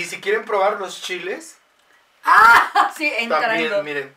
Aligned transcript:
Y 0.00 0.04
si 0.06 0.18
quieren 0.20 0.44
probar 0.46 0.80
los 0.80 1.02
chiles, 1.02 1.56
Ah, 2.24 2.90
sí, 2.96 3.12
también, 3.28 3.84
miren, 3.84 4.16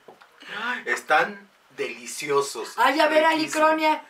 están 0.86 1.50
deliciosos. 1.72 2.74
Ay, 2.78 3.00
a 3.00 3.08
ver. 3.08 3.26
Alicronia, 3.26 4.02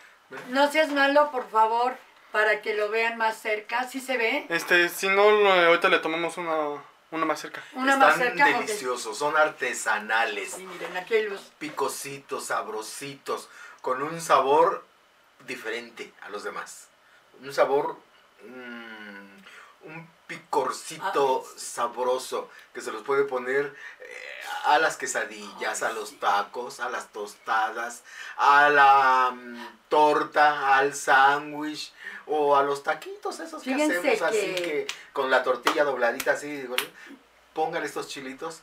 no 0.49 0.71
seas 0.71 0.89
malo, 0.89 1.31
por 1.31 1.49
favor, 1.49 1.95
para 2.31 2.61
que 2.61 2.75
lo 2.75 2.89
vean 2.89 3.17
más 3.17 3.37
cerca. 3.41 3.87
¿Sí 3.89 3.99
se 3.99 4.17
ve? 4.17 4.45
Este, 4.49 4.89
si 4.89 5.07
no, 5.09 5.21
ahorita 5.23 5.89
le 5.89 5.99
tomamos 5.99 6.37
una, 6.37 6.81
una 7.11 7.25
más 7.25 7.39
cerca. 7.39 7.63
Una 7.73 7.93
Están 7.93 8.09
más 8.09 8.17
cerca. 8.17 8.45
deliciosos, 8.45 9.17
son 9.17 9.35
artesanales. 9.37 10.53
Sí, 10.53 10.63
miren, 10.63 10.95
aquí 10.97 11.15
hay 11.15 11.27
luz. 11.29 11.41
picositos, 11.59 12.45
sabrositos, 12.45 13.49
con 13.81 14.01
un 14.03 14.21
sabor 14.21 14.85
diferente 15.47 16.11
a 16.21 16.29
los 16.29 16.43
demás. 16.43 16.87
Un 17.41 17.53
sabor, 17.53 17.97
mm, 18.43 19.87
un 19.87 20.07
picorcito 20.37 21.43
Ah, 21.45 21.53
sabroso 21.57 22.49
que 22.73 22.81
se 22.81 22.91
los 22.91 23.03
puede 23.03 23.23
poner 23.23 23.65
eh, 23.99 24.05
a 24.65 24.77
las 24.79 24.97
quesadillas, 24.97 25.83
Ay, 25.83 25.89
a 25.91 25.93
los 25.93 26.19
tacos, 26.19 26.79
a 26.79 26.89
las 26.89 27.11
tostadas, 27.11 28.03
a 28.37 28.69
la 28.69 29.31
mm, 29.31 29.79
torta, 29.89 30.75
al 30.77 30.93
sándwich 30.95 31.93
o 32.25 32.55
a 32.55 32.63
los 32.63 32.83
taquitos 32.83 33.39
esos 33.39 33.61
que 33.63 33.73
hacemos 33.73 34.21
así 34.21 34.37
que- 34.55 34.55
que 34.55 34.87
con 35.11 35.29
la 35.29 35.43
tortilla 35.43 35.83
dobladita 35.83 36.31
así, 36.31 36.47
digo, 36.49 36.75
pongan 37.53 37.83
estos 37.83 38.07
chilitos 38.07 38.61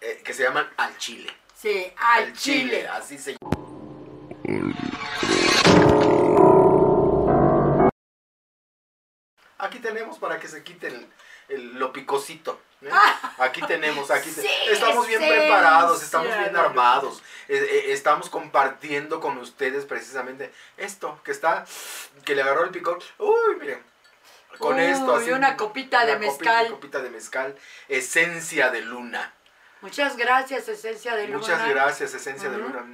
eh, 0.00 0.20
que 0.24 0.32
se 0.32 0.42
llaman 0.44 0.68
al 0.76 0.96
chile. 0.98 1.32
Sí, 1.54 1.92
al 1.96 2.32
chile. 2.34 2.86
así 2.88 3.18
se 3.18 3.36
Aquí 9.58 9.78
tenemos 9.80 10.18
para 10.18 10.38
que 10.38 10.48
se 10.48 10.62
quite 10.62 10.86
el, 10.88 11.06
el- 11.48 11.74
lo 11.78 11.92
picosito. 11.92 12.60
¿eh? 12.82 12.88
Aquí 13.38 13.60
tenemos, 13.62 14.10
aquí 14.10 14.30
te- 14.30 14.42
Sí, 14.42 14.48
estamos 14.70 15.06
bien 15.06 15.20
preparados, 15.20 16.02
estamos 16.02 16.28
bien 16.28 16.54
armados, 16.56 17.22
eh, 17.48 17.56
eh, 17.58 17.92
estamos 17.92 18.30
compartiendo 18.30 19.20
con 19.20 19.36
ustedes 19.38 19.84
precisamente 19.84 20.52
esto 20.76 21.20
que 21.24 21.32
está, 21.32 21.64
que 22.24 22.34
le 22.36 22.42
agarró 22.42 22.64
el 22.64 22.70
picor. 22.70 23.00
Uy, 23.18 23.56
miren, 23.58 23.82
con 24.58 24.76
Uy, 24.76 24.82
esto 24.84 25.16
así. 25.16 25.30
una 25.32 25.56
copita 25.56 26.06
de 26.06 26.16
una 26.16 26.26
copita- 26.26 26.50
mezcal. 26.52 26.70
copita 26.70 26.98
de 27.00 27.10
mezcal, 27.10 27.56
esencia 27.88 28.70
de 28.70 28.82
luna. 28.82 29.32
Muchas 29.80 30.16
gracias, 30.16 30.68
Esencia 30.68 31.14
de 31.14 31.28
Luna. 31.28 31.38
Muchas 31.38 31.68
gracias, 31.68 32.12
esencia 32.12 32.48
de 32.50 32.58
luna. 32.58 32.84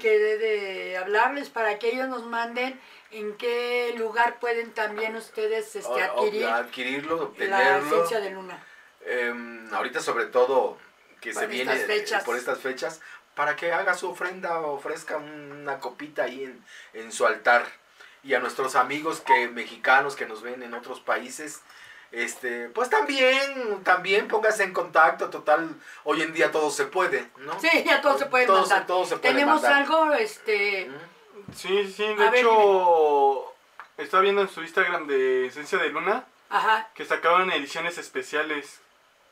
Que 0.00 0.18
de, 0.18 0.36
de 0.38 0.65
hablarles 0.96 1.48
para 1.50 1.78
que 1.78 1.88
ellos 1.90 2.08
nos 2.08 2.24
manden 2.24 2.80
en 3.10 3.36
qué 3.36 3.94
lugar 3.96 4.38
pueden 4.40 4.72
también 4.72 5.14
ustedes 5.16 5.74
este, 5.76 5.88
O- 5.88 5.94
o- 5.94 5.98
adquirir 6.26 6.46
adquirirlo, 6.46 7.16
la 7.16 7.22
obtenerlo. 7.24 7.96
Esencia 7.96 8.20
de 8.20 8.30
Luna. 8.30 8.64
Em, 9.04 9.72
ahorita 9.72 10.00
sobre 10.00 10.26
todo 10.26 10.78
que 11.20 11.32
Por 11.32 11.42
se 11.42 11.46
viene 11.46 11.74
fechas. 11.76 12.24
por 12.24 12.36
estas 12.36 12.58
fechas, 12.58 13.00
para 13.34 13.54
que 13.56 13.72
haga 13.72 13.94
su 13.94 14.10
ofrenda 14.10 14.58
ofrezca 14.60 15.16
una 15.18 15.78
copita 15.78 16.24
ahí 16.24 16.44
en, 16.44 16.64
en 16.94 17.12
su 17.12 17.26
altar. 17.26 17.64
Y 18.22 18.34
a 18.34 18.40
nuestros 18.40 18.74
amigos 18.74 19.20
que 19.20 19.46
mexicanos 19.48 20.16
que 20.16 20.26
nos 20.26 20.42
ven 20.42 20.62
en 20.64 20.74
otros 20.74 20.98
países, 21.00 21.60
este, 22.16 22.68
pues 22.70 22.88
también, 22.90 23.82
también 23.84 24.26
póngase 24.28 24.64
en 24.64 24.72
contacto, 24.72 25.28
total, 25.30 25.68
hoy 26.04 26.22
en 26.22 26.32
día 26.32 26.50
todo 26.50 26.70
se 26.70 26.86
puede, 26.86 27.28
¿no? 27.38 27.58
Sí, 27.60 27.68
ya 27.84 28.00
todo 28.00 28.18
se 28.18 28.26
puede 28.26 28.46
Todo 28.46 28.64
se- 28.64 28.70
mandar. 28.70 28.86
todo 28.86 29.04
se 29.04 29.16
puede 29.18 29.34
Tenemos 29.34 29.62
mandar. 29.62 29.82
algo, 29.82 30.12
este... 30.14 30.90
Sí, 31.54 31.92
sí, 31.92 32.04
A 32.04 32.08
de 32.08 32.30
ver, 32.30 32.34
hecho, 32.36 33.52
estaba 33.98 34.22
viendo 34.22 34.40
en 34.42 34.48
su 34.48 34.62
Instagram 34.62 35.06
de 35.06 35.46
Esencia 35.46 35.78
de 35.78 35.90
Luna 35.90 36.24
Ajá. 36.50 36.88
que 36.94 37.04
sacaban 37.04 37.50
ediciones 37.52 37.98
especiales 37.98 38.80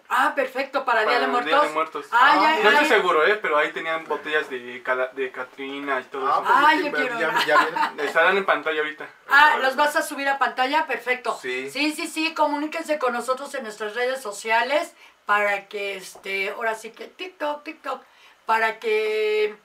Ah, 0.08 0.32
perfecto, 0.34 0.84
para, 0.84 1.02
Día 1.04 1.18
de 1.18 1.24
el 1.24 1.30
Muertos. 1.30 1.50
Día 1.52 1.60
de 1.62 1.74
Muertos. 1.74 2.06
Ah, 2.12 2.34
ya, 2.40 2.62
no 2.62 2.70
ya. 2.70 2.82
estoy 2.82 2.86
seguro, 2.98 3.26
¿eh? 3.26 3.38
Pero 3.40 3.56
ahí 3.56 3.72
tenían 3.72 4.04
botellas 4.04 4.48
de, 4.50 4.82
cala- 4.82 5.08
de 5.14 5.30
Catrina 5.32 5.98
y 6.00 6.04
todo 6.04 6.26
Ah, 6.28 6.40
eso. 6.42 6.52
Ah, 6.54 6.74
yo 6.74 6.92
quiero 6.92 7.18
ya-. 7.18 7.92
Estarán 8.04 8.36
en 8.36 8.44
pantalla 8.44 8.80
ahorita. 8.80 9.08
Ah, 9.30 9.56
¿los 9.62 9.76
vas 9.76 9.96
a 9.96 10.02
subir 10.02 10.28
a 10.28 10.38
pantalla? 10.38 10.86
Perfecto. 10.86 11.36
Sí. 11.40 11.70
sí, 11.70 11.92
sí, 11.92 12.06
sí, 12.06 12.34
comuníquense 12.34 12.98
con 12.98 13.12
nosotros 13.14 13.54
en 13.54 13.62
nuestras 13.64 13.94
redes 13.94 14.20
sociales 14.20 14.92
para 15.26 15.68
que, 15.68 15.96
este, 15.96 16.50
ahora 16.50 16.74
sí 16.74 16.90
que 16.90 17.06
TikTok, 17.08 17.64
TikTok, 17.64 18.02
para 18.44 18.78
que 18.78 19.56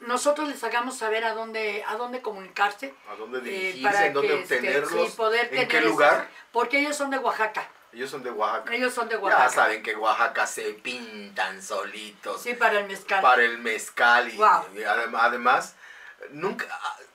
nosotros 0.00 0.48
les 0.48 0.64
hagamos 0.64 0.96
saber 0.96 1.24
a 1.24 1.34
dónde, 1.34 1.84
a 1.86 1.96
dónde 1.96 2.22
comunicarse. 2.22 2.94
¿A 3.10 3.14
dónde 3.16 3.38
eh, 3.40 3.42
dirigirse? 3.42 4.06
¿En 4.06 4.12
dónde 4.14 4.28
que, 4.28 4.40
este, 4.42 4.54
obtenerlos? 4.56 5.10
sí, 5.10 5.16
poder 5.16 5.44
¿En 5.44 5.50
tener 5.50 5.68
qué 5.68 5.76
esas- 5.78 5.90
lugar? 5.90 6.28
porque 6.50 6.78
ellos 6.80 6.96
son 6.96 7.10
de 7.10 7.18
Oaxaca. 7.18 7.68
Ellos 7.96 8.10
son 8.10 8.22
de 8.22 8.30
Oaxaca. 8.30 8.74
Ellos 8.74 8.92
son 8.92 9.08
de 9.08 9.14
Ya 9.14 9.20
Oaxaca. 9.22 9.48
saben 9.48 9.82
que 9.82 9.96
Oaxaca 9.96 10.46
se 10.46 10.74
pintan 10.74 11.62
solitos 11.62 12.42
Sí, 12.42 12.52
para 12.54 12.78
el 12.80 12.86
mezcal. 12.86 13.22
para 13.22 13.42
el 13.42 13.56
mezcal 13.58 14.28
y, 14.28 14.36
Guau. 14.36 14.66
y 14.74 14.78
adem- 14.80 15.16
además 15.18 15.74
nunca 16.30 16.66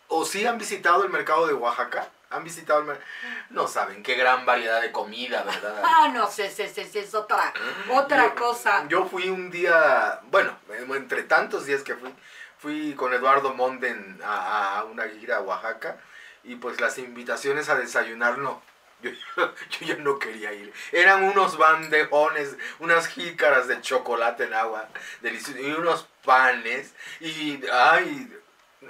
o 0.07 0.25
sí 0.25 0.45
han 0.45 0.57
visitado 0.57 1.03
el 1.03 1.09
mercado 1.09 1.45
de 1.47 1.53
Oaxaca, 1.53 2.09
han 2.31 2.43
visitado 2.43 2.79
el 2.79 2.85
mercado, 2.87 3.07
no 3.51 3.67
saben 3.67 4.01
qué 4.03 4.15
gran 4.15 4.45
variedad 4.45 4.81
de 4.81 4.91
comida, 4.91 5.43
¿verdad? 5.43 5.81
Ah, 5.85 6.07
no 6.11 6.29
sé, 6.29 6.49
sí, 6.49 6.67
sí, 6.67 6.83
sí, 6.91 6.99
es 6.99 7.13
otra, 7.13 7.53
otra 7.89 8.29
Yo- 8.29 8.35
cosa. 8.35 8.85
Yo 8.87 9.05
fui 9.05 9.29
un 9.29 9.51
día, 9.51 10.19
bueno, 10.31 10.57
entre 10.95 11.23
tantos 11.23 11.65
días 11.67 11.83
que 11.83 11.93
fui, 11.95 12.13
fui 12.57 12.93
con 12.95 13.13
Eduardo 13.13 13.53
Monden 13.53 14.19
a, 14.23 14.79
a 14.79 14.83
una 14.85 15.07
gira 15.07 15.37
a 15.37 15.41
Oaxaca 15.41 15.97
y 16.43 16.55
pues 16.55 16.81
las 16.81 16.97
invitaciones 16.97 17.69
a 17.69 17.75
desayunar 17.75 18.39
no. 18.39 18.61
Yo, 19.01 19.11
yo 19.35 19.85
ya 19.85 19.95
no 19.95 20.19
quería 20.19 20.53
ir. 20.53 20.73
Eran 20.91 21.23
unos 21.23 21.57
bandejones, 21.57 22.55
unas 22.79 23.07
jícaras 23.07 23.67
de 23.67 23.81
chocolate 23.81 24.45
en 24.45 24.53
agua, 24.53 24.87
delicioso, 25.21 25.59
y 25.59 25.71
unos 25.71 26.07
panes, 26.23 26.93
y 27.19 27.59
ay, 27.71 28.31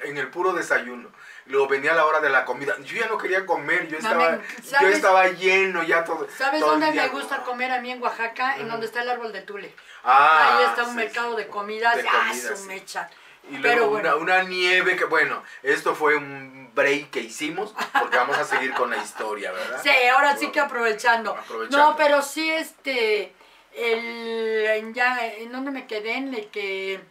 en 0.03 0.17
el 0.17 0.29
puro 0.29 0.53
desayuno. 0.53 1.09
Luego 1.45 1.67
venía 1.67 1.93
la 1.93 2.05
hora 2.05 2.21
de 2.21 2.29
la 2.29 2.45
comida. 2.45 2.77
Yo 2.79 2.97
ya 2.97 3.07
no 3.07 3.17
quería 3.17 3.45
comer, 3.45 3.87
yo 3.87 3.97
estaba, 3.97 4.39
yo 4.81 4.87
estaba 4.87 5.27
lleno 5.27 5.83
ya 5.83 6.03
todo. 6.03 6.27
¿Sabes 6.37 6.61
todo 6.61 6.71
dónde 6.71 6.91
me 6.91 7.07
gusta 7.09 7.43
comer 7.43 7.71
a 7.71 7.81
mí 7.81 7.91
en 7.91 8.01
Oaxaca? 8.01 8.57
En 8.57 8.69
donde 8.69 8.85
está 8.85 9.01
el 9.01 9.09
árbol 9.09 9.33
de 9.33 9.41
Tule. 9.41 9.73
Ah, 10.03 10.57
Ahí 10.59 10.65
está 10.65 10.83
un 10.83 10.91
sí, 10.91 10.95
mercado 10.95 11.35
de 11.35 11.47
comidas. 11.47 11.95
De 11.95 12.07
ah, 12.07 12.11
comida, 12.27 12.55
su 12.55 12.55
sí. 12.55 12.67
mecha. 12.67 13.09
Y 13.49 13.57
luego 13.57 13.61
Pero 13.61 13.89
una, 13.91 14.13
bueno. 14.15 14.17
una 14.17 14.43
nieve 14.43 14.95
que, 14.95 15.05
bueno, 15.05 15.43
esto 15.63 15.93
fue 15.95 16.15
un 16.15 16.71
break 16.73 17.09
que 17.09 17.19
hicimos 17.21 17.73
porque 17.99 18.15
vamos 18.17 18.37
a 18.37 18.45
seguir 18.45 18.73
con 18.73 18.89
la 18.91 18.97
historia, 18.97 19.51
¿verdad? 19.51 19.81
Sí, 19.83 19.89
ahora 20.13 20.37
sí 20.37 20.47
que 20.51 20.59
aprovechando. 20.59 21.31
Aprovechando. 21.31 21.77
No, 21.77 21.95
pero 21.97 22.21
sí, 22.21 22.49
este, 22.49 23.33
el, 23.73 24.65
en 24.67 24.93
ya, 24.93 25.25
¿en 25.25 25.51
dónde 25.51 25.71
me 25.71 25.87
quedé? 25.87 26.13
En 26.13 26.33
el 26.33 26.49
que 26.49 27.01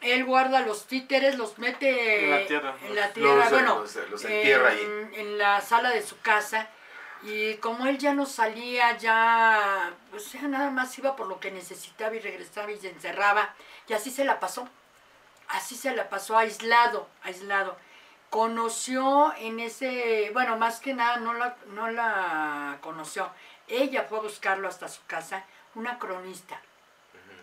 él 0.00 0.24
guarda 0.24 0.60
los 0.60 0.86
títeres, 0.86 1.36
los 1.36 1.58
mete 1.58 2.24
En 2.24 2.30
la 2.30 2.46
tierra. 2.46 2.74
en 2.86 2.94
la 2.94 3.04
Los- 3.06 3.12
tierra, 3.14 3.48
bueno, 3.50 3.78
los- 3.80 3.96
los 4.10 4.24
entierra 4.24 4.68
ahí. 4.70 4.80
en, 4.80 5.14
en 5.14 5.38
la 5.38 5.60
sala 5.60 5.90
de 5.90 6.02
su 6.02 6.18
casa. 6.20 6.68
Y 7.22 7.54
como 7.54 7.86
él 7.86 7.96
ya 7.96 8.12
no 8.12 8.26
salía, 8.26 8.96
ya, 8.98 9.92
pues 10.10 10.30
ya 10.32 10.42
nada 10.42 10.70
más 10.70 10.96
iba 10.98 11.16
por 11.16 11.26
lo 11.26 11.40
que 11.40 11.50
necesitaba 11.50 12.14
y 12.14 12.20
regresaba 12.20 12.70
y 12.70 12.78
se 12.78 12.90
encerraba. 12.90 13.54
Y 13.88 13.94
así 13.94 14.10
se 14.10 14.24
la 14.26 14.38
pasó. 14.40 14.68
Así 15.54 15.76
se 15.76 15.94
la 15.94 16.08
pasó 16.08 16.36
aislado, 16.36 17.08
aislado. 17.22 17.76
Conoció 18.28 19.32
en 19.36 19.60
ese, 19.60 20.30
bueno, 20.32 20.56
más 20.56 20.80
que 20.80 20.94
nada 20.94 21.18
no 21.18 21.32
la, 21.32 21.56
no 21.68 21.88
la 21.92 22.78
conoció. 22.80 23.30
Ella 23.68 24.02
fue 24.02 24.18
a 24.18 24.22
buscarlo 24.22 24.66
hasta 24.66 24.88
su 24.88 25.04
casa, 25.06 25.44
una 25.76 26.00
cronista. 26.00 26.60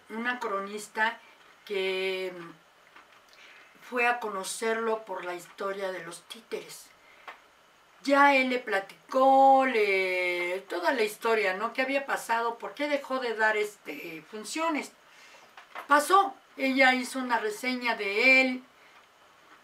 Una 0.09 0.39
cronista 0.39 1.17
que 1.63 2.33
fue 3.89 4.05
a 4.05 4.19
conocerlo 4.19 5.05
por 5.05 5.23
la 5.23 5.33
historia 5.33 5.93
de 5.93 6.03
los 6.03 6.23
títeres. 6.23 6.87
Ya 8.03 8.35
él 8.35 8.49
le 8.49 8.59
platicó 8.59 9.65
le, 9.65 10.65
toda 10.67 10.91
la 10.91 11.03
historia, 11.03 11.53
¿no? 11.53 11.71
¿Qué 11.71 11.81
había 11.81 12.05
pasado? 12.05 12.57
¿Por 12.57 12.73
qué 12.73 12.89
dejó 12.89 13.19
de 13.19 13.35
dar 13.35 13.55
este, 13.55 14.21
funciones? 14.29 14.91
Pasó, 15.87 16.35
ella 16.57 16.93
hizo 16.93 17.19
una 17.19 17.39
reseña 17.39 17.95
de 17.95 18.41
él, 18.41 18.63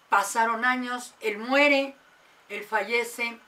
pasaron 0.10 0.66
años, 0.66 1.13
él 1.19 1.38
muere, 1.38 1.95
él 2.50 2.63
fallece, 2.63 3.39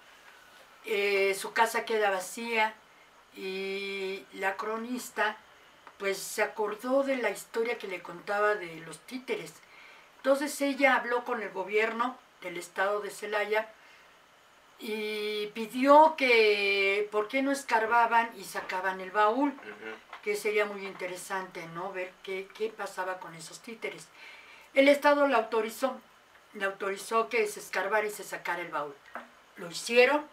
eh, 0.86 1.36
su 1.40 1.54
casa 1.54 1.86
queda 1.86 2.10
vacía 2.10 2.74
y 3.36 4.26
la 4.34 4.58
cronista 4.58 5.38
pues 5.98 6.18
se 6.18 6.42
acordó 6.42 7.04
de 7.04 7.18
la 7.18 7.30
historia 7.30 7.78
que 7.78 7.88
le 7.88 8.02
contaba 8.02 8.56
de 8.56 8.78
los 8.82 9.00
títeres. 9.00 9.54
Entonces 10.18 10.60
ella 10.62 10.96
habló 10.96 11.26
con 11.26 11.42
el 11.42 11.50
gobierno 11.50 12.18
del 12.42 12.58
estado 12.58 13.02
de 13.02 13.10
Celaya 13.10 13.70
y 14.80 15.48
pidió 15.48 16.16
que 16.18 17.08
por 17.12 17.28
qué 17.28 17.42
no 17.42 17.52
escarbaban 17.52 18.32
y 18.38 18.44
sacaban 18.46 19.02
el 19.02 19.12
baúl 19.12 19.54
que 20.24 20.36
sería 20.36 20.66
muy 20.66 20.86
interesante, 20.86 21.66
¿no? 21.74 21.92
Ver 21.94 22.12
qué, 22.24 22.48
qué 22.58 22.70
pasaba 22.70 23.20
con 23.20 23.34
esos 23.36 23.60
títeres. 23.62 24.08
El 24.74 24.88
Estado 24.88 25.28
le 25.28 25.36
autorizó, 25.36 26.00
le 26.54 26.66
autorizó 26.66 27.30
que 27.30 27.48
se 27.48 27.60
escarbara 27.60 28.06
y 28.08 28.12
se 28.12 28.24
sacara 28.24 28.62
el 28.62 28.70
baúl. 28.70 28.96
Lo 29.58 29.70
hicieron, 29.70 30.26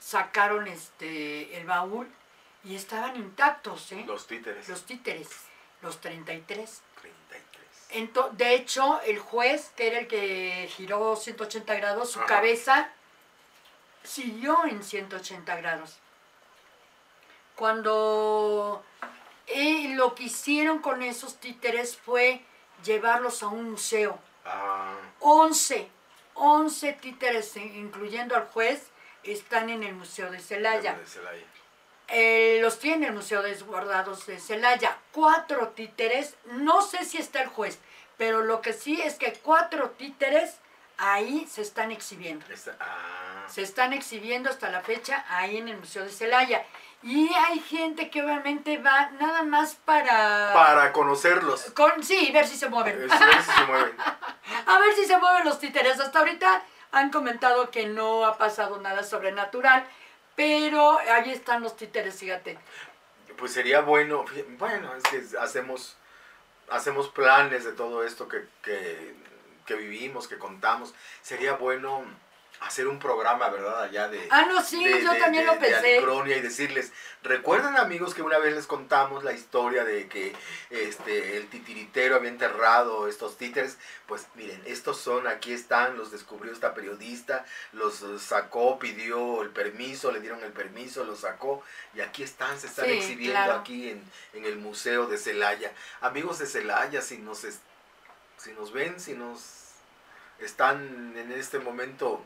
sacaron 0.00 0.66
este, 0.68 1.56
el 1.56 1.66
baúl 1.66 2.08
y 2.64 2.76
estaban 2.76 3.16
intactos, 3.16 3.90
¿eh? 3.92 4.04
Los 4.06 4.26
títeres. 4.26 4.68
Los 4.68 4.84
títeres, 4.84 5.28
los 5.82 6.00
33. 6.00 6.82
33. 7.00 7.66
Ento- 7.90 8.30
de 8.32 8.54
hecho, 8.54 9.00
el 9.02 9.18
juez, 9.18 9.70
que 9.76 9.86
era 9.88 9.98
el 9.98 10.06
que 10.08 10.68
giró 10.76 11.16
180 11.16 11.74
grados, 11.74 12.10
su 12.12 12.20
cabeza 12.26 12.90
siguió 14.04 14.64
en 14.66 14.84
180 14.84 15.56
grados. 15.56 15.98
Cuando 17.56 18.84
eh, 19.46 19.94
lo 19.94 20.14
que 20.14 20.24
hicieron 20.24 20.78
con 20.78 21.02
esos 21.02 21.36
títeres 21.36 21.96
fue 21.96 22.42
llevarlos 22.84 23.42
a 23.42 23.48
un 23.48 23.72
museo. 23.72 24.18
Ah, 24.44 24.94
11, 25.20 25.88
11 26.34 26.92
títeres, 26.94 27.56
eh, 27.56 27.62
incluyendo 27.62 28.36
al 28.36 28.46
juez, 28.46 28.88
están 29.22 29.70
en 29.70 29.82
el 29.82 29.94
Museo 29.94 30.30
de 30.30 30.38
Celaya. 30.38 30.98
Eh, 32.08 32.58
los 32.60 32.78
tiene 32.78 33.06
el 33.06 33.14
Museo 33.14 33.42
de 33.42 33.54
Guardados 33.54 34.26
de 34.26 34.38
Celaya. 34.38 34.98
Cuatro 35.12 35.68
títeres, 35.68 36.36
no 36.44 36.82
sé 36.82 37.04
si 37.04 37.18
está 37.18 37.42
el 37.42 37.48
juez, 37.48 37.78
pero 38.18 38.42
lo 38.42 38.60
que 38.60 38.74
sí 38.74 39.00
es 39.00 39.14
que 39.14 39.32
cuatro 39.32 39.90
títeres 39.90 40.56
ahí 40.98 41.46
se 41.50 41.62
están 41.62 41.90
exhibiendo. 41.92 42.44
Esta- 42.50 42.76
ah, 42.80 43.44
Se 43.48 43.62
están 43.62 43.92
exhibiendo 43.92 44.48
hasta 44.50 44.70
la 44.70 44.80
fecha 44.80 45.24
ahí 45.28 45.58
en 45.58 45.68
el 45.68 45.76
Museo 45.76 46.04
de 46.04 46.10
Celaya. 46.10 46.64
Y 47.02 47.28
hay 47.34 47.58
gente 47.60 48.08
que 48.08 48.22
obviamente 48.22 48.78
va 48.78 49.10
nada 49.20 49.42
más 49.42 49.74
para... 49.84 50.52
para 50.54 50.92
conocerlos. 50.92 51.64
Con, 51.72 52.02
sí, 52.02 52.30
ver 52.32 52.46
si 52.46 52.56
se 52.56 52.68
mueven. 52.70 53.02
Es- 53.02 53.10
ver 53.20 53.42
si 53.42 53.50
se 53.52 53.64
mueven. 53.66 53.94
A 54.66 54.78
ver 54.78 54.94
si 54.94 55.04
se 55.04 55.18
mueven 55.18 55.44
los 55.44 55.58
títeres. 55.58 56.00
Hasta 56.00 56.18
ahorita 56.20 56.62
han 56.92 57.10
comentado 57.10 57.70
que 57.70 57.86
no 57.86 58.24
ha 58.24 58.38
pasado 58.38 58.78
nada 58.80 59.02
sobrenatural, 59.02 59.84
pero 60.36 60.98
ahí 60.98 61.30
están 61.30 61.62
los 61.62 61.76
títeres, 61.76 62.18
fíjate. 62.18 62.58
Pues 63.36 63.52
sería 63.52 63.80
bueno, 63.80 64.24
bueno, 64.58 64.94
es 64.94 65.02
que 65.04 65.38
hacemos, 65.38 65.96
hacemos 66.70 67.08
planes 67.08 67.64
de 67.64 67.72
todo 67.72 68.04
esto 68.04 68.28
que, 68.28 68.44
que, 68.62 69.14
que 69.66 69.74
vivimos, 69.74 70.28
que 70.28 70.38
contamos. 70.38 70.94
Sería 71.22 71.54
bueno 71.54 72.04
hacer 72.60 72.86
un 72.86 72.98
programa, 73.00 73.48
¿verdad? 73.48 73.82
Allá 73.82 74.08
de... 74.08 74.26
Ah, 74.30 74.46
no, 74.48 74.62
sí, 74.62 74.82
de- 74.84 75.02
yo 75.02 75.12
de- 75.12 75.18
también 75.18 75.44
de- 75.44 75.52
lo 75.52 75.58
pensé. 75.58 76.00
Y 76.00 76.40
decirles, 76.40 76.92
¿recuerdan 77.22 77.76
amigos 77.76 78.14
que 78.14 78.22
una 78.22 78.38
vez 78.38 78.54
les 78.54 78.66
contamos 78.66 79.24
la 79.24 79.32
historia 79.32 79.84
de 79.84 80.08
que 80.08 80.34
este 80.70 81.36
el 81.36 81.48
titiritero 81.48 82.14
había 82.14 82.30
enterrado 82.30 83.08
estos 83.08 83.36
títeres? 83.36 83.76
Pues 84.06 84.26
miren, 84.36 84.62
estos 84.66 84.98
son, 84.98 85.26
aquí 85.26 85.52
están, 85.52 85.98
los 85.98 86.10
descubrió 86.12 86.52
esta 86.52 86.72
periodista, 86.74 87.44
los 87.72 88.02
sacó, 88.22 88.78
pidió 88.78 89.42
el 89.42 89.50
permiso, 89.50 90.12
le 90.12 90.20
dieron 90.20 90.42
el 90.44 90.52
permiso, 90.52 91.04
los 91.04 91.20
sacó 91.20 91.62
y 91.94 92.00
aquí 92.00 92.22
están, 92.22 92.58
se 92.58 92.68
están 92.68 92.86
Sí, 92.86 92.92
exhibiendo 92.92 93.34
claro. 93.34 93.54
aquí 93.60 93.90
en, 93.90 94.02
en 94.32 94.44
el 94.44 94.56
Museo 94.56 95.06
de 95.06 95.18
Celaya. 95.18 95.72
Amigos 96.00 96.38
de 96.38 96.46
Celaya, 96.46 97.02
si 97.02 97.18
nos, 97.18 97.44
es- 97.44 97.60
si 98.44 98.52
nos 98.52 98.72
ven, 98.72 99.00
si 99.00 99.14
nos 99.14 99.40
están 100.38 101.14
en 101.16 101.32
este 101.32 101.58
momento 101.58 102.22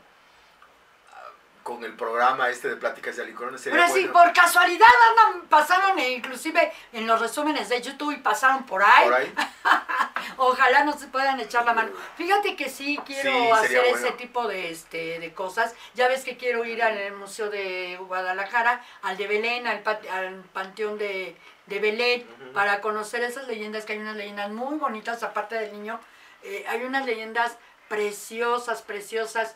ah, 1.13 1.29
con 1.63 1.85
el 1.85 1.93
programa 1.95 2.49
este 2.49 2.67
de 2.67 2.75
Pláticas 2.75 3.15
de 3.15 3.23
Alicornes, 3.23 3.61
Pero 3.63 3.87
sí, 3.87 4.01
bueno 4.01 4.13
por 4.13 4.33
casualidad 4.33 4.87
andan, 5.11 5.47
pasaron 5.47 5.97
e 5.97 6.11
inclusive 6.11 6.73
en 6.91 7.07
los 7.07 7.21
resúmenes 7.21 7.69
de 7.69 7.81
YouTube 7.81 8.11
y 8.11 8.17
pasaron 8.17 8.65
por 8.65 8.83
ahí. 8.83 9.05
por 9.05 9.13
ahí. 9.13 9.33
Ojalá 10.37 10.83
no 10.83 10.97
se 10.97 11.07
puedan 11.07 11.39
echar 11.39 11.65
la 11.65 11.73
mano. 11.73 11.91
Fíjate 12.17 12.57
que 12.57 12.69
sí 12.69 12.99
quiero 13.05 13.31
Sí, 13.31 13.51
hacer 13.51 13.85
ese 13.85 14.11
tipo 14.11 14.45
de 14.47 14.71
este 14.71 15.19
de 15.19 15.33
cosas. 15.33 15.73
Ya 15.95 16.09
ves 16.09 16.25
que 16.25 16.35
quiero 16.35 16.65
ir 16.65 16.83
al 16.83 17.13
Museo 17.13 17.49
de 17.49 17.97
Guadalajara, 18.01 18.83
al 19.03 19.15
de 19.15 19.27
Belén, 19.27 19.67
al 19.67 19.81
Panteón 20.53 20.97
de, 20.97 21.37
de 21.69 21.79
Belén, 21.79 22.27
para 22.53 22.81
conocer 22.81 23.23
esas 23.23 23.47
leyendas, 23.47 23.85
que 23.85 23.93
hay 23.93 23.99
unas 23.99 24.15
leyendas 24.17 24.49
muy 24.51 24.77
bonitas, 24.77 25.23
aparte 25.23 25.55
del 25.55 25.71
niño. 25.73 25.99
eh, 26.41 26.65
hay 26.69 26.83
unas 26.83 27.05
leyendas 27.05 27.57
preciosas, 27.89 28.81
preciosas. 28.81 29.55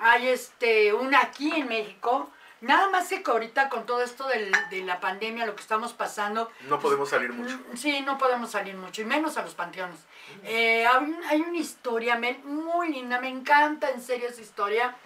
Hay 0.00 0.28
este 0.28 0.92
una 0.94 1.20
aquí 1.20 1.52
en 1.54 1.68
México. 1.68 2.30
Nada 2.62 2.88
más 2.88 3.08
que 3.08 3.22
ahorita 3.24 3.68
con 3.68 3.84
todo 3.86 4.02
esto 4.02 4.26
del- 4.26 4.50
de 4.70 4.80
la 4.82 5.00
pandemia, 5.00 5.44
lo 5.46 5.54
que 5.54 5.60
estamos 5.62 5.92
pasando, 5.92 6.50
No 6.62 6.80
podemos 6.80 7.10
salir 7.10 7.30
mucho. 7.32 7.56
Mm, 7.72 7.76
Sí, 7.76 8.00
no 8.00 8.16
podemos 8.18 8.50
salir 8.50 8.74
mucho, 8.74 9.02
y 9.02 9.04
menos 9.04 9.36
a 9.36 9.42
los 9.42 9.54
panteones. 9.54 10.00
Eh, 10.44 10.86
hay, 10.86 11.04
un- 11.04 11.22
hay 11.28 11.40
una 11.42 11.58
historia 11.58 12.16
Mel, 12.16 12.38
muy 12.42 12.88
linda, 12.88 13.20
me 13.20 13.28
encanta 13.28 13.90
en 13.90 14.00
serio 14.00 14.28
esa 14.28 14.40
historia 14.40 14.96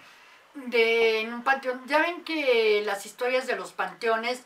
de 0.55 1.19
en 1.21 1.33
un 1.33 1.43
panteón. 1.43 1.81
Ya 1.85 1.99
ven 1.99 2.23
que 2.23 2.81
las 2.85 3.05
historias 3.05 3.45
de 3.45 3.55
los 3.55 3.71
panteones 3.73 4.43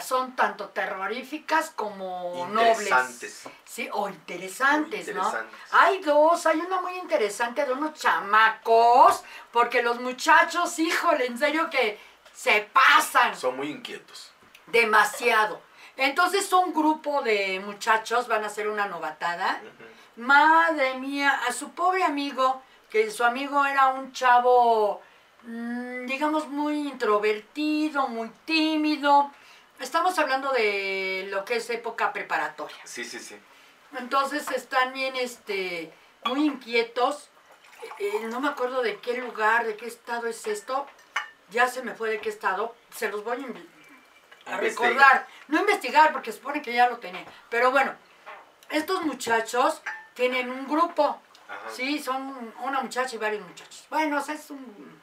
son 0.00 0.34
tanto 0.34 0.68
terroríficas 0.68 1.70
como 1.70 2.46
nobles. 2.50 2.80
Interesantes. 2.80 3.42
Sí, 3.64 3.88
o 3.92 4.08
interesantes, 4.08 5.14
¿no? 5.14 5.32
Hay 5.72 6.00
dos, 6.00 6.46
hay 6.46 6.60
una 6.60 6.80
muy 6.80 6.96
interesante 6.96 7.64
de 7.66 7.72
unos 7.72 7.94
chamacos, 7.98 9.22
porque 9.50 9.82
los 9.82 10.00
muchachos, 10.00 10.78
híjole, 10.78 11.26
en 11.26 11.36
serio 11.38 11.68
que 11.68 11.98
se 12.34 12.68
pasan 12.72 13.36
Son 13.36 13.56
muy 13.56 13.68
inquietos. 13.70 14.30
demasiado. 14.66 15.60
Entonces 15.96 16.50
un 16.52 16.72
grupo 16.72 17.20
de 17.22 17.60
muchachos 17.60 18.26
van 18.28 18.44
a 18.44 18.46
hacer 18.46 18.68
una 18.68 18.86
novatada. 18.86 19.60
Madre 20.16 20.94
mía, 20.94 21.42
a 21.46 21.52
su 21.52 21.72
pobre 21.72 22.02
amigo, 22.04 22.62
que 22.88 23.10
su 23.10 23.24
amigo 23.24 23.64
era 23.64 23.88
un 23.88 24.12
chavo, 24.12 25.00
mm, 25.42 26.06
digamos, 26.06 26.48
muy 26.48 26.88
introvertido, 26.88 28.08
muy 28.08 28.30
tímido. 28.44 29.30
Estamos 29.82 30.16
hablando 30.20 30.52
de 30.52 31.26
lo 31.28 31.44
que 31.44 31.56
es 31.56 31.68
época 31.68 32.12
preparatoria. 32.12 32.76
Sí, 32.84 33.04
sí, 33.04 33.18
sí. 33.18 33.36
Entonces 33.98 34.48
están 34.52 34.92
bien, 34.92 35.16
este, 35.16 35.92
muy 36.24 36.46
inquietos. 36.46 37.30
Eh, 37.98 38.26
no 38.30 38.38
me 38.38 38.48
acuerdo 38.48 38.80
de 38.80 39.00
qué 39.00 39.18
lugar, 39.18 39.66
de 39.66 39.76
qué 39.76 39.86
estado 39.86 40.28
es 40.28 40.46
esto. 40.46 40.86
Ya 41.50 41.66
se 41.66 41.82
me 41.82 41.94
fue 41.94 42.10
de 42.10 42.20
qué 42.20 42.28
estado. 42.28 42.76
Se 42.94 43.08
los 43.08 43.24
voy 43.24 43.44
a, 44.46 44.56
recordar. 44.56 45.26
No 45.48 45.60
investigar 45.60 46.12
porque 46.12 46.30
supone 46.30 46.62
que 46.62 46.72
ya 46.72 46.88
lo 46.88 46.98
tenía. 46.98 47.26
Pero 47.50 47.72
bueno, 47.72 47.92
estos 48.70 49.04
muchachos 49.04 49.82
tienen 50.14 50.48
un 50.48 50.68
grupo. 50.68 51.20
Ajá. 51.48 51.70
Sí, 51.74 52.00
son 52.00 52.54
una 52.62 52.80
muchacha 52.82 53.16
y 53.16 53.18
varios 53.18 53.44
muchachos. 53.44 53.84
Bueno, 53.90 54.18
o 54.18 54.20
sea, 54.22 54.36
es 54.36 54.48
un, 54.48 55.00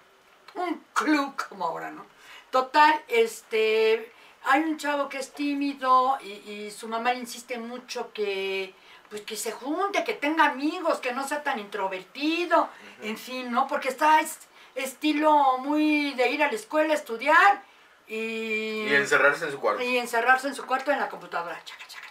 un 0.56 0.86
club 0.94 1.36
como 1.50 1.66
ahora, 1.66 1.92
¿no? 1.92 2.06
Total, 2.50 3.04
este, 3.10 4.14
hay 4.46 4.62
un 4.64 4.78
chavo 4.78 5.10
que 5.10 5.18
es 5.20 5.32
tímido 5.34 6.18
y, 6.22 6.28
y 6.52 6.72
su 6.72 6.88
mamá 6.88 7.14
le 7.14 7.20
insiste 7.20 7.58
mucho 7.58 8.12
que, 8.14 8.74
pues 9.10 9.22
que 9.22 9.36
se 9.36 9.52
junte, 9.52 10.04
que 10.04 10.14
tenga 10.14 10.46
amigos, 10.46 11.00
que 11.00 11.12
no 11.14 11.28
sea 11.28 11.44
tan 11.44 11.60
introvertido, 11.60 12.70
en 13.02 13.18
fin, 13.18 13.52
¿no? 13.52 13.68
Porque 13.68 13.90
está 13.90 14.20
es- 14.22 14.48
estilo 14.76 15.58
muy 15.60 16.14
de 16.14 16.30
ir 16.30 16.44
a 16.44 16.48
la 16.48 16.54
escuela 16.56 16.94
a 16.94 16.96
estudiar 16.96 17.64
y, 18.08 18.88
Y 18.88 18.96
encerrarse 18.96 19.46
en 19.46 19.52
su 19.52 19.60
cuarto. 19.60 19.84
y 19.84 19.98
encerrarse 19.98 20.48
en 20.48 20.56
su 20.56 20.66
cuarto 20.66 20.92
en 20.92 21.00
la 21.00 21.10
computadora. 21.10 21.60
Chaca, 21.66 21.86
chaca. 21.88 22.09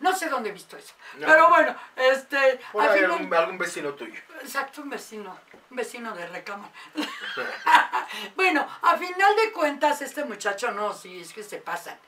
No 0.00 0.14
sé 0.14 0.28
dónde 0.28 0.50
he 0.50 0.52
visto 0.52 0.76
eso. 0.76 0.94
No. 1.18 1.26
Pero 1.26 1.48
bueno, 1.48 1.74
este, 1.96 2.60
Por 2.72 2.88
ahí 2.88 3.02
algún 3.04 3.58
vecino 3.58 3.94
tuyo. 3.94 4.20
Exacto, 4.40 4.82
un 4.82 4.90
vecino, 4.90 5.38
un 5.70 5.76
vecino 5.76 6.14
de 6.14 6.26
recámara. 6.26 6.72
bueno, 8.36 8.66
a 8.82 8.96
final 8.96 9.36
de 9.36 9.52
cuentas, 9.52 10.02
este 10.02 10.24
muchacho 10.24 10.70
no, 10.70 10.92
sí, 10.92 11.20
es 11.20 11.32
que 11.32 11.42
se 11.42 11.58
pasan. 11.58 11.98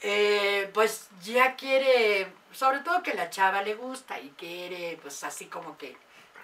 Eh, 0.00 0.70
pues 0.74 1.08
ya 1.22 1.56
quiere, 1.56 2.32
sobre 2.52 2.80
todo 2.80 3.02
que 3.02 3.14
la 3.14 3.30
chava 3.30 3.62
le 3.62 3.74
gusta 3.74 4.20
y 4.20 4.30
quiere, 4.30 4.98
pues 5.02 5.24
así 5.24 5.46
como 5.46 5.76
que 5.76 5.96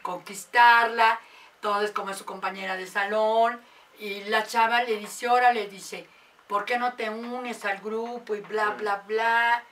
conquistarla. 0.02 1.20
Todo 1.60 1.82
es 1.82 1.92
como 1.92 2.12
su 2.12 2.24
compañera 2.24 2.76
de 2.76 2.86
salón. 2.86 3.60
Y 3.98 4.24
la 4.24 4.44
chava 4.44 4.82
le 4.82 4.96
dice, 4.96 5.28
ahora 5.28 5.52
le 5.52 5.68
dice, 5.68 6.08
¿por 6.48 6.64
qué 6.64 6.76
no 6.78 6.94
te 6.94 7.08
unes 7.08 7.64
al 7.64 7.78
grupo? 7.78 8.34
Y 8.34 8.40
bla, 8.40 8.70
bla, 8.70 9.04
bla. 9.06 9.64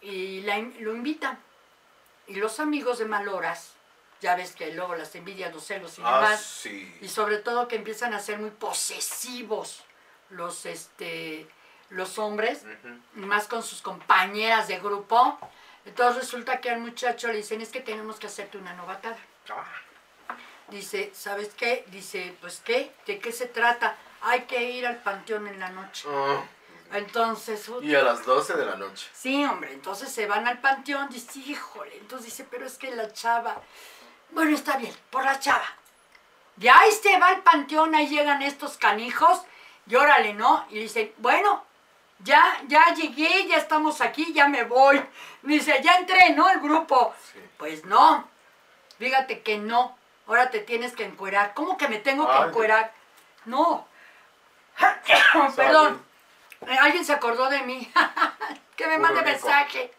Y 0.00 0.42
la 0.42 0.58
lo 0.58 0.94
invitan. 0.94 1.38
Y 2.26 2.34
los 2.36 2.60
amigos 2.60 2.98
de 2.98 3.06
Maloras, 3.06 3.72
ya 4.20 4.34
ves 4.36 4.52
que 4.54 4.72
luego 4.72 4.94
las 4.94 5.14
envidias, 5.14 5.52
los 5.52 5.64
celos 5.64 5.98
y 5.98 6.02
Ah, 6.04 6.16
demás, 6.20 6.42
sí. 6.42 6.96
y 7.00 7.08
sobre 7.08 7.38
todo 7.38 7.68
que 7.68 7.76
empiezan 7.76 8.12
a 8.14 8.20
ser 8.20 8.38
muy 8.38 8.50
posesivos 8.50 9.82
los, 10.30 10.66
este, 10.66 11.46
los 11.90 12.18
hombres, 12.18 12.64
más 13.14 13.46
con 13.48 13.62
sus 13.62 13.80
compañeras 13.80 14.68
de 14.68 14.78
grupo. 14.78 15.38
Entonces 15.86 16.22
resulta 16.22 16.60
que 16.60 16.68
al 16.70 16.80
muchacho 16.80 17.28
le 17.28 17.36
dicen, 17.38 17.62
es 17.62 17.70
que 17.70 17.80
tenemos 17.80 18.18
que 18.18 18.26
hacerte 18.26 18.58
una 18.58 18.74
novatada. 18.74 19.16
Ah, 19.50 19.64
Dice, 20.68 21.10
¿sabes 21.14 21.48
qué? 21.56 21.84
Dice, 21.86 22.36
pues 22.42 22.60
qué, 22.62 22.92
¿de 23.06 23.18
qué 23.20 23.32
se 23.32 23.46
trata? 23.46 23.96
Hay 24.20 24.42
que 24.42 24.62
ir 24.70 24.86
al 24.86 24.98
panteón 24.98 25.46
en 25.48 25.58
la 25.58 25.70
noche. 25.70 26.06
ah. 26.10 26.44
Entonces, 26.92 27.70
Y 27.82 27.94
a 27.94 28.02
las 28.02 28.24
12 28.24 28.54
de 28.54 28.64
la 28.64 28.76
noche. 28.76 29.08
Sí, 29.12 29.44
hombre, 29.44 29.72
entonces 29.72 30.10
se 30.10 30.26
van 30.26 30.46
al 30.48 30.60
panteón, 30.60 31.08
dice, 31.10 31.38
híjole, 31.40 31.96
entonces 31.98 32.26
dice, 32.26 32.46
pero 32.50 32.66
es 32.66 32.78
que 32.78 32.94
la 32.94 33.12
chava, 33.12 33.60
bueno, 34.30 34.54
está 34.54 34.76
bien, 34.76 34.94
por 35.10 35.24
la 35.24 35.38
chava. 35.38 35.66
De 36.56 36.70
ahí 36.70 36.90
se 36.90 37.18
va 37.18 37.28
al 37.28 37.42
panteón, 37.42 37.94
ahí 37.94 38.08
llegan 38.08 38.42
estos 38.42 38.78
canijos, 38.78 39.42
y 39.86 39.94
órale, 39.94 40.34
¿no? 40.34 40.66
Y 40.70 40.80
dicen, 40.80 41.12
bueno, 41.18 41.64
ya, 42.20 42.60
ya 42.66 42.92
llegué, 42.94 43.46
ya 43.46 43.56
estamos 43.56 44.00
aquí, 44.00 44.32
ya 44.32 44.48
me 44.48 44.64
voy. 44.64 45.02
Dice, 45.42 45.80
ya 45.82 45.96
entré, 45.96 46.30
¿no? 46.30 46.48
El 46.50 46.60
grupo. 46.60 47.14
Sí. 47.32 47.38
Pues 47.56 47.84
no, 47.84 48.28
fíjate 48.98 49.42
que 49.42 49.58
no. 49.58 49.96
Ahora 50.26 50.50
te 50.50 50.60
tienes 50.60 50.94
que 50.94 51.04
encuerar. 51.04 51.54
¿Cómo 51.54 51.78
que 51.78 51.88
me 51.88 51.98
tengo 51.98 52.28
que 52.28 52.48
encuerar? 52.48 52.92
No. 53.46 53.86
Perdón. 55.56 56.07
Eh, 56.66 56.76
Alguien 56.78 57.04
se 57.04 57.12
acordó 57.12 57.48
de 57.48 57.62
mí. 57.62 57.90
que 58.76 58.86
me 58.86 58.98
mande 58.98 59.22
mensaje. 59.22 59.92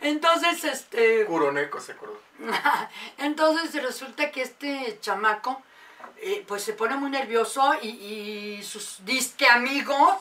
Entonces, 0.00 0.64
este. 0.64 1.24
Curoneco 1.26 1.80
se 1.80 1.92
acordó. 1.92 2.20
Entonces 3.18 3.80
resulta 3.82 4.30
que 4.30 4.42
este 4.42 4.98
chamaco 5.00 5.62
eh, 6.18 6.44
pues 6.46 6.62
se 6.62 6.72
pone 6.72 6.96
muy 6.96 7.10
nervioso 7.10 7.74
y, 7.82 7.88
y 7.88 8.62
sus 8.62 9.04
disque 9.04 9.46
amigos, 9.48 10.16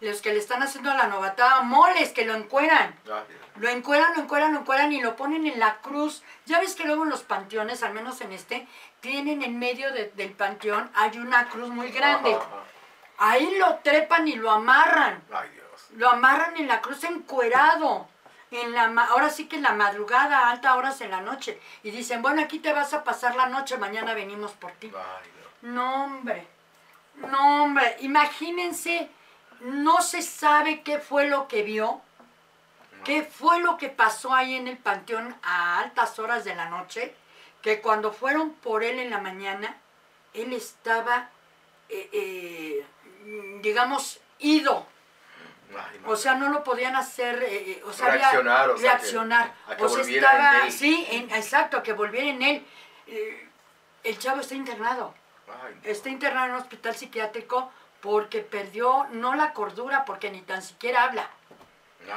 los 0.00 0.20
que 0.20 0.32
le 0.32 0.38
están 0.38 0.62
haciendo 0.62 0.92
la 0.94 1.06
novatada, 1.06 1.62
moles 1.62 2.12
que 2.12 2.24
lo 2.24 2.34
encueran. 2.34 2.94
Ay, 3.06 3.22
Lo 3.56 3.68
encueran, 3.70 4.12
lo 4.16 4.22
encueran, 4.22 4.52
lo 4.52 4.60
encueran 4.60 4.92
y 4.92 5.00
lo 5.00 5.16
ponen 5.16 5.46
en 5.46 5.58
la 5.58 5.78
cruz. 5.78 6.22
Ya 6.44 6.60
ves 6.60 6.74
que 6.74 6.84
luego 6.84 7.04
en 7.04 7.10
los 7.10 7.22
panteones, 7.22 7.82
al 7.82 7.94
menos 7.94 8.20
en 8.20 8.32
este, 8.32 8.68
tienen 9.00 9.42
en 9.42 9.58
medio 9.58 9.92
de- 9.92 10.10
del 10.14 10.32
panteón, 10.32 10.90
hay 10.94 11.16
una 11.18 11.48
cruz 11.48 11.68
muy 11.70 11.90
grande. 11.90 12.34
Ajá, 12.34 12.44
ajá. 12.44 12.62
Ahí 13.18 13.56
lo 13.58 13.76
trepan 13.76 14.26
y 14.28 14.34
lo 14.36 14.50
amarran. 14.50 15.22
Ay, 15.32 15.48
Dios. 15.50 15.86
Lo 15.96 16.10
amarran 16.10 16.56
en 16.56 16.68
la 16.68 16.80
cruz 16.80 17.04
encuerado. 17.04 18.08
En 18.50 18.72
la, 18.72 18.88
ma- 18.88 19.06
ahora 19.06 19.28
sí 19.30 19.48
que 19.48 19.56
en 19.56 19.62
la 19.62 19.72
madrugada, 19.72 20.38
a 20.38 20.50
altas 20.50 20.76
horas 20.76 21.00
en 21.00 21.10
la 21.10 21.20
noche. 21.20 21.60
Y 21.82 21.90
dicen, 21.90 22.22
bueno, 22.22 22.42
aquí 22.42 22.58
te 22.60 22.72
vas 22.72 22.94
a 22.94 23.02
pasar 23.04 23.34
la 23.34 23.46
noche, 23.46 23.76
mañana 23.76 24.14
venimos 24.14 24.52
por 24.52 24.70
ti. 24.72 24.92
Ay, 24.94 25.30
Dios. 25.34 25.72
No, 25.74 26.04
hombre. 26.04 26.46
No, 27.16 27.64
hombre. 27.64 27.96
Imagínense, 28.00 29.08
no 29.60 30.00
se 30.02 30.22
sabe 30.22 30.82
qué 30.82 30.98
fue 30.98 31.26
lo 31.28 31.48
que 31.48 31.62
vio. 31.62 32.00
¿Qué 33.04 33.22
fue 33.22 33.60
lo 33.60 33.76
que 33.76 33.88
pasó 33.88 34.34
ahí 34.34 34.54
en 34.56 34.66
el 34.68 34.78
panteón 34.78 35.34
a 35.42 35.78
altas 35.78 36.18
horas 36.18 36.44
de 36.44 36.54
la 36.54 36.68
noche? 36.68 37.14
Que 37.62 37.80
cuando 37.80 38.12
fueron 38.12 38.50
por 38.54 38.82
él 38.84 38.98
en 38.98 39.10
la 39.10 39.18
mañana, 39.20 39.76
él 40.34 40.52
estaba, 40.52 41.28
eh, 41.88 42.08
eh, 42.12 42.86
digamos, 43.60 44.20
ido. 44.38 44.86
Ay. 45.76 46.00
O 46.06 46.14
sea, 46.16 46.34
no 46.34 46.48
lo 46.50 46.62
podían 46.62 46.94
hacer, 46.96 47.42
eh, 47.42 47.70
eh, 47.72 47.82
o 47.84 47.92
sea, 47.92 48.10
Reaccionar, 48.10 48.70
o 48.70 48.78
sea, 48.78 48.92
que- 48.92 48.96
reaccionar. 48.98 49.52
a 49.68 49.76
que 49.76 49.84
o 49.84 49.88
sea, 49.88 50.02
en 50.04 50.14
estaba, 50.14 50.66
él. 50.66 50.72
sí, 50.72 51.06
en- 51.10 51.30
exacto, 51.32 51.76
a 51.78 51.82
que 51.82 51.92
volviera 51.92 52.28
en 52.28 52.42
él. 52.42 52.66
Eh, 53.08 53.48
el 54.04 54.18
chavo 54.18 54.40
está 54.40 54.54
internado, 54.54 55.12
Ay, 55.64 55.74
no. 55.74 55.90
está 55.90 56.08
internado 56.08 56.46
en 56.46 56.52
un 56.52 56.58
hospital 56.60 56.94
psiquiátrico 56.94 57.70
porque 58.00 58.40
perdió, 58.40 59.06
no 59.10 59.34
la 59.34 59.52
cordura, 59.52 60.04
porque 60.04 60.30
ni 60.30 60.42
tan 60.42 60.62
siquiera 60.62 61.02
habla. 61.04 61.28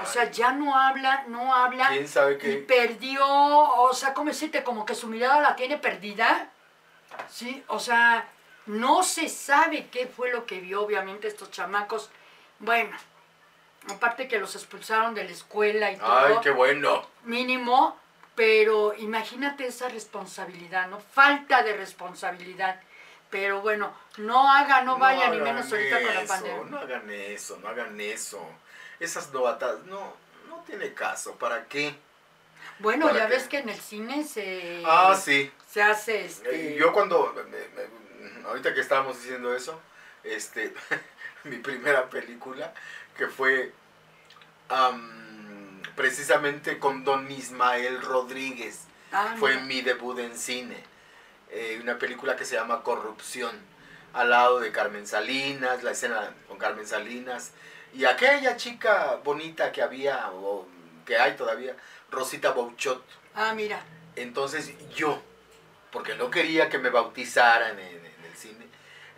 O 0.04 0.06
sea, 0.06 0.30
ya 0.30 0.52
no 0.52 0.78
habla, 0.78 1.24
no 1.30 1.56
habla. 1.56 1.88
¿Quién 1.90 2.08
sabe 2.08 2.34
Y 2.36 2.38
qué? 2.38 2.54
perdió, 2.58 3.26
o 3.28 3.92
sea, 3.94 4.14
¿cómo 4.14 4.30
decirte? 4.30 4.64
Como 4.64 4.86
que 4.86 4.94
su 4.94 5.08
mirada 5.08 5.42
la 5.42 5.56
tiene 5.56 5.78
perdida. 5.80 6.50
Sí, 7.28 7.64
o 7.68 7.80
sea, 7.80 8.28
no 8.70 9.02
se 9.04 9.30
sabe 9.30 9.88
qué 9.92 10.06
fue 10.08 10.32
lo 10.32 10.46
que 10.46 10.60
vio, 10.60 10.84
obviamente, 10.84 11.28
estos 11.28 11.50
chamacos. 11.50 12.10
Bueno, 12.60 12.96
aparte 13.90 14.28
que 14.28 14.38
los 14.38 14.54
expulsaron 14.56 15.16
de 15.16 15.24
la 15.24 15.32
escuela 15.32 15.92
y 15.92 15.98
todo, 15.98 16.12
Ay, 16.14 16.36
qué 16.44 16.52
bueno. 16.52 17.08
mínimo, 17.24 17.98
pero 18.36 18.94
imagínate 18.96 19.66
esa 19.66 19.90
responsabilidad, 19.90 20.88
¿no? 20.88 21.00
Falta 21.00 21.64
de 21.64 21.76
responsabilidad. 21.76 22.80
Pero 23.32 23.62
bueno, 23.62 23.92
no 24.18 24.52
haga, 24.52 24.82
no 24.82 24.98
vaya, 24.98 25.30
ni 25.30 25.38
hagan 25.38 25.44
menos 25.56 25.72
ahorita 25.72 26.02
con 26.02 26.14
la 26.16 26.26
pandemia. 26.26 26.64
No 26.70 26.78
hagan 26.80 27.10
eso, 27.10 27.58
no 27.62 27.68
hagan 27.70 28.00
eso. 28.02 28.40
Esas 29.00 29.32
novatadas, 29.34 29.84
no, 29.86 30.14
no 30.48 30.64
tiene 30.68 30.94
caso. 30.94 31.36
¿Para 31.36 31.66
qué? 31.66 31.96
Bueno, 32.80 33.08
¿Para 33.08 33.20
ya 33.20 33.28
qué? 33.28 33.34
ves 33.36 33.48
que 33.48 33.58
en 33.60 33.70
el 33.70 33.80
cine 33.80 34.24
se, 34.24 34.84
Ah, 34.86 35.16
sí. 35.20 35.52
se 35.68 35.82
hace 35.82 36.26
este... 36.26 36.74
Eh, 36.74 36.78
Yo 36.80 36.92
cuando, 36.94 37.34
me- 37.36 37.44
me- 37.44 38.00
ahorita 38.50 38.74
que 38.74 38.82
estábamos 38.82 39.22
diciendo 39.22 39.56
eso, 39.56 39.80
este, 40.24 40.74
mi 41.46 41.58
primera 41.58 42.10
película, 42.10 42.74
que 43.18 43.28
fue 43.28 43.72
am, 44.70 45.82
precisamente 45.96 46.80
con 46.80 47.04
don 47.04 47.30
Ismael 47.32 48.02
Rodríguez, 48.02 48.86
Ah, 49.12 49.36
fue 49.40 49.56
mira. 49.56 49.66
mi 49.66 49.82
debut 49.82 50.20
en 50.20 50.38
cine. 50.38 50.84
Eh, 51.50 51.80
una 51.82 51.98
película 51.98 52.36
que 52.36 52.46
se 52.46 52.56
llama 52.56 52.84
Corrupción, 52.84 53.56
al 54.14 54.30
lado 54.30 54.60
de 54.60 54.72
Carmen 54.72 55.08
Salinas, 55.08 55.82
la 55.82 55.92
escena 55.92 56.32
con 56.48 56.60
Carmen 56.60 56.86
Salinas, 56.86 57.52
y 57.94 58.06
aquella 58.06 58.56
chica 58.56 59.16
bonita 59.24 59.72
que 59.72 59.82
había, 59.82 60.30
o 60.32 60.68
que 61.08 61.18
hay 61.18 61.36
todavía, 61.36 61.76
Rosita 62.12 62.52
Bouchot. 62.52 63.04
Ah, 63.34 63.54
mira. 63.56 63.82
Entonces 64.16 64.74
yo, 64.96 65.20
porque 65.92 66.14
no 66.16 66.30
quería 66.30 66.70
que 66.70 66.78
me 66.78 66.90
bautizaran 66.92 67.80
en, 67.80 68.09
cine 68.40 68.66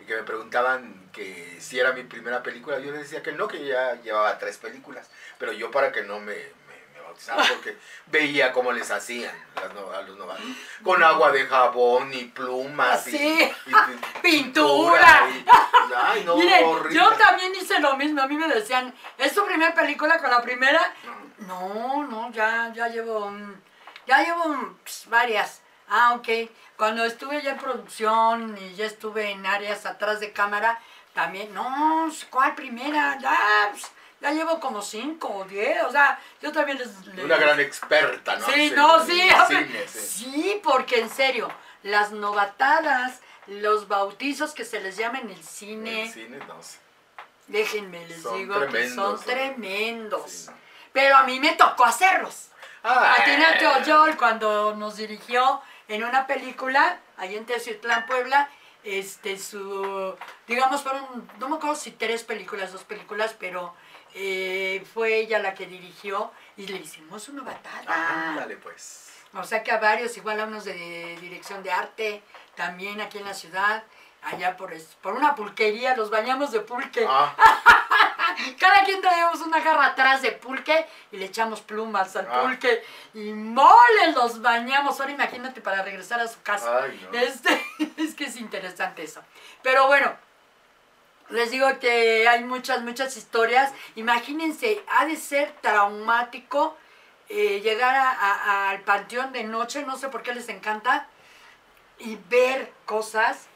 y 0.00 0.04
que 0.04 0.16
me 0.16 0.22
preguntaban 0.24 1.08
que 1.12 1.58
si 1.60 1.78
era 1.78 1.92
mi 1.92 2.02
primera 2.02 2.42
película, 2.42 2.78
yo 2.80 2.90
les 2.90 3.02
decía 3.02 3.22
que 3.22 3.32
no, 3.32 3.46
que 3.48 3.64
ya 3.64 3.94
llevaba 4.02 4.36
tres 4.38 4.58
películas, 4.58 5.08
pero 5.38 5.52
yo 5.52 5.70
para 5.70 5.92
que 5.92 6.02
no 6.02 6.18
me, 6.18 6.34
me- 6.34 6.82
me 6.94 7.00
bautizaran, 7.04 7.46
porque 7.48 7.76
veía 8.08 8.52
cómo 8.52 8.72
les 8.72 8.90
hacían 8.90 9.34
las 9.54 9.72
no- 9.74 9.92
a 9.92 10.02
los 10.02 10.16
novatos, 10.18 10.44
con 10.82 11.02
agua 11.04 11.30
de 11.30 11.46
jabón 11.46 12.12
y 12.12 12.24
plumas 12.24 13.06
y, 13.06 13.10
Sí. 13.12 13.52
y- 13.66 13.72
y 14.28 14.42
Pintura. 14.42 15.28
y- 15.30 15.44
ay, 15.96 16.24
no, 16.24 16.36
Mire, 16.36 16.64
horrible. 16.64 16.96
yo 16.98 17.10
también 17.16 17.54
hice 17.54 17.78
lo 17.78 17.96
mismo. 17.96 18.22
A 18.22 18.26
mí 18.26 18.36
me 18.36 18.48
decían, 18.48 18.92
¿es 19.18 19.32
tu 19.34 19.46
primera 19.46 19.72
película 19.74 20.18
con 20.18 20.30
la 20.30 20.42
primera? 20.42 20.80
No, 21.38 22.04
no, 22.08 22.30
ya, 22.32 22.72
ya 22.74 22.88
llevo, 22.88 23.30
mm, 23.30 23.54
ya 24.06 24.22
llevo 24.24 24.48
mm, 24.48 24.76
pues, 24.82 25.04
varias. 25.08 25.61
Ah, 25.94 26.14
ok. 26.14 26.28
Cuando 26.76 27.04
estuve 27.04 27.42
ya 27.42 27.50
en 27.52 27.58
producción 27.58 28.56
y 28.58 28.74
ya 28.74 28.86
estuve 28.86 29.30
en 29.30 29.44
áreas 29.44 29.84
atrás 29.84 30.20
de 30.20 30.32
cámara, 30.32 30.80
también, 31.12 31.52
no, 31.52 32.08
¿cuál 32.30 32.54
primera? 32.54 33.18
Ya, 33.20 33.68
pues, 33.70 33.90
ya 34.20 34.30
llevo 34.32 34.58
como 34.58 34.80
cinco 34.80 35.28
o 35.28 35.44
diez. 35.44 35.82
O 35.84 35.90
sea, 35.92 36.18
yo 36.40 36.50
también 36.50 36.78
les... 36.78 37.06
les- 37.08 37.24
Una 37.24 37.36
gran 37.36 37.60
experta, 37.60 38.36
¿no? 38.36 38.46
Sí, 38.46 38.72
no, 38.74 39.04
sí, 39.04 39.20
el 39.20 39.46
cine, 39.48 39.88
sí. 39.88 39.98
sí, 40.24 40.60
porque 40.64 41.00
en 41.00 41.10
serio, 41.10 41.48
las 41.82 42.10
novatadas, 42.12 43.20
los 43.46 43.86
bautizos 43.86 44.54
que 44.54 44.64
se 44.64 44.80
les 44.80 44.96
llama 44.96 45.18
en 45.18 45.28
el 45.30 45.42
cine, 45.44 46.04
En 46.04 46.12
cine, 46.12 46.38
no 46.48 46.62
sé. 46.62 46.78
déjenme 47.48 48.06
les 48.08 48.22
Son 48.22 48.38
digo 48.38 48.54
que 48.60 48.66
tremendos, 48.66 48.94
son 48.94 49.16
son- 49.18 49.26
tremendos. 49.26 50.30
Sí, 50.30 50.46
no. 50.48 50.56
Pero 50.94 51.16
a 51.16 51.24
mí 51.24 51.38
me 51.40 51.52
tocó 51.52 51.84
hacerlos. 51.84 52.48
Ah, 52.84 53.14
A 53.18 53.24
Tina 53.24 53.58
Teoyol, 53.58 54.16
cuando 54.16 54.74
nos 54.74 54.96
dirigió 54.96 55.60
en 55.94 56.04
una 56.04 56.26
película, 56.26 57.00
ahí 57.18 57.36
en 57.36 57.44
Teciutlán, 57.44 58.06
Puebla, 58.06 58.48
este, 58.82 59.38
su, 59.38 60.16
digamos, 60.46 60.82
fueron, 60.82 61.30
no 61.38 61.48
me 61.48 61.56
acuerdo 61.56 61.76
si 61.76 61.90
tres 61.90 62.24
películas, 62.24 62.72
dos 62.72 62.84
películas, 62.84 63.36
pero 63.38 63.74
eh, 64.14 64.84
fue 64.94 65.16
ella 65.16 65.38
la 65.38 65.54
que 65.54 65.66
dirigió 65.66 66.32
y 66.56 66.66
le 66.66 66.78
hicimos 66.78 67.28
una 67.28 67.42
batada. 67.42 68.30
Ándale, 68.30 68.56
pues. 68.56 69.10
O 69.34 69.44
sea 69.44 69.62
que 69.62 69.70
a 69.70 69.78
varios, 69.78 70.16
igual 70.16 70.40
a 70.40 70.44
unos 70.44 70.64
de 70.64 71.18
dirección 71.20 71.62
de 71.62 71.72
arte, 71.72 72.22
también 72.54 73.00
aquí 73.00 73.18
en 73.18 73.24
la 73.26 73.34
ciudad, 73.34 73.84
allá 74.22 74.56
por, 74.56 74.72
por 75.02 75.12
una 75.12 75.34
pulquería, 75.34 75.94
los 75.94 76.08
bañamos 76.08 76.52
de 76.52 76.60
pulque. 76.60 77.06
Ah, 77.06 77.34
Cada 78.58 78.84
quien 78.84 79.00
traíamos 79.00 79.40
una 79.40 79.60
jarra 79.60 79.86
atrás 79.86 80.22
de 80.22 80.32
pulque 80.32 80.86
y 81.10 81.16
le 81.16 81.26
echamos 81.26 81.60
plumas 81.60 82.14
al 82.16 82.26
Ah. 82.30 82.42
pulque 82.42 82.82
y 83.14 83.32
mole 83.32 84.12
los 84.14 84.40
bañamos. 84.42 84.98
Ahora 85.00 85.12
imagínate 85.12 85.60
para 85.60 85.82
regresar 85.82 86.20
a 86.20 86.28
su 86.28 86.40
casa. 86.42 86.82
Ay, 86.84 87.08
no. 87.12 87.18
Este, 87.18 87.64
es 87.96 88.14
que 88.14 88.24
es 88.24 88.36
interesante 88.36 89.02
eso. 89.02 89.22
Pero 89.62 89.86
bueno, 89.86 90.14
les 91.30 91.50
digo 91.50 91.66
que 91.78 92.28
hay 92.28 92.44
muchas, 92.44 92.82
muchas 92.82 93.16
historias. 93.16 93.72
Imagínense, 93.96 94.82
ha 94.88 95.06
de 95.06 95.16
ser 95.16 95.52
traumático 95.62 96.76
eh, 97.28 97.60
llegar 97.62 97.94
a- 97.96 98.10
a- 98.10 98.70
al 98.70 98.80
panteón 98.82 99.32
de 99.32 99.44
noche, 99.44 99.82
no 99.86 99.96
sé 99.96 100.08
por 100.10 100.22
qué 100.22 100.34
les 100.34 100.50
encanta, 100.50 101.06
y 101.98 102.16
ver 102.28 102.70
cosas 102.84 103.46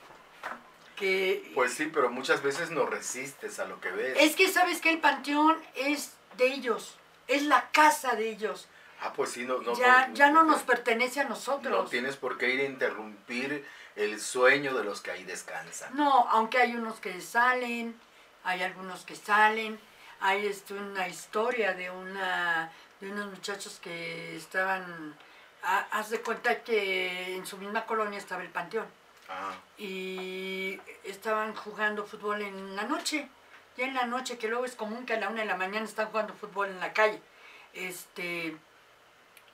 que... 0.96 1.52
Pues 1.54 1.74
sí, 1.74 1.90
pero 1.92 2.10
muchas 2.10 2.42
veces 2.42 2.70
no 2.70 2.86
resistes 2.86 3.58
a 3.60 3.66
lo 3.66 3.80
que 3.80 3.90
ves. 3.90 4.16
Es 4.20 4.34
que 4.34 4.48
sabes 4.48 4.80
que 4.80 4.90
el 4.90 4.98
panteón 4.98 5.56
es 5.74 6.12
de 6.36 6.46
ellos, 6.52 6.96
es 7.28 7.42
la 7.44 7.70
casa 7.70 8.14
de 8.16 8.30
ellos. 8.30 8.66
Ah, 9.02 9.12
pues 9.14 9.30
sí, 9.30 9.44
no, 9.44 9.58
no. 9.58 9.76
ya, 9.78 10.10
ya 10.14 10.30
no 10.30 10.42
nos 10.42 10.60
No 10.60 10.66
pertenece 10.66 11.20
a 11.20 11.24
nosotros. 11.24 11.90
tienes 11.90 12.16
por 12.16 12.38
qué 12.38 12.54
ir 12.54 12.60
a 12.60 12.64
interrumpir 12.64 13.64
el 13.94 14.18
sueño 14.20 14.74
de 14.74 14.84
los 14.84 15.00
que 15.02 15.10
ahí 15.10 15.24
descansan. 15.24 15.94
No, 15.94 16.26
aunque 16.30 16.58
hay 16.58 16.74
unos 16.74 16.98
que 16.98 17.20
salen, 17.20 17.94
hay 18.42 18.62
algunos 18.62 19.04
que 19.04 19.14
salen. 19.14 19.78
Hay 20.20 20.46
este, 20.46 20.72
una 20.72 21.06
historia 21.08 21.74
de 21.74 21.90
una 21.90 22.72
de 23.00 23.10
unos 23.10 23.26
muchachos 23.26 23.78
que 23.82 24.34
estaban, 24.34 25.14
ha- 25.62 25.86
haz 25.90 26.08
de 26.08 26.22
cuenta 26.22 26.62
que 26.62 27.36
en 27.36 27.44
su 27.44 27.58
misma 27.58 27.84
colonia 27.84 28.18
estaba 28.18 28.40
el 28.42 28.48
panteón 28.48 28.86
Ah, 29.28 29.54
y 29.76 30.80
estaban 31.04 31.54
jugando 31.54 32.04
fútbol 32.06 32.42
en 32.42 32.76
la 32.76 32.84
noche 32.84 33.28
ya 33.76 33.84
en 33.84 33.94
la 33.94 34.06
noche, 34.06 34.38
que 34.38 34.48
luego 34.48 34.64
es 34.64 34.74
común 34.74 35.04
que 35.04 35.14
a 35.14 35.20
la 35.20 35.28
una 35.28 35.40
de 35.42 35.46
la 35.46 35.56
mañana 35.56 35.84
están 35.84 36.06
jugando 36.08 36.32
fútbol 36.34 36.68
en 36.70 36.80
la 36.80 36.92
calle. 36.92 37.20
Este, 37.74 38.56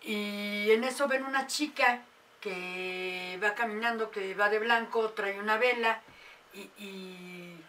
y 0.02 0.70
en 0.70 0.84
eso 0.84 1.08
ven 1.08 1.24
una 1.24 1.46
chica 1.46 2.02
que 2.40 3.38
va 3.42 3.54
caminando, 3.54 4.10
que 4.10 4.34
va 4.34 4.48
de 4.48 4.58
blanco, 4.60 5.10
trae 5.10 5.38
una 5.40 5.56
vela 5.58 6.00
y, 6.54 6.70
y 6.78 7.60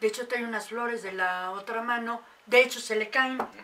de 0.00 0.06
hecho 0.06 0.28
trae 0.28 0.44
unas 0.44 0.68
flores 0.68 1.02
de 1.02 1.12
la 1.12 1.50
otra 1.52 1.80
mano. 1.80 2.20
De 2.46 2.60
hecho 2.60 2.80
se 2.80 2.96
le 2.96 3.08
caen, 3.08 3.40
Ajá. 3.40 3.54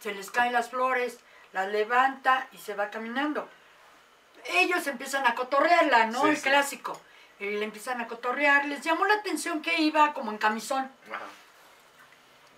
se 0.00 0.14
les 0.14 0.30
caen 0.30 0.54
las 0.54 0.70
flores, 0.70 1.18
las 1.52 1.68
levanta 1.68 2.48
y 2.52 2.58
se 2.58 2.74
va 2.74 2.88
caminando. 2.90 3.48
Ellos 4.46 4.86
empiezan 4.86 5.26
a 5.26 5.34
cotorrearla, 5.34 6.06
¿no? 6.06 6.22
Sí, 6.22 6.28
El 6.28 6.36
sí. 6.36 6.42
clásico. 6.48 7.00
Y 7.38 7.44
le 7.50 7.64
empiezan 7.64 8.00
a 8.00 8.06
cotorrear. 8.06 8.64
Les 8.66 8.80
llamó 8.82 9.04
la 9.06 9.14
atención 9.14 9.60
que 9.62 9.80
iba 9.80 10.12
como 10.12 10.30
en 10.30 10.38
camisón. 10.38 10.90
Ajá. 11.10 11.24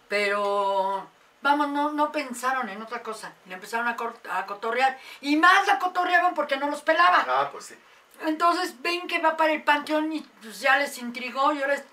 Pero, 0.09 1.07
vamos, 1.43 1.69
no, 1.69 1.91
no 1.93 2.11
pensaron 2.13 2.69
en 2.69 2.81
otra 2.83 3.03
cosa. 3.03 3.33
Le 3.47 3.55
empezaron 3.55 3.89
a, 3.89 3.97
a 4.39 4.47
cotorrear. 4.47 4.99
Y 5.21 5.37
más 5.37 5.67
la 5.67 5.79
cotorreaban 5.79 6.35
porque 6.35 6.57
no 6.57 6.71
los 6.71 6.83
pelaba. 6.83 7.25
Ah, 7.29 7.49
pues 7.53 7.67
sí. 7.67 7.75
Entonces 8.23 8.81
ven 8.83 9.07
que 9.07 9.21
va 9.21 9.37
para 9.37 9.53
el 9.53 9.63
panteón 9.63 10.13
y 10.13 10.21
pues 10.43 10.61
ya 10.61 10.77
les 10.77 10.99
intrigó 10.99 11.53
y 11.53 11.63
ahora 11.63 11.75
es- 11.75 11.85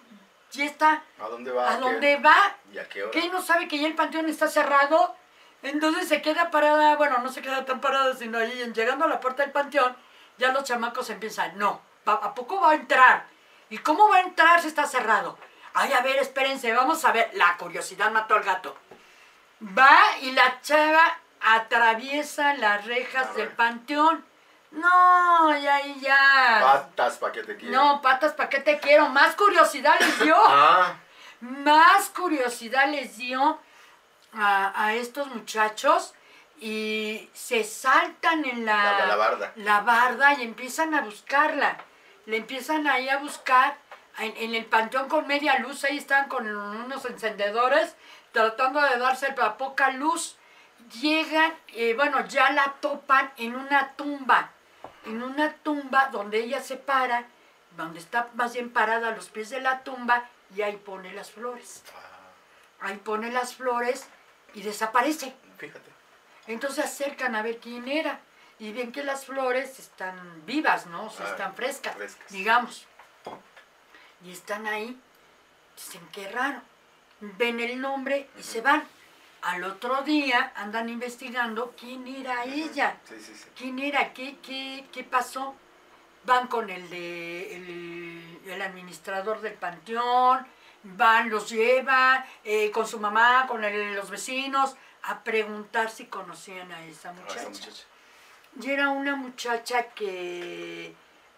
ya 0.51 0.65
está. 0.65 1.03
¿A 1.19 1.27
dónde 1.27 1.51
va? 1.51 1.69
¿A 1.71 1.75
¿Qué- 1.75 1.81
dónde 1.81 2.17
va? 2.17 2.35
¿Y 2.73 2.79
a 2.79 2.87
qué 2.89 3.03
hora? 3.03 3.11
¿Qué 3.11 3.29
no 3.29 3.41
sabe 3.41 3.67
que 3.67 3.77
ya 3.77 3.87
el 3.87 3.93
panteón 3.95 4.27
está 4.29 4.47
cerrado? 4.47 5.15
Entonces 5.61 6.07
se 6.07 6.21
queda 6.21 6.49
parada, 6.51 6.95
bueno, 6.95 7.17
no 7.19 7.29
se 7.29 7.41
queda 7.41 7.65
tan 7.65 7.79
parada, 7.81 8.15
sino 8.15 8.37
ahí 8.39 8.71
llegando 8.73 9.05
a 9.05 9.07
la 9.07 9.19
puerta 9.19 9.43
del 9.43 9.51
panteón, 9.51 9.95
ya 10.37 10.51
los 10.51 10.63
chamacos 10.63 11.09
empiezan, 11.09 11.57
no, 11.57 11.81
¿a 12.05 12.33
poco 12.35 12.59
va 12.61 12.71
a 12.71 12.75
entrar? 12.75 13.25
¿Y 13.69 13.77
cómo 13.79 14.07
va 14.09 14.17
a 14.17 14.21
entrar 14.21 14.61
si 14.61 14.67
está 14.67 14.85
cerrado? 14.85 15.37
Ay, 15.73 15.91
a 15.93 16.01
ver, 16.01 16.17
espérense, 16.17 16.71
vamos 16.73 17.03
a 17.05 17.11
ver. 17.11 17.29
La 17.33 17.57
curiosidad 17.57 18.11
mató 18.11 18.35
al 18.35 18.43
gato. 18.43 18.77
Va 19.61 19.99
y 20.21 20.31
la 20.31 20.61
chava 20.61 21.17
atraviesa 21.41 22.53
las 22.55 22.85
rejas 22.85 23.35
del 23.35 23.49
panteón. 23.49 24.23
No, 24.71 25.57
y 25.57 25.67
ahí 25.67 25.99
ya. 26.01 26.59
Patas, 26.61 27.17
¿para 27.17 27.31
qué 27.31 27.43
te 27.43 27.55
quiero? 27.55 27.73
No, 27.75 28.01
patas, 28.01 28.33
¿para 28.33 28.49
qué 28.49 28.59
te 28.59 28.79
quiero? 28.79 29.07
Más 29.09 29.35
curiosidad 29.35 29.95
les 29.99 30.19
dio 30.19 30.35
Ah, 30.47 30.95
más 31.39 32.09
curiosidad 32.09 32.87
les 32.89 33.17
dio 33.17 33.59
a, 34.33 34.85
a 34.85 34.93
estos 34.93 35.27
muchachos 35.27 36.13
y 36.59 37.29
se 37.33 37.63
saltan 37.63 38.43
en 38.45 38.65
la, 38.65 38.83
La- 38.99 39.05
la 39.05 39.15
barda. 39.15 39.51
la 39.55 39.79
barda 39.81 40.33
y 40.35 40.43
empiezan 40.43 40.93
a 40.93 41.01
buscarla. 41.01 41.77
Le 42.25 42.37
empiezan 42.37 42.87
ahí 42.87 43.09
a 43.09 43.17
buscar 43.17 43.77
en, 44.17 44.35
en 44.37 44.55
el 44.55 44.65
panteón 44.65 45.09
con 45.09 45.27
media 45.27 45.59
luz, 45.59 45.83
ahí 45.83 45.97
están 45.97 46.27
con 46.27 46.47
unos 46.47 47.05
encendedores 47.05 47.95
tratando 48.35 48.81
de 48.81 48.97
darse 48.97 49.33
la 49.35 49.57
poca 49.57 49.91
luz. 49.91 50.35
Llegan, 51.01 51.53
eh, 51.69 51.93
bueno, 51.95 52.27
ya 52.27 52.51
la 52.51 52.75
topan 52.81 53.31
en 53.37 53.55
una 53.55 53.93
tumba, 53.93 54.51
en 55.05 55.23
una 55.23 55.53
tumba 55.53 56.09
donde 56.11 56.43
ella 56.43 56.61
se 56.61 56.75
para, 56.75 57.25
donde 57.77 57.99
está 57.99 58.27
más 58.33 58.53
bien 58.53 58.71
parada 58.71 59.07
a 59.07 59.15
los 59.15 59.29
pies 59.29 59.49
de 59.49 59.61
la 59.61 59.83
tumba 59.83 60.25
y 60.53 60.61
ahí 60.61 60.75
pone 60.75 61.13
las 61.13 61.31
flores. 61.31 61.83
Ahí 62.81 62.97
pone 62.97 63.31
las 63.31 63.55
flores 63.55 64.05
y 64.53 64.61
desaparece. 64.61 65.33
fíjate. 65.57 65.89
Entonces 66.47 66.85
se 66.85 67.03
acercan 67.03 67.35
a 67.35 67.41
ver 67.41 67.57
quién 67.57 67.87
era 67.87 68.19
y 68.59 68.71
ven 68.71 68.91
que 68.91 69.03
las 69.03 69.25
flores 69.25 69.79
están 69.79 70.45
vivas, 70.45 70.85
¿no? 70.87 71.05
O 71.05 71.09
sea, 71.09 71.25
Ah, 71.27 71.31
están 71.31 71.55
frescas, 71.55 71.95
frescas. 71.95 72.31
digamos. 72.31 72.85
Y 74.23 74.31
están 74.31 74.65
ahí, 74.67 74.97
dicen 75.75 76.07
qué 76.11 76.29
raro. 76.31 76.61
Ven 77.19 77.59
el 77.59 77.79
nombre 77.81 78.29
y 78.39 78.43
se 78.43 78.61
van. 78.61 78.83
Al 79.41 79.63
otro 79.63 80.01
día 80.01 80.53
andan 80.55 80.89
investigando 80.89 81.75
quién 81.79 82.07
era 82.07 82.45
ella. 82.45 82.97
Sí, 83.07 83.15
sí, 83.19 83.35
sí. 83.35 83.45
¿Quién 83.55 83.77
era? 83.79 84.11
¿Qué, 84.13 84.37
qué, 84.41 84.85
qué 84.91 85.03
pasó? 85.03 85.55
Van 86.23 86.47
con 86.47 86.69
el 86.71 86.89
de 86.89 87.55
el, 87.55 88.41
el 88.47 88.61
administrador 88.61 89.41
del 89.41 89.53
panteón, 89.53 90.47
van, 90.83 91.29
los 91.29 91.47
lleva 91.51 92.25
eh, 92.43 92.71
con 92.71 92.87
su 92.87 92.99
mamá, 92.99 93.45
con 93.47 93.63
el- 93.63 93.93
los 93.93 94.09
vecinos, 94.09 94.75
a 95.03 95.23
preguntar 95.23 95.91
si 95.91 96.05
conocían 96.07 96.71
a 96.71 96.83
esa 96.85 97.11
muchacha. 97.13 97.41
esa 97.41 97.49
muchacha. 97.49 97.83
Y 98.61 98.71
era 98.71 98.89
una 98.89 99.15
muchacha 99.15 99.87
que 99.89 100.93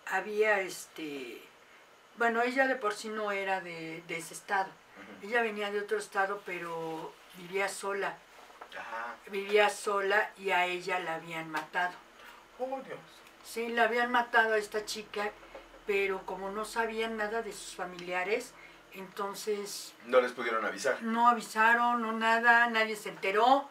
había, 0.08 0.60
este, 0.62 1.42
bueno, 2.18 2.42
ella 2.42 2.68
de 2.68 2.76
por 2.76 2.94
sí 2.94 3.10
no 3.10 3.32
era 3.32 3.62
de, 3.62 4.04
de 4.08 4.18
ese 4.18 4.34
estado. 4.34 4.70
Ella 5.24 5.42
venía 5.42 5.72
de 5.72 5.80
otro 5.80 5.98
estado, 5.98 6.42
pero 6.46 7.14
vivía 7.38 7.68
sola. 7.70 8.18
Ajá. 8.78 9.16
Vivía 9.32 9.70
sola 9.70 10.32
y 10.38 10.52
a 10.52 10.66
ella 10.66 11.00
la 11.00 11.16
habían 11.16 11.50
matado. 11.50 11.96
Oh, 12.60 12.80
Dios. 12.86 13.00
Sí, 13.44 13.70
la 13.70 13.84
habían 13.84 14.12
matado 14.12 14.54
a 14.54 14.58
esta 14.58 14.86
chica, 14.86 15.32
pero 15.88 16.24
como 16.26 16.50
no 16.52 16.66
sabían 16.66 17.18
nada 17.18 17.42
de 17.42 17.52
sus 17.54 17.76
familiares, 17.76 18.54
entonces 18.94 19.94
No 20.06 20.22
les 20.22 20.32
pudieron 20.34 20.66
avisar. 20.66 21.02
no 21.02 21.28
avisaron, 21.30 22.02
no 22.02 22.12
nada, 22.12 22.68
nadie 22.70 22.96
se 22.96 23.10
enteró. 23.10 23.70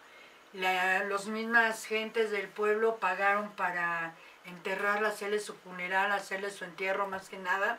La, 0.57 1.05
los 1.05 1.27
mismas 1.27 1.85
gentes 1.85 2.31
del 2.31 2.49
pueblo 2.49 2.97
pagaron 2.97 3.51
para 3.53 4.15
enterrarla, 4.47 5.09
hacerle 5.09 5.39
su 5.41 5.55
funeral, 5.55 6.13
hacerle 6.13 6.51
su 6.51 6.65
entierro 6.65 7.07
más 7.09 7.29
que 7.29 7.39
nada 7.39 7.79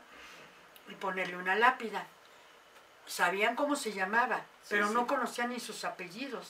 y 0.90 0.94
ponerle 0.96 1.38
una 1.38 1.56
lápida. 1.56 2.06
Sabían 3.06 3.56
cómo 3.56 3.76
se 3.76 3.94
llamaba, 3.94 4.38
Sí, 4.62 4.68
pero 4.70 4.88
sí. 4.90 4.94
no 4.94 5.08
conocían 5.08 5.50
ni 5.50 5.60
sus 5.60 5.86
apellidos. 5.86 6.50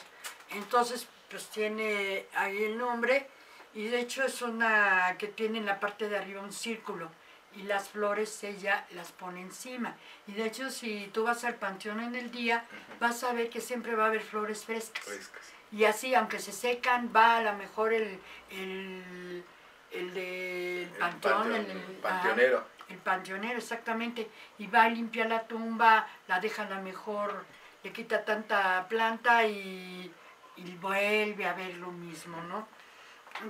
Entonces, 0.50 1.08
pues 1.30 1.48
tiene 1.50 2.26
ahí 2.36 2.63
el 2.63 2.78
nombre 2.78 3.28
y 3.74 3.88
de 3.88 4.00
hecho 4.00 4.24
es 4.24 4.42
una 4.42 5.16
que 5.20 5.28
tiene 5.28 5.60
en 5.60 5.66
la 5.66 5.80
parte 5.80 6.10
de 6.10 6.18
arriba 6.18 6.42
un 6.42 6.54
círculo 6.54 7.12
y 7.54 7.63
las 7.63 7.90
flores 7.90 8.44
ella 8.44 8.86
las 8.92 9.12
pone 9.12 9.42
encima. 9.42 9.96
Y 10.26 10.34
de 10.34 10.46
hecho 10.46 10.72
si 10.72 11.10
tú 11.13 11.24
vas 11.24 11.44
al 11.44 11.56
panteón 11.56 12.00
en 12.02 12.16
el 12.16 12.32
día, 12.32 12.66
vas 13.00 13.24
a 13.24 13.34
ver 13.34 13.50
que 13.50 13.62
siempre 13.62 13.96
va 13.96 14.06
a 14.06 14.08
haber 14.08 14.22
flores 14.22 14.66
frescas. 14.66 15.04
Frescas. 15.06 15.54
Y 15.72 15.84
así, 15.86 16.16
aunque 16.16 16.40
se 16.40 16.52
secan, 16.52 17.12
va 17.16 17.38
a 17.38 17.42
lo 17.42 17.54
mejor 17.54 17.94
el, 17.94 18.20
el, 18.52 19.44
el 19.92 20.14
del 20.14 20.84
El 20.84 20.90
panteón, 20.98 21.56
el, 21.56 21.66
panteonero. 22.02 22.66
el 22.90 22.98
panteonero, 22.98 23.58
exactamente. 23.58 24.30
Y 24.58 24.68
va 24.68 24.84
a 24.84 24.90
limpiar 24.90 25.28
la 25.28 25.48
tumba, 25.48 26.08
la 26.28 26.40
deja 26.40 26.64
a 26.64 26.70
lo 26.70 26.82
mejor, 26.82 27.46
le 27.84 27.92
quita 27.92 28.24
tanta 28.24 28.88
planta 28.88 29.46
y, 29.46 30.12
y 30.56 30.76
vuelve 30.76 31.46
a 31.46 31.54
ver 31.54 31.76
lo 31.76 31.92
mismo, 31.92 32.42
¿no? 32.44 32.68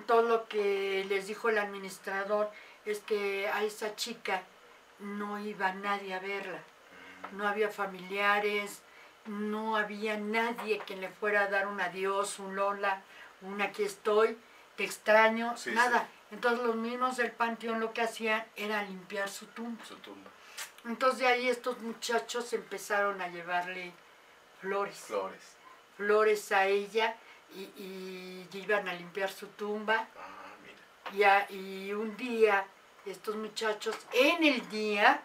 Todo 0.06 0.24
lo 0.24 0.48
que 0.48 1.06
les 1.08 1.28
dijo 1.28 1.50
el 1.50 1.60
administrador 1.60 2.52
es 2.86 3.00
que 3.00 3.48
a 3.48 3.64
esa 3.64 3.96
chica 3.96 4.42
no 5.00 5.40
iba 5.40 5.72
nadie 5.74 6.14
a 6.14 6.20
verla. 6.20 6.60
No 7.34 7.48
había 7.48 7.70
familiares, 7.70 8.82
no 9.28 9.76
había 9.78 10.18
nadie 10.18 10.80
que 10.80 10.96
le 10.96 11.10
fuera 11.10 11.42
a 11.44 11.48
dar 11.48 11.68
un 11.68 11.80
adiós, 11.82 12.40
un 12.40 12.56
Lola, 12.56 13.02
un 13.42 13.62
aquí 13.62 13.84
estoy, 13.84 14.38
te 14.76 14.84
extraño, 14.84 15.56
Sí, 15.58 15.72
nada. 15.72 16.02
sí. 16.02 16.36
Entonces 16.36 16.66
los 16.66 16.76
mismos 16.76 17.18
del 17.18 17.32
panteón 17.32 17.80
lo 17.80 17.94
que 17.94 18.02
hacían 18.02 18.44
era 18.56 18.84
limpiar 18.84 19.30
su 19.30 19.46
tumba. 19.48 19.84
Su 19.86 19.96
tumba. 19.98 20.30
Entonces 20.86 21.20
de 21.20 21.28
ahí 21.28 21.48
estos 21.50 21.80
muchachos 21.80 22.52
empezaron 22.54 23.22
a 23.22 23.28
llevarle 23.30 23.94
flores, 24.62 24.98
Flores. 24.98 25.42
flores 25.96 26.52
a 26.52 26.66
ella 26.66 27.16
y, 27.56 27.62
y 27.78 28.50
iban 28.54 28.88
a 28.90 28.94
limpiar 28.94 29.30
su 29.32 29.48
tumba. 29.48 30.08
Ah, 30.18 30.54
mira. 30.64 31.18
Y, 31.18 31.24
a- 31.24 31.52
y 31.52 31.94
un 31.94 32.16
día 32.18 32.66
estos 33.06 33.36
muchachos, 33.38 33.96
en 34.12 34.44
el 34.44 34.68
día, 34.70 35.22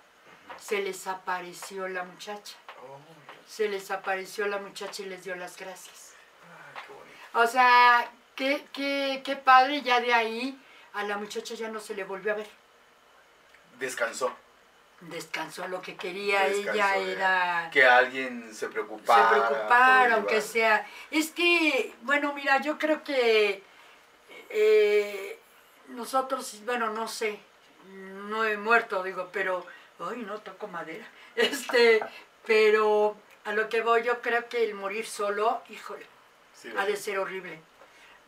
se 0.57 0.81
les 0.81 1.07
apareció 1.09 1.89
la 1.89 2.05
muchacha. 2.05 2.55
Oh. 2.81 2.99
Se 3.47 3.69
les 3.69 3.91
apareció 3.91 4.47
la 4.47 4.59
muchacha 4.59 5.03
y 5.03 5.07
les 5.07 5.25
dio 5.25 5.35
las 5.37 5.57
gracias. 5.57 6.15
Ay, 6.43 6.83
qué 6.87 6.93
bonito. 6.93 7.17
O 7.35 7.47
sea, 7.47 8.11
qué, 8.35 8.67
qué, 8.73 9.23
qué 9.25 9.37
padre, 9.37 9.83
ya 9.83 10.01
de 10.01 10.13
ahí 10.15 10.59
a 10.95 11.05
la 11.05 11.17
muchacha 11.19 11.55
ya 11.55 11.69
no 11.69 11.81
se 11.81 11.95
le 11.95 12.05
volvió 12.05 12.33
a 12.33 12.37
ver. 12.37 12.49
Descansó. 13.79 14.35
Descansó, 15.01 15.67
lo 15.67 15.83
que 15.83 15.97
quería 15.97 16.45
Descansó 16.45 16.73
ella 16.73 16.97
era... 16.97 17.71
Que 17.73 17.85
alguien 17.85 18.55
se 18.55 18.69
preocupara. 18.69 19.29
se 19.29 19.35
preocupara, 19.35 20.15
aunque 20.15 20.35
llevar- 20.37 20.49
sea. 20.49 20.87
Es 21.11 21.31
que, 21.33 21.93
bueno, 22.03 22.33
mira, 22.35 22.61
yo 22.61 22.79
creo 22.79 23.03
que 23.03 23.63
eh, 24.51 25.39
nosotros, 25.89 26.61
bueno, 26.65 26.91
no 26.91 27.09
sé, 27.09 27.41
no 27.89 28.45
he 28.45 28.57
muerto, 28.57 29.03
digo, 29.03 29.31
pero, 29.33 29.67
ay, 29.99 30.19
no 30.19 30.39
toco 30.41 30.69
madera. 30.69 31.07
Este, 31.35 32.01
pero 32.47 33.17
a 33.45 33.53
lo 33.53 33.69
que 33.69 33.83
voy, 33.83 34.03
yo 34.03 34.21
creo 34.21 34.49
que 34.49 34.65
el 34.65 34.75
morir 34.75 35.07
solo, 35.07 35.63
híjole, 35.69 36.07
Sí, 36.55 36.73
ha 36.77 36.85
de 36.85 36.97
ser 36.97 37.19
horrible. 37.19 37.61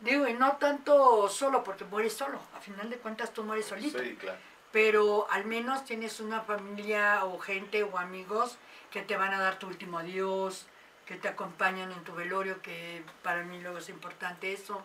Digo, 0.01 0.27
y 0.27 0.33
no 0.33 0.57
tanto 0.57 1.29
solo, 1.29 1.63
porque 1.63 1.85
mueres 1.85 2.13
solo, 2.13 2.39
a 2.55 2.59
final 2.59 2.89
de 2.89 2.97
cuentas 2.97 3.33
tú 3.33 3.43
mueres 3.43 3.65
solito 3.67 3.97
Sí, 3.99 4.15
claro. 4.17 4.37
pero 4.73 5.25
al 5.31 5.45
menos 5.45 5.85
tienes 5.85 6.19
una 6.19 6.41
familia 6.41 7.23
o 7.23 7.39
gente 7.39 7.83
o 7.83 7.97
amigos 7.97 8.57
que 8.91 9.01
te 9.03 9.15
van 9.15 9.33
a 9.33 9.39
dar 9.39 9.57
tu 9.57 9.67
último 9.67 9.99
adiós, 9.99 10.65
que 11.05 11.15
te 11.15 11.27
acompañan 11.29 11.91
en 11.93 12.03
tu 12.03 12.13
velorio, 12.13 12.61
que 12.61 13.03
para 13.23 13.43
mí 13.43 13.61
luego 13.61 13.77
es 13.77 13.87
importante 13.89 14.51
eso. 14.51 14.83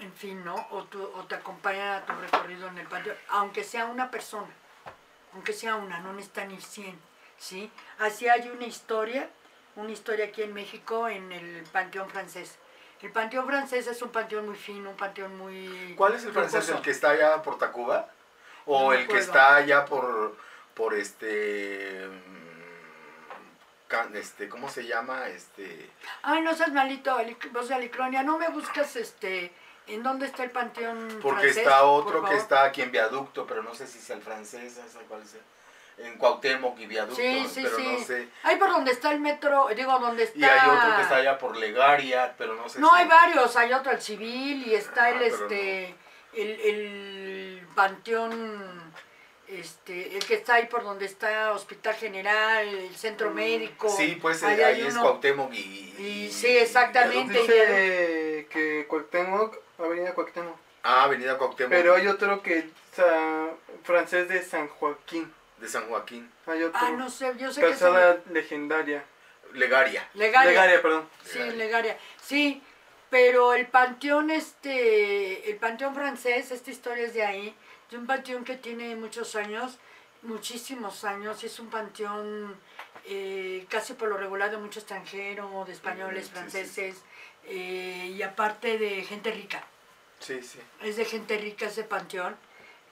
En 0.00 0.12
fin, 0.14 0.44
¿no? 0.44 0.54
O, 0.70 0.84
tu- 0.84 1.02
o 1.14 1.24
te 1.26 1.34
acompañan 1.34 2.02
a 2.02 2.06
tu 2.06 2.12
recorrido 2.14 2.66
en 2.68 2.78
el 2.78 2.86
panteón, 2.88 3.16
aunque 3.28 3.62
sea 3.62 3.84
una 3.84 4.10
persona, 4.10 4.48
aunque 5.34 5.52
sea 5.52 5.76
una, 5.76 6.00
no 6.00 6.12
necesitan 6.14 6.50
ir 6.50 6.62
100, 6.62 6.98
¿sí? 7.40 7.68
Así 7.98 8.28
hay 8.28 8.48
una 8.50 8.66
historia, 8.66 9.28
una 9.74 9.90
historia 9.90 10.26
aquí 10.26 10.42
en 10.42 10.54
México 10.54 11.08
en 11.08 11.32
el 11.32 11.64
Panteón 11.72 12.08
Francés. 12.08 12.56
El 13.00 13.10
Panteón 13.10 13.46
Francés 13.46 13.86
es 13.86 14.02
un 14.02 14.10
panteón 14.10 14.46
muy 14.46 14.56
fino, 14.56 14.90
un 14.90 14.96
panteón 14.96 15.36
muy... 15.38 15.94
¿Cuál 15.96 16.14
es 16.14 16.24
el 16.24 16.32
francés? 16.32 16.68
¿El 16.68 16.82
que 16.82 16.90
está 16.90 17.10
allá 17.10 17.42
por 17.42 17.58
Tacuba? 17.58 18.10
¿O 18.66 18.82
No 18.82 18.92
el 18.92 19.08
que 19.08 19.18
está 19.18 19.56
allá 19.56 19.86
por, 19.86 20.36
por 20.74 20.92
este, 20.92 22.06
mm, 22.06 24.16
este, 24.16 24.48
¿cómo 24.50 24.68
se 24.68 24.86
llama? 24.86 25.28
Este, 25.28 25.90
Ay, 26.22 26.42
no 26.42 26.54
seas 26.54 26.72
malito, 26.72 27.14
Ali- 27.16 27.38
vos 27.52 27.68
de 27.68 27.74
Alicronia, 27.74 28.22
no 28.22 28.38
me 28.38 28.48
buscas 28.48 28.94
este, 28.96 29.50
en 29.86 30.02
dónde 30.02 30.26
está 30.26 30.44
el 30.44 30.50
panteón 30.50 31.20
porque 31.22 31.40
francés, 31.40 31.56
está 31.56 31.84
otro 31.84 32.22
que 32.22 32.36
está 32.36 32.64
aquí 32.64 32.82
en 32.82 32.92
Viaducto, 32.92 33.46
pero 33.46 33.62
no 33.62 33.74
sé 33.74 33.86
si 33.86 33.98
es 33.98 34.10
el 34.10 34.20
francés, 34.20 34.74
¿sabes 34.74 34.94
cuál 35.08 35.22
es? 35.22 35.36
En 36.02 36.16
Cuauhtémoc 36.16 36.78
y 36.80 36.86
Viaducto, 36.86 37.16
Sí, 37.16 37.46
sí, 37.48 37.60
pero 37.62 37.76
sí. 37.76 37.88
no 37.98 38.04
sé. 38.04 38.28
Ahí 38.42 38.56
por 38.56 38.70
donde 38.70 38.90
está 38.92 39.12
el 39.12 39.20
metro, 39.20 39.68
digo, 39.76 39.98
donde 39.98 40.22
está... 40.24 40.38
Y 40.38 40.44
hay 40.44 40.68
otro 40.68 40.96
que 40.96 41.02
está 41.02 41.16
allá 41.16 41.38
por 41.38 41.56
Legaria, 41.56 42.34
pero 42.38 42.54
no 42.54 42.68
sé 42.68 42.80
No, 42.80 42.88
si... 42.90 42.96
hay 42.96 43.06
varios, 43.08 43.56
hay 43.56 43.72
otro 43.72 43.92
el 43.92 44.00
civil 44.00 44.66
y 44.66 44.74
está 44.74 45.04
Ah, 45.04 45.10
el 45.10 45.22
este 45.22 45.94
el, 46.32 46.60
el 46.60 47.66
panteón 47.74 48.92
este 49.48 50.16
el 50.16 50.24
que 50.24 50.34
está 50.34 50.54
ahí 50.54 50.66
por 50.66 50.84
donde 50.84 51.04
está 51.06 51.52
Hospital 51.52 51.94
General, 51.96 52.66
el 52.66 52.94
centro 52.96 53.30
médico. 53.32 53.88
Sí, 53.90 54.16
pues 54.22 54.42
ahí 54.42 54.60
ahí, 54.62 54.74
hay 54.80 54.86
es 54.86 54.94
uno. 54.94 55.02
Cuauhtémoc 55.02 55.52
y... 55.52 55.94
Y 55.98 56.30
sí, 56.32 56.56
exactamente. 56.56 57.40
Dice 57.40 58.46
que 58.50 58.86
Cuauhtémoc, 58.88 59.56
Avenida 59.78 60.14
Cuauhtémoc. 60.14 60.56
Ah, 60.82 61.02
Avenida 61.04 61.36
Cuauhtémoc 61.36 61.70
Pero 61.70 61.94
hay 61.94 62.06
otro 62.06 62.42
que 62.42 62.58
es 62.60 62.64
ah, 62.98 63.48
francés 63.82 64.28
de 64.28 64.42
San 64.42 64.68
Joaquín. 64.68 65.30
De 65.60 65.68
San 65.68 65.88
Joaquín. 65.88 66.30
Hay 66.46 66.62
otro. 66.62 66.80
Ah, 66.82 66.90
no 66.90 67.08
sé, 67.10 67.32
yo 67.38 67.52
sé 67.52 67.60
que 67.60 67.68
es 67.68 67.78
Calzada 67.78 68.20
legendaria. 68.30 69.04
Legaria. 69.52 70.08
Legaria. 70.14 70.50
Legaria, 70.50 70.82
perdón. 70.82 71.08
Sí, 71.24 71.38
Legaria. 71.38 71.56
Legaria. 71.56 71.98
Sí, 72.22 72.62
pero 73.10 73.54
el 73.54 73.66
panteón 73.66 74.30
este, 74.30 75.50
el 75.50 75.56
panteón 75.56 75.94
francés, 75.94 76.50
esta 76.50 76.70
historia 76.70 77.04
es 77.04 77.14
de 77.14 77.24
ahí, 77.24 77.54
de 77.90 77.98
un 77.98 78.06
panteón 78.06 78.44
que 78.44 78.56
tiene 78.56 78.94
muchos 78.94 79.34
años, 79.34 79.78
muchísimos 80.22 81.04
años, 81.04 81.42
y 81.42 81.46
es 81.46 81.58
un 81.58 81.70
panteón 81.70 82.56
eh, 83.06 83.66
casi 83.68 83.94
por 83.94 84.08
lo 84.08 84.16
regular 84.16 84.50
de 84.50 84.58
mucho 84.58 84.78
extranjero, 84.78 85.64
de 85.66 85.72
españoles, 85.72 86.26
sí, 86.26 86.32
franceses, 86.32 87.02
eh, 87.46 88.12
y 88.16 88.22
aparte 88.22 88.78
de 88.78 89.02
gente 89.02 89.32
rica. 89.32 89.64
Sí, 90.20 90.42
sí. 90.42 90.60
Es 90.82 90.96
de 90.96 91.04
gente 91.04 91.36
rica 91.38 91.66
ese 91.66 91.82
panteón. 91.82 92.36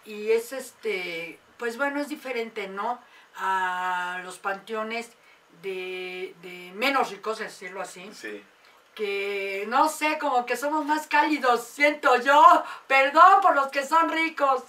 Y 0.04 0.30
es 0.30 0.52
este, 0.52 1.38
pues 1.58 1.76
bueno, 1.76 2.00
es 2.00 2.08
diferente, 2.08 2.68
¿no? 2.68 3.00
A 3.36 4.20
los 4.24 4.38
panteones 4.38 5.10
de, 5.62 6.34
de 6.42 6.72
menos 6.74 7.10
ricos, 7.10 7.38
decirlo 7.38 7.80
así 7.80 8.10
Sí. 8.14 8.44
que 8.94 9.64
no 9.68 9.88
sé, 9.88 10.18
como 10.18 10.44
que 10.46 10.56
somos 10.56 10.84
más 10.84 11.06
cálidos, 11.06 11.64
siento 11.64 12.16
yo. 12.20 12.64
Perdón 12.86 13.40
por 13.42 13.54
los 13.54 13.68
que 13.68 13.84
son 13.86 14.10
ricos. 14.10 14.62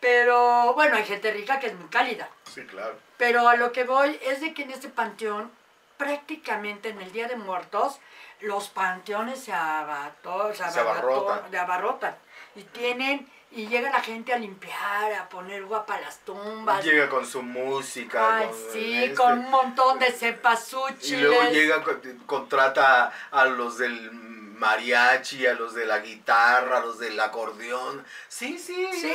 Pero 0.00 0.74
bueno, 0.74 0.96
hay 0.96 1.04
gente 1.04 1.32
rica 1.32 1.58
que 1.58 1.68
es 1.68 1.74
muy 1.74 1.88
cálida. 1.88 2.28
Sí, 2.44 2.64
claro. 2.66 2.96
Pero 3.16 3.48
a 3.48 3.56
lo 3.56 3.72
que 3.72 3.82
voy 3.84 4.16
es 4.22 4.40
de 4.40 4.54
que 4.54 4.62
en 4.62 4.70
este 4.70 4.88
panteón, 4.88 5.50
prácticamente 5.96 6.90
en 6.90 7.00
el 7.02 7.10
Día 7.12 7.26
de 7.26 7.34
Muertos, 7.36 7.98
los 8.40 8.68
panteones 8.68 9.40
se, 9.40 9.46
se, 9.46 9.52
abarrotan. 9.52 11.50
se 11.50 11.58
abarrotan. 11.58 12.16
Y 12.54 12.62
tienen, 12.62 13.28
y 13.50 13.66
llega 13.66 13.90
la 13.90 14.00
gente 14.00 14.32
a 14.32 14.38
limpiar, 14.38 15.12
a 15.14 15.28
poner 15.28 15.64
guapa 15.64 15.98
las 16.00 16.18
tumbas. 16.20 16.84
Llega 16.84 17.08
con 17.08 17.24
su 17.26 17.42
música. 17.42 18.36
Ay, 18.38 18.46
con, 18.46 18.56
sí, 18.72 19.04
este, 19.04 19.14
con 19.14 19.38
un 19.38 19.50
montón 19.50 19.98
de 19.98 20.08
Y 20.08 20.12
cepasuchiles. 20.12 21.22
luego 21.22 21.50
llega, 21.50 21.82
con- 21.82 22.00
contrata 22.26 23.12
a 23.30 23.44
los 23.46 23.78
del 23.78 24.10
mariachi, 24.12 25.46
a 25.46 25.54
los 25.54 25.72
de 25.74 25.86
la 25.86 26.00
guitarra, 26.00 26.78
a 26.78 26.80
los 26.80 26.98
del 26.98 27.18
acordeón. 27.20 28.04
Sí, 28.28 28.58
sí. 28.58 28.88
Sí, 28.92 29.12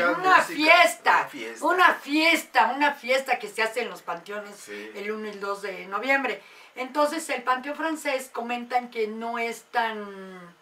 una 0.00 0.38
música, 0.38 0.42
fiesta, 0.42 1.12
Una 1.16 1.24
fiesta. 1.28 1.66
una 1.66 1.94
fiesta, 1.94 2.72
una 2.74 2.94
fiesta 2.94 3.38
que 3.38 3.48
se 3.48 3.62
hace 3.62 3.82
en 3.82 3.90
los 3.90 4.02
panteones 4.02 4.56
Sí. 4.56 4.90
el 4.94 5.10
1 5.12 5.26
y 5.26 5.30
el 5.30 5.40
2 5.40 5.62
de 5.62 5.86
noviembre. 5.86 6.42
Entonces 6.74 7.28
el 7.30 7.42
panteón 7.42 7.76
francés 7.76 8.30
comentan 8.32 8.90
que 8.90 9.06
no 9.06 9.38
es 9.38 9.62
tan, 9.70 10.55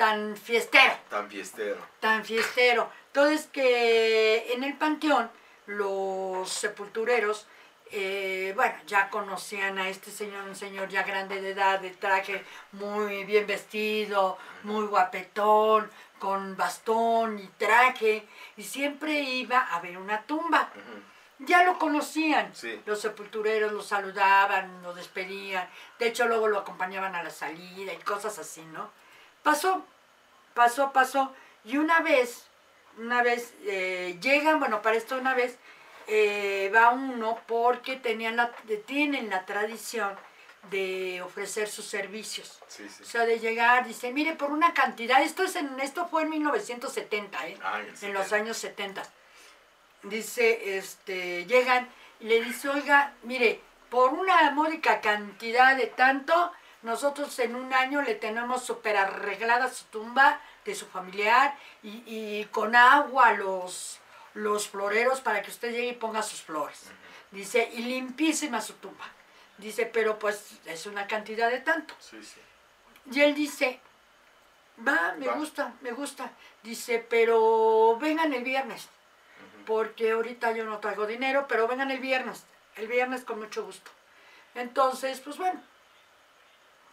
tan 0.00 0.34
fiestero, 0.34 0.94
Tan 1.10 1.28
fiestero. 1.28 1.76
tan 2.00 2.24
fiestero. 2.24 2.90
Entonces 3.08 3.48
que 3.52 4.50
en 4.54 4.64
el 4.64 4.72
panteón 4.78 5.30
los 5.66 6.48
sepultureros, 6.48 7.46
eh, 7.90 8.54
bueno, 8.56 8.72
ya 8.86 9.10
conocían 9.10 9.76
a 9.78 9.90
este 9.90 10.10
señor, 10.10 10.44
un 10.48 10.56
señor 10.56 10.88
ya 10.88 11.02
grande 11.02 11.42
de 11.42 11.50
edad, 11.50 11.80
de 11.80 11.90
traje 11.90 12.42
muy 12.72 13.24
bien 13.24 13.46
vestido, 13.46 14.38
muy 14.62 14.86
guapetón, 14.86 15.90
con 16.18 16.56
bastón 16.56 17.38
y 17.38 17.46
traje, 17.58 18.26
y 18.56 18.62
siempre 18.62 19.20
iba 19.20 19.58
a 19.60 19.80
ver 19.80 19.98
una 19.98 20.22
tumba. 20.22 20.70
Ya 21.40 21.62
lo 21.64 21.78
conocían. 21.78 22.54
Sí. 22.54 22.80
Los 22.86 23.02
sepultureros 23.02 23.70
lo 23.72 23.82
saludaban, 23.82 24.82
lo 24.82 24.94
despedían. 24.94 25.68
De 25.98 26.08
hecho, 26.08 26.26
luego 26.26 26.48
lo 26.48 26.58
acompañaban 26.60 27.14
a 27.14 27.22
la 27.22 27.30
salida 27.30 27.92
y 27.92 27.98
cosas 27.98 28.38
así, 28.38 28.62
¿no? 28.62 28.90
Pasó, 29.42 29.84
pasó, 30.54 30.92
pasó. 30.92 31.34
Y 31.64 31.76
una 31.76 32.00
vez, 32.00 32.44
una 32.98 33.22
vez 33.22 33.54
eh, 33.64 34.18
llegan, 34.20 34.60
bueno, 34.60 34.82
para 34.82 34.96
esto 34.96 35.16
una 35.16 35.34
vez 35.34 35.58
eh, 36.06 36.70
va 36.74 36.90
uno 36.90 37.38
porque 37.46 37.96
tenían 37.96 38.36
la, 38.36 38.52
tienen 38.86 39.30
la 39.30 39.46
tradición 39.46 40.16
de 40.70 41.22
ofrecer 41.22 41.68
sus 41.68 41.86
servicios. 41.86 42.60
Sí, 42.68 42.88
sí. 42.88 43.02
O 43.02 43.06
sea, 43.06 43.24
de 43.24 43.38
llegar, 43.38 43.86
dice, 43.86 44.12
mire, 44.12 44.34
por 44.34 44.50
una 44.50 44.74
cantidad, 44.74 45.22
esto, 45.22 45.42
es 45.42 45.56
en, 45.56 45.80
esto 45.80 46.06
fue 46.08 46.22
en 46.22 46.30
1970, 46.30 47.48
¿eh? 47.48 47.58
Ah, 47.62 47.80
en 47.80 48.12
los 48.12 48.24
70. 48.24 48.36
años 48.36 48.56
70. 48.58 49.02
Dice, 50.02 50.76
este, 50.76 51.46
llegan 51.46 51.88
y 52.20 52.26
le 52.26 52.42
dice, 52.42 52.68
oiga, 52.68 53.14
mire, 53.22 53.60
por 53.88 54.12
una 54.12 54.50
módica 54.50 55.00
cantidad 55.00 55.76
de 55.76 55.86
tanto, 55.86 56.52
nosotros 56.82 57.38
en 57.38 57.54
un 57.54 57.72
año 57.74 58.02
le 58.02 58.14
tenemos 58.14 58.64
súper 58.64 58.96
arreglada 58.96 59.68
su 59.68 59.84
tumba 59.86 60.40
de 60.64 60.74
su 60.74 60.86
familiar 60.86 61.56
y, 61.82 62.02
y 62.06 62.44
con 62.46 62.74
agua 62.76 63.32
los, 63.32 63.98
los 64.34 64.68
floreros 64.68 65.20
para 65.20 65.42
que 65.42 65.50
usted 65.50 65.70
llegue 65.72 65.88
y 65.88 65.92
ponga 65.94 66.22
sus 66.22 66.42
flores. 66.42 66.84
Dice, 67.30 67.70
y 67.72 67.82
limpísima 67.82 68.60
su 68.60 68.74
tumba. 68.74 69.04
Dice, 69.58 69.86
pero 69.86 70.18
pues 70.18 70.52
es 70.64 70.86
una 70.86 71.06
cantidad 71.06 71.50
de 71.50 71.60
tanto. 71.60 71.94
Sí, 72.00 72.22
sí. 72.22 72.40
Y 73.12 73.20
él 73.20 73.34
dice, 73.34 73.78
va, 74.86 75.14
me 75.18 75.26
Va. 75.26 75.34
gusta, 75.34 75.74
me 75.82 75.92
gusta. 75.92 76.30
Dice, 76.62 77.04
pero 77.08 77.96
vengan 78.00 78.32
el 78.32 78.42
viernes, 78.42 78.88
porque 79.66 80.12
ahorita 80.12 80.52
yo 80.52 80.64
no 80.64 80.78
traigo 80.78 81.06
dinero, 81.06 81.46
pero 81.48 81.68
vengan 81.68 81.90
el 81.90 82.00
viernes, 82.00 82.44
el 82.76 82.86
viernes 82.88 83.24
con 83.24 83.38
mucho 83.38 83.64
gusto. 83.64 83.90
Entonces, 84.54 85.20
pues 85.20 85.36
bueno, 85.38 85.60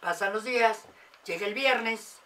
pasan 0.00 0.32
los 0.32 0.44
días, 0.44 0.82
llega 1.24 1.46
el 1.46 1.54
viernes, 1.54 2.16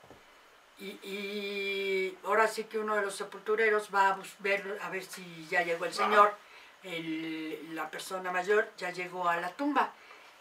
y, 0.79 0.99
y 1.03 2.19
ahora 2.25 2.49
sí 2.49 2.65
que 2.65 2.79
uno 2.79 2.97
de 2.97 3.03
los 3.03 3.15
sepultureros 3.15 3.89
va 3.95 4.09
a 4.09 4.19
ver, 4.41 4.79
a 4.83 4.89
ver 4.91 5.05
si 5.05 5.47
ya 5.51 5.63
llegó 5.63 5.85
el 5.85 5.93
Ajá. 5.93 6.05
señor, 6.05 6.35
el- 6.83 7.75
la 7.75 7.91
persona 7.91 8.33
mayor 8.33 8.69
ya 8.77 8.91
llegó 8.91 9.29
a 9.29 9.37
la 9.37 9.51
tumba, 9.51 9.93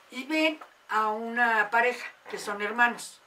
y 0.09 0.23
ven 0.25 0.59
a 0.89 1.07
una 1.09 1.69
pareja 1.69 2.05
que 2.29 2.37
son 2.37 2.61
hermanos. 2.61 3.19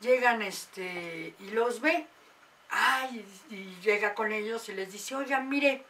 Llegan 0.00 0.42
este 0.42 1.34
y 1.38 1.50
los 1.50 1.80
ve. 1.80 2.06
Ay 2.70 3.24
y 3.50 3.76
llega 3.82 4.14
con 4.14 4.32
ellos 4.32 4.68
y 4.68 4.72
les 4.72 4.90
dice 4.90 5.14
oigan 5.14 5.48
mire 5.48 5.84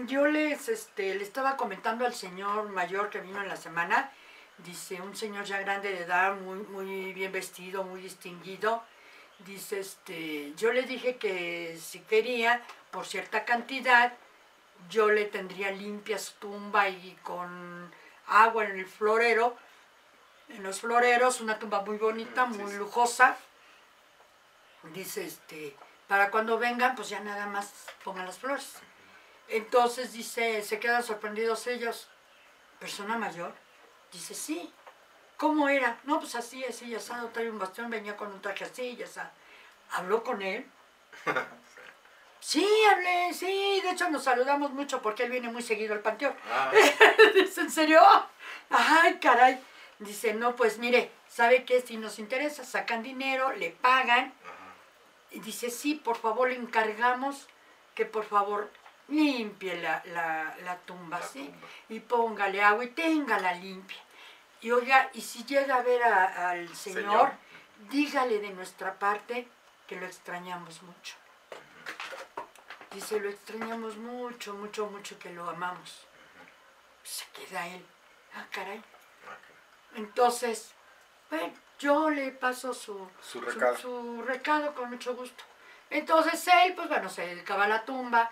yo 0.00 0.26
les 0.26 0.68
este 0.68 1.14
le 1.14 1.22
estaba 1.22 1.56
comentando 1.56 2.04
al 2.04 2.12
señor 2.14 2.68
mayor 2.68 3.08
que 3.08 3.20
vino 3.20 3.40
en 3.40 3.48
la 3.48 3.56
semana 3.56 4.10
dice 4.58 5.00
un 5.00 5.16
señor 5.16 5.44
ya 5.44 5.58
grande 5.60 5.90
de 5.90 6.02
edad 6.02 6.34
muy 6.34 6.58
muy 6.58 7.12
bien 7.12 7.32
vestido 7.32 7.84
muy 7.84 8.00
distinguido 8.00 8.82
dice 9.40 9.80
este 9.80 10.52
yo 10.56 10.72
le 10.72 10.82
dije 10.82 11.16
que 11.16 11.78
si 11.82 12.00
quería 12.00 12.62
por 12.90 13.06
cierta 13.06 13.44
cantidad 13.44 14.12
yo 14.88 15.10
le 15.10 15.24
tendría 15.26 15.70
limpia 15.70 16.18
su 16.18 16.34
tumba 16.34 16.88
y 16.88 17.16
con 17.22 17.92
agua 18.26 18.64
en 18.64 18.78
el 18.78 18.86
florero 18.86 19.56
en 20.48 20.62
los 20.62 20.80
floreros, 20.80 21.40
una 21.40 21.58
tumba 21.58 21.80
muy 21.80 21.96
bonita, 21.96 22.46
Sí, 22.50 22.58
muy 22.58 22.72
sí. 22.72 22.76
lujosa. 22.76 23.36
Dice, 24.92 25.24
este, 25.24 25.74
para 26.08 26.30
cuando 26.30 26.58
vengan, 26.58 26.94
pues 26.94 27.08
ya 27.08 27.20
nada 27.20 27.46
más 27.46 27.72
pongan 28.04 28.26
las 28.26 28.38
flores. 28.38 28.74
Entonces 29.48 30.12
dice, 30.12 30.62
se 30.62 30.78
quedan 30.78 31.02
sorprendidos 31.02 31.66
ellos. 31.68 32.08
Persona 32.80 33.16
mayor, 33.16 33.54
dice, 34.12 34.34
sí. 34.34 34.72
¿cómo 35.36 35.68
era? 35.68 35.98
No, 36.04 36.20
pues 36.20 36.36
así, 36.36 36.64
así, 36.64 36.88
ya 36.88 36.98
asado, 36.98 37.28
trae 37.30 37.50
un 37.50 37.58
bastón, 37.58 37.90
venía 37.90 38.16
con 38.16 38.30
un 38.32 38.40
traje 38.40 38.64
así, 38.64 38.94
ya 38.96 39.06
está. 39.06 39.32
¿Habló 39.90 40.22
con 40.22 40.40
él? 40.42 40.64
Sí, 42.44 42.66
hablé, 42.90 43.32
sí, 43.32 43.80
de 43.84 43.90
hecho 43.90 44.10
nos 44.10 44.24
saludamos 44.24 44.72
mucho 44.72 45.00
porque 45.00 45.22
él 45.22 45.30
viene 45.30 45.48
muy 45.48 45.62
seguido 45.62 45.94
al 45.94 46.00
panteón. 46.00 46.34
Ah, 46.50 46.72
Dice, 47.34 47.60
¿en 47.60 47.70
serio? 47.70 48.00
Ay, 48.68 49.20
caray. 49.20 49.60
Dice, 50.00 50.34
no, 50.34 50.56
pues 50.56 50.78
mire, 50.78 51.12
¿sabe 51.28 51.64
qué? 51.64 51.80
Si 51.82 51.96
nos 51.98 52.18
interesa, 52.18 52.64
sacan 52.64 53.04
dinero, 53.04 53.52
le 53.52 53.70
pagan. 53.70 54.34
ajá. 54.44 54.74
Y 55.30 55.38
dice, 55.38 55.70
sí, 55.70 55.94
por 55.94 56.16
favor, 56.16 56.48
le 56.48 56.56
encargamos 56.56 57.46
que 57.94 58.06
por 58.06 58.24
favor 58.24 58.72
limpie 59.08 59.80
la, 59.80 60.02
la, 60.06 60.54
la 60.64 60.76
tumba, 60.78 61.18
La 61.18 61.26
¿sí? 61.26 61.44
tumba. 61.46 61.66
Y 61.88 62.00
póngale 62.00 62.62
agua 62.62 62.84
y 62.84 62.88
téngala 62.88 63.52
limpia. 63.54 63.98
Y 64.60 64.70
oiga, 64.70 65.10
y 65.14 65.20
si 65.20 65.44
llega 65.44 65.76
a 65.76 65.82
ver 65.82 66.02
a- 66.04 66.50
al 66.50 66.68
señor, 66.74 67.02
Señor. 67.02 67.32
dígale 67.90 68.38
de 68.38 68.50
nuestra 68.50 68.98
parte 68.98 69.48
que 69.86 69.96
lo 69.96 70.06
extrañamos 70.06 70.82
mucho. 70.82 71.14
Dice, 72.92 73.18
lo 73.20 73.30
extrañamos 73.30 73.96
mucho, 73.96 74.54
mucho, 74.54 74.86
mucho 74.86 75.18
que 75.18 75.30
lo 75.30 75.48
amamos. 75.48 76.06
Se 77.02 77.24
queda 77.32 77.66
él. 77.66 77.84
Ah, 78.34 78.44
caray. 78.50 78.78
Ok. 78.78 79.96
Entonces, 79.96 80.72
bueno, 81.30 81.52
yo 81.78 82.10
le 82.10 82.30
paso 82.32 82.72
su, 82.74 83.08
Su 83.20 83.40
recado. 83.40 83.76
su 83.78 84.22
recado 84.22 84.74
con 84.74 84.90
mucho 84.90 85.14
gusto. 85.16 85.42
Entonces 85.90 86.46
él, 86.48 86.74
pues 86.74 86.88
bueno, 86.88 87.08
se 87.08 87.26
dedicaba 87.26 87.64
a 87.64 87.68
la 87.68 87.84
tumba. 87.84 88.30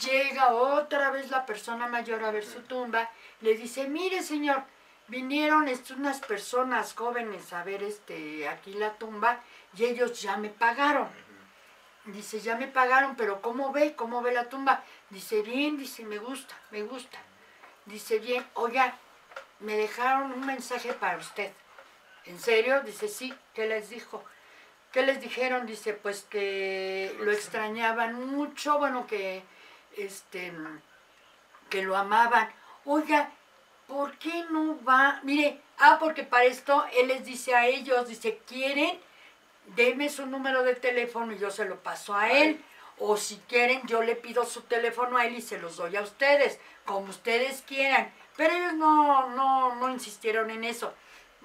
Llega 0.00 0.52
otra 0.52 1.10
vez 1.10 1.30
la 1.30 1.46
persona 1.46 1.86
mayor 1.86 2.24
a 2.24 2.30
ver 2.30 2.44
su 2.44 2.62
tumba. 2.62 3.10
Le 3.40 3.54
dice, 3.54 3.88
mire 3.88 4.22
señor, 4.22 4.64
vinieron 5.08 5.68
unas 5.96 6.20
personas 6.20 6.94
jóvenes 6.94 7.52
a 7.52 7.62
ver 7.64 7.82
este, 7.82 8.48
aquí 8.48 8.74
la 8.74 8.94
tumba 8.94 9.40
y 9.76 9.84
ellos 9.84 10.20
ya 10.20 10.36
me 10.36 10.48
pagaron. 10.48 11.08
Dice, 12.06 12.40
ya 12.40 12.56
me 12.56 12.68
pagaron, 12.68 13.16
pero 13.16 13.40
¿cómo 13.42 13.72
ve? 13.72 13.94
¿Cómo 13.96 14.22
ve 14.22 14.32
la 14.32 14.48
tumba? 14.48 14.84
Dice, 15.10 15.42
bien, 15.42 15.76
dice, 15.76 16.04
me 16.04 16.18
gusta, 16.18 16.54
me 16.70 16.82
gusta. 16.82 17.18
Dice, 17.84 18.18
bien, 18.18 18.46
oiga, 18.54 18.96
me 19.60 19.76
dejaron 19.76 20.32
un 20.32 20.46
mensaje 20.46 20.92
para 20.92 21.16
usted. 21.16 21.52
¿En 22.24 22.38
serio? 22.38 22.80
Dice, 22.82 23.08
sí, 23.08 23.34
¿qué 23.54 23.66
les 23.66 23.90
dijo? 23.90 24.24
¿Qué 24.92 25.02
les 25.02 25.20
dijeron? 25.20 25.66
Dice, 25.66 25.94
pues 25.94 26.22
que 26.22 27.16
lo 27.20 27.32
extrañaban 27.32 28.24
mucho, 28.26 28.78
bueno, 28.78 29.06
que, 29.06 29.42
este, 29.96 30.52
que 31.68 31.82
lo 31.82 31.96
amaban. 31.96 32.50
Oiga, 32.84 33.30
¿por 33.86 34.16
qué 34.18 34.44
no 34.50 34.78
va? 34.84 35.20
Mire, 35.22 35.60
ah, 35.78 35.96
porque 35.98 36.22
para 36.22 36.44
esto 36.44 36.84
él 36.92 37.08
les 37.08 37.24
dice 37.24 37.54
a 37.54 37.66
ellos, 37.66 38.08
dice, 38.08 38.40
¿quieren? 38.46 39.00
Deme 39.74 40.08
su 40.08 40.26
número 40.26 40.62
de 40.62 40.76
teléfono 40.76 41.32
y 41.32 41.38
yo 41.38 41.50
se 41.50 41.64
lo 41.64 41.82
paso 41.82 42.14
a 42.14 42.30
él. 42.30 42.62
O 42.98 43.16
si 43.16 43.36
quieren, 43.48 43.82
yo 43.86 44.02
le 44.02 44.16
pido 44.16 44.46
su 44.46 44.62
teléfono 44.62 45.18
a 45.18 45.26
él 45.26 45.34
y 45.34 45.42
se 45.42 45.58
los 45.58 45.76
doy 45.76 45.96
a 45.96 46.02
ustedes, 46.02 46.58
como 46.84 47.10
ustedes 47.10 47.62
quieran. 47.66 48.12
Pero 48.36 48.54
ellos 48.54 48.74
no, 48.74 49.28
no, 49.30 49.74
no 49.74 49.90
insistieron 49.90 50.50
en 50.50 50.64
eso. 50.64 50.94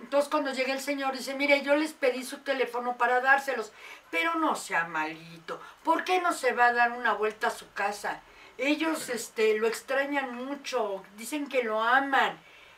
Entonces 0.01 0.29
cuando 0.29 0.53
llega 0.53 0.73
el 0.73 0.79
señor 0.79 1.15
dice, 1.15 1.35
mire, 1.35 1.61
yo 1.61 1.75
les 1.75 1.93
pedí 1.93 2.23
su 2.23 2.39
teléfono 2.39 2.97
para 2.97 3.21
dárselos, 3.21 3.71
pero 4.09 4.35
no 4.35 4.55
sea 4.55 4.85
malito. 4.85 5.61
¿Por 5.83 6.03
qué 6.03 6.21
no 6.21 6.33
se 6.33 6.53
va 6.53 6.67
a 6.67 6.73
dar 6.73 6.91
una 6.93 7.13
vuelta 7.13 7.47
a 7.47 7.51
su 7.51 7.71
casa? 7.73 8.21
Ellos 8.61 9.09
este, 9.09 9.57
lo 9.57 9.67
extrañan 9.67 10.35
mucho, 10.35 11.03
dicen 11.17 11.47
que 11.49 11.63
lo 11.63 11.81
aman. 11.81 12.37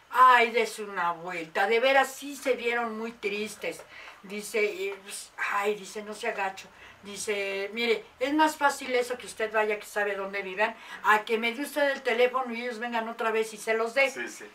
Ay, 0.09 0.51
des 0.51 0.79
una 0.79 1.11
vuelta. 1.11 1.67
De 1.67 1.81
veras 1.81 2.09
sí 2.09 2.37
se 2.37 2.53
vieron 2.53 2.97
muy 2.97 3.11
tristes. 3.11 3.81
Dice, 4.21 4.63
y, 4.63 4.91
pues, 5.03 5.33
ay, 5.51 5.75
dice, 5.75 6.01
no 6.01 6.13
se 6.13 6.29
agacho. 6.29 6.69
Dice, 7.03 7.69
mire, 7.73 8.05
es 8.21 8.33
más 8.33 8.55
fácil 8.55 8.95
eso 8.95 9.17
que 9.17 9.25
usted 9.25 9.51
vaya 9.51 9.77
que 9.77 9.85
sabe 9.85 10.15
dónde 10.15 10.41
vivan, 10.41 10.73
a 11.03 11.25
que 11.25 11.37
me 11.37 11.51
dé 11.51 11.63
usted 11.63 11.91
el 11.91 12.01
teléfono 12.01 12.53
y 12.53 12.61
ellos 12.61 12.79
vengan 12.79 13.09
otra 13.09 13.31
vez 13.31 13.53
y 13.53 13.57
se 13.57 13.73
los 13.73 13.93
dé. 13.93 14.09
Sí, 14.09 14.29
sí. 14.29 14.45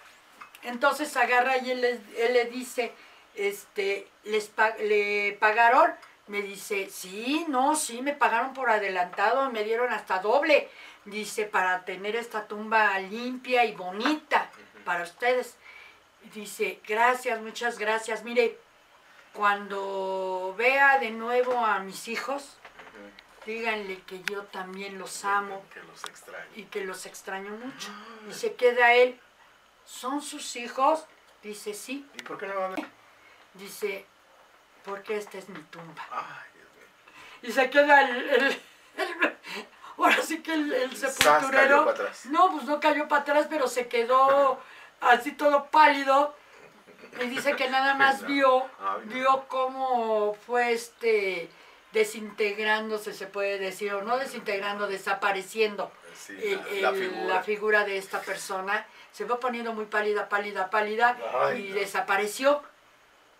Entonces 0.63 1.15
agarra 1.19 1.59
y 1.59 1.73
él, 1.73 1.85
él 1.85 2.33
le 2.33 2.47
dice, 2.47 2.93
este, 3.35 4.09
les 4.25 4.51
le 4.81 5.37
pagaron, 5.39 5.93
me 6.27 6.41
dice, 6.41 6.89
sí, 6.91 7.45
no, 7.49 7.77
sí, 7.77 8.01
me 8.01 8.15
pagaron 8.15 8.55
por 8.55 8.71
adelantado, 8.71 9.51
me 9.51 9.65
dieron 9.65 9.93
hasta 9.93 10.21
doble, 10.21 10.69
dice, 11.05 11.45
para 11.45 11.85
tener 11.85 12.17
esta 12.17 12.47
tumba 12.47 12.99
limpia 12.99 13.65
y 13.65 13.75
bonita 13.75 14.51
para 14.85 15.05
ustedes. 15.05 15.57
Dice, 16.35 16.81
gracias, 16.87 17.41
muchas 17.41 17.79
gracias. 17.79 18.25
Mire, 18.25 18.59
cuando 19.33 20.55
vea 20.59 20.99
de 20.99 21.11
nuevo 21.11 21.57
a 21.59 21.79
mis 21.79 22.09
hijos, 22.09 22.57
díganle 23.47 24.01
que 24.03 24.23
yo 24.25 24.43
también 24.45 24.99
los 24.99 25.25
amo 25.25 25.65
Que 25.73 25.81
los 25.85 26.05
extraño. 26.05 26.45
y 26.57 26.65
que 26.65 26.85
los 26.85 27.07
extraño 27.07 27.51
mucho. 27.53 27.89
Y 28.29 28.33
se 28.33 28.55
queda 28.57 28.93
él, 28.95 29.19
¿son 29.87 30.21
sus 30.21 30.57
hijos? 30.57 31.07
Dice, 31.43 31.73
sí. 31.73 32.07
¿Y 32.19 32.23
por 32.25 32.37
qué 32.39 32.47
no 32.47 32.59
van 32.59 32.73
a 32.73 32.77
Dice, 33.55 34.05
porque 34.85 35.17
esta 35.17 35.39
es 35.39 35.49
mi 35.49 35.61
tumba. 35.63 36.05
Ay, 36.11 36.51
Dios 36.55 36.69
mío. 36.75 36.87
Y 37.43 37.53
se 37.53 37.71
queda 37.71 38.03
el, 38.03 38.17
el- 38.29 38.63
el- 38.97 39.38
ahora 40.05 40.23
sí 40.23 40.43
que 40.43 40.53
el, 40.55 40.97
sepulturero. 40.97 41.51
cayó 41.51 41.79
para 41.85 41.91
atrás. 41.93 42.27
No, 42.27 42.51
pues 42.53 42.65
no 42.65 42.81
cayó 42.81 43.09
para 43.09 43.23
atrás, 43.23 43.47
pero 43.51 43.69
se 43.69 43.89
quedó 43.89 44.59
así 45.01 45.33
todo 45.33 45.67
pálido. 45.67 46.35
Y 47.21 47.27
dice 47.27 47.57
que 47.57 47.69
nada 47.69 47.95
más 47.95 48.25
vio, 48.27 48.67
vio 49.05 49.45
cómo 49.49 50.35
fue 50.47 50.73
este 50.73 51.49
desintegrándose, 51.93 53.15
se 53.15 53.27
puede 53.27 53.59
decir, 53.59 53.93
o 53.95 54.03
no 54.03 54.19
desintegrando, 54.19 54.87
desapareciendo 54.87 55.91
Sí, 56.15 56.37
el- 56.43 56.83
la, 56.83 56.91
el- 56.91 56.97
figura. 56.97 57.35
la 57.35 57.43
figura 57.43 57.85
de 57.85 57.97
esta 57.99 58.21
persona. 58.21 58.87
Se 59.13 59.25
fue 59.27 59.41
poniendo 59.41 59.73
muy 59.73 59.87
pálida, 59.87 60.29
pálida, 60.29 60.69
pálida 60.71 61.17
Ay, 61.47 61.67
y 61.67 61.69
no. 61.71 61.75
desapareció. 61.77 62.63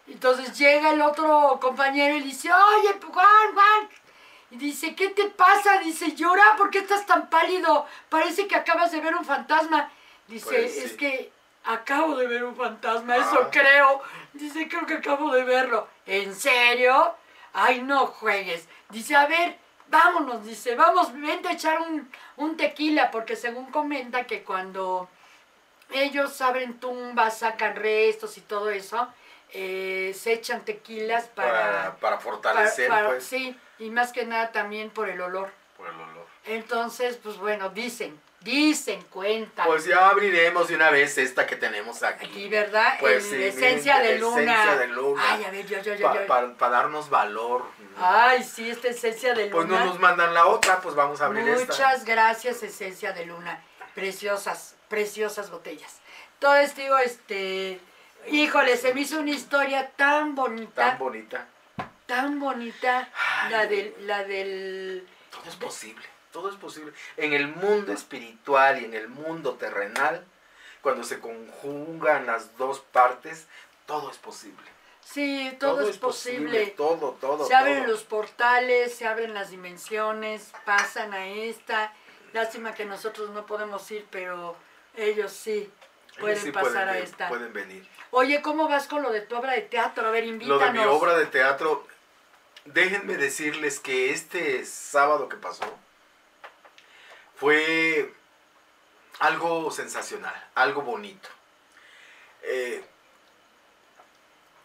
Entonces 0.07 0.57
llega 0.59 0.91
el 0.93 1.03
otro 1.03 1.59
compañero 1.61 2.17
y 2.17 2.21
le 2.21 2.27
dice, 2.27 2.51
oye, 2.53 2.95
Juan, 3.13 3.53
Juan. 3.55 3.89
Y 4.51 4.57
dice, 4.57 4.95
¿qué 4.95 5.09
te 5.11 5.27
pasa? 5.29 5.79
Dice, 5.79 6.13
llora, 6.15 6.43
¿por 6.57 6.71
qué 6.71 6.79
estás 6.79 7.05
tan 7.07 7.29
pálido? 7.29 7.87
Parece 8.09 8.47
que 8.47 8.57
acabas 8.57 8.91
de 8.93 9.01
ver 9.01 9.15
un 9.15 9.25
fantasma. 9.25 9.91
Dice, 10.27 10.47
Pues 10.47 10.73
sí. 10.75 10.81
es 10.81 10.93
que 10.95 11.31
acabo 11.65 12.17
de 12.17 12.27
ver 12.27 12.45
un 12.45 12.57
fantasma, 12.57 13.15
Ah. 13.15 13.19
eso 13.19 13.49
creo. 13.51 14.03
Dice, 14.33 14.67
creo 14.69 14.87
que 14.87 14.95
acabo 14.95 15.31
de 15.33 15.45
verlo. 15.45 15.87
¿En 16.07 16.35
serio? 16.35 17.15
Ay, 17.53 17.83
no 17.83 18.07
juegues. 18.07 18.67
Dice, 18.89 19.17
a 19.17 19.27
ver, 19.27 19.59
vámonos, 19.89 20.45
dice, 20.47 20.75
vamos, 20.77 21.13
vente 21.13 21.49
a 21.49 21.53
echar 21.53 21.81
un, 21.83 22.11
un 22.37 22.57
tequila, 22.57 23.11
porque 23.11 23.37
según 23.37 23.67
comenta 23.71 24.25
que 24.27 24.43
cuando 24.45 25.09
ellos 25.91 26.41
abren 26.41 26.79
tumbas, 26.81 27.39
sacan 27.39 27.77
restos 27.77 28.37
y 28.39 28.43
todo 28.43 28.71
eso, 28.71 29.09
eh, 29.53 30.15
se 30.19 30.33
echan 30.35 30.63
tequilas 30.65 31.25
para, 31.29 31.51
para, 31.53 31.97
para 31.97 32.19
fortalecer, 32.19 32.89
para- 32.89 33.09
pues, 33.09 33.25
Sí, 33.25 33.57
y 33.79 33.91
más 33.91 34.13
que 34.13 34.25
nada 34.27 34.53
también 34.53 34.91
por 34.91 35.09
el 35.09 35.21
olor. 35.21 35.51
por 35.77 35.89
el 35.89 35.95
olor. 35.95 36.27
Entonces, 36.45 37.19
pues 37.23 37.37
bueno, 37.37 37.69
dicen, 37.71 38.19
dicen, 38.41 39.03
cuentan. 39.11 39.67
Pues 39.67 39.85
ya 39.85 40.09
abriremos 40.09 40.69
de 40.69 40.75
una 40.77 40.91
vez 40.91 41.19
esta 41.19 41.47
que 41.47 41.57
tenemos 41.57 42.03
aquí. 42.03 42.25
Aquí, 42.27 42.49
¿verdad? 42.49 42.95
Pues 43.01 43.25
El 43.27 43.31
sí, 43.31 43.45
esencia 43.45 43.99
de 44.01 44.19
luna. 44.19 44.41
esencia 44.43 44.77
de 44.77 44.87
luna. 44.89 45.23
Ay, 45.27 45.45
a 45.45 45.51
ver, 45.51 45.67
yo, 45.67 45.81
yo, 45.83 45.95
yo. 45.95 46.27
Para 46.27 46.55
darnos 46.71 47.11
valor. 47.11 47.65
Ay, 48.01 48.43
sí, 48.43 48.71
esta 48.71 48.89
esencia 48.89 49.35
de 49.35 49.47
Pues 49.47 49.67
luna. 49.69 49.81
no 49.81 49.87
nos 49.87 50.01
mandan 50.01 50.33
la 50.35 50.47
otra, 50.47 50.81
pues 50.81 50.95
vamos 50.95 51.21
a 51.21 51.27
abrir 51.27 51.47
esta. 51.49 51.67
Muchas 51.73 52.05
gracias, 52.05 52.63
esencia 52.63 53.13
de 53.13 53.27
luna. 53.27 53.63
Preciosas, 53.95 54.75
preciosas 54.89 55.51
botellas. 55.51 55.99
Entonces, 56.35 56.75
digo, 56.77 56.97
este. 56.99 57.81
Híjole, 58.29 58.77
se 58.77 58.95
me 58.95 59.01
hizo 59.03 59.21
una 59.21 59.31
historia 59.31 59.91
tan 59.97 60.35
bonita, 60.35 60.91
Tan 60.91 60.99
bonita. 60.99 61.47
Tan 62.09 62.41
bonita, 62.41 63.09
Ay. 63.45 63.53
la 63.53 63.67
del, 63.67 63.95
la 64.01 64.25
del. 64.25 65.07
Todo 65.31 65.43
es 65.47 65.57
posible, 65.57 66.05
todo 66.33 66.49
es 66.51 66.57
posible. 66.57 66.93
En 67.19 67.35
el 67.35 67.47
mundo 67.49 67.93
espiritual 67.93 68.81
y 68.81 68.87
en 68.87 68.95
el 68.95 69.09
mundo 69.09 69.55
terrenal, 69.55 70.25
cuando 70.81 71.05
se 71.05 71.21
conjugan 71.21 72.27
las 72.27 72.57
dos 72.57 72.81
partes, 72.81 73.47
todo 73.87 74.11
es 74.11 74.17
posible. 74.17 74.67
Sí, 75.05 75.55
todo, 75.61 75.89
es 75.89 75.99
posible. 75.99 76.75
Todo, 76.77 77.17
todo. 77.21 77.47
Se 77.47 77.55
abren 77.55 77.83
todo. 77.83 77.93
los 77.93 78.05
portales, 78.05 78.95
se 78.95 79.07
abren 79.07 79.35
las 79.35 79.51
dimensiones, 79.51 80.53
pasan 80.65 81.13
a 81.13 81.27
esta. 81.29 81.93
Lástima 82.33 82.75
que 82.75 82.85
nosotros 82.85 83.31
no 83.31 83.47
podemos 83.47 83.91
ir, 83.91 84.07
pero 84.11 84.57
ellos 84.97 85.33
sí 85.33 85.51
Ellos 85.61 86.21
pueden 86.21 86.39
sí 86.39 86.53
pasar 86.53 86.89
a 86.89 86.99
esta. 86.99 87.29
Pueden 87.29 87.53
venir. 87.53 87.87
Oye, 88.11 88.41
¿cómo 88.43 88.69
vas 88.69 88.87
con 88.87 89.03
lo 89.03 89.11
de 89.11 89.21
tu 89.23 89.37
obra 89.37 89.53
de 89.53 89.63
teatro? 89.63 90.07
A 90.07 90.11
ver, 90.11 90.25
Lo 90.25 90.31
invítanos. 90.31 90.73
de 90.73 90.79
mi 90.79 90.85
obra 90.85 91.17
de 91.17 91.27
teatro, 91.27 91.87
déjenme 92.73 93.17
decirles 93.17 93.81
que 93.81 94.13
este 94.13 94.65
sábado 94.65 95.29
que 95.29 95.37
pasó 95.37 95.79
fue 97.37 98.13
algo 99.19 99.71
sensacional, 99.71 100.35
algo 100.55 100.83
bonito. 100.83 101.29
Eh, 102.43 102.85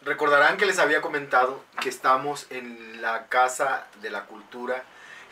Recordarán 0.06 0.58
que 0.58 0.66
les 0.66 0.80
había 0.80 1.02
comentado 1.02 1.64
que 1.80 1.88
estamos 1.88 2.48
en 2.50 3.02
la 3.02 3.28
Casa 3.28 3.88
de 4.02 4.10
la 4.10 4.26
Cultura 4.26 4.84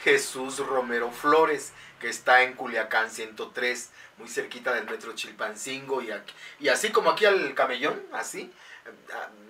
Jesús 0.02 0.60
Romero 0.66 1.12
Flores, 1.12 1.74
que 2.00 2.08
está 2.08 2.44
en 2.44 2.54
Culiacán 2.54 3.12
103, 3.12 3.90
muy 4.18 4.30
cerquita 4.30 4.74
del 4.74 4.86
metro 4.86 5.14
Chilpancingo 5.14 6.02
y, 6.02 6.12
y 6.60 6.70
así 6.70 6.90
como 6.92 7.12
aquí 7.12 7.26
al 7.26 7.54
camellón, 7.54 8.02
así, 8.14 8.52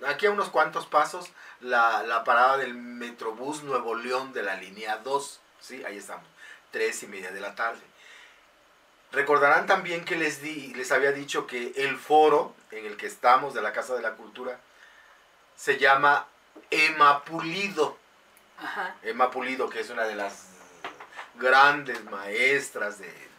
aquí 0.06 0.26
a 0.26 0.30
unos 0.30 0.50
cuantos 0.50 0.86
pasos, 0.86 1.30
la, 1.60 2.02
la 2.02 2.24
parada 2.24 2.58
del 2.58 2.74
Metrobús 2.74 3.62
Nuevo 3.62 3.94
León 3.94 4.32
de 4.32 4.42
la 4.42 4.56
línea 4.56 4.98
2, 4.98 5.40
¿sí? 5.60 5.84
Ahí 5.84 5.96
estamos, 5.96 6.26
tres 6.70 7.02
y 7.02 7.06
media 7.06 7.30
de 7.30 7.40
la 7.40 7.54
tarde. 7.54 7.80
Recordarán 9.12 9.66
también 9.66 10.04
que 10.04 10.16
les, 10.16 10.40
di, 10.40 10.72
les 10.74 10.90
había 10.90 11.12
dicho 11.12 11.46
que 11.46 11.72
el 11.76 11.98
foro 11.98 12.54
en 12.70 12.86
el 12.86 12.96
que 12.96 13.06
estamos 13.06 13.52
de 13.52 13.60
la 13.60 13.72
Casa 13.72 13.94
de 13.94 14.02
la 14.02 14.12
Cultura 14.12 14.58
se 15.54 15.78
llama 15.78 16.26
Emma 16.70 17.22
Pulido. 17.24 17.98
Ajá. 18.58 18.96
Emma 19.02 19.30
Pulido, 19.30 19.68
que 19.68 19.80
es 19.80 19.90
una 19.90 20.04
de 20.04 20.14
las 20.14 20.48
grandes 21.34 22.02
maestras 22.04 22.98
de, 22.98 23.31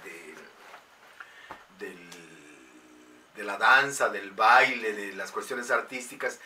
de, 3.35 3.43
la 3.43 3.57
danza, 3.57 4.09
del 4.09 4.31
baile, 4.31 4.93
de 4.93 5.13
las 5.13 5.31
cuestiones 5.31 5.71
artísticas, 5.71 6.39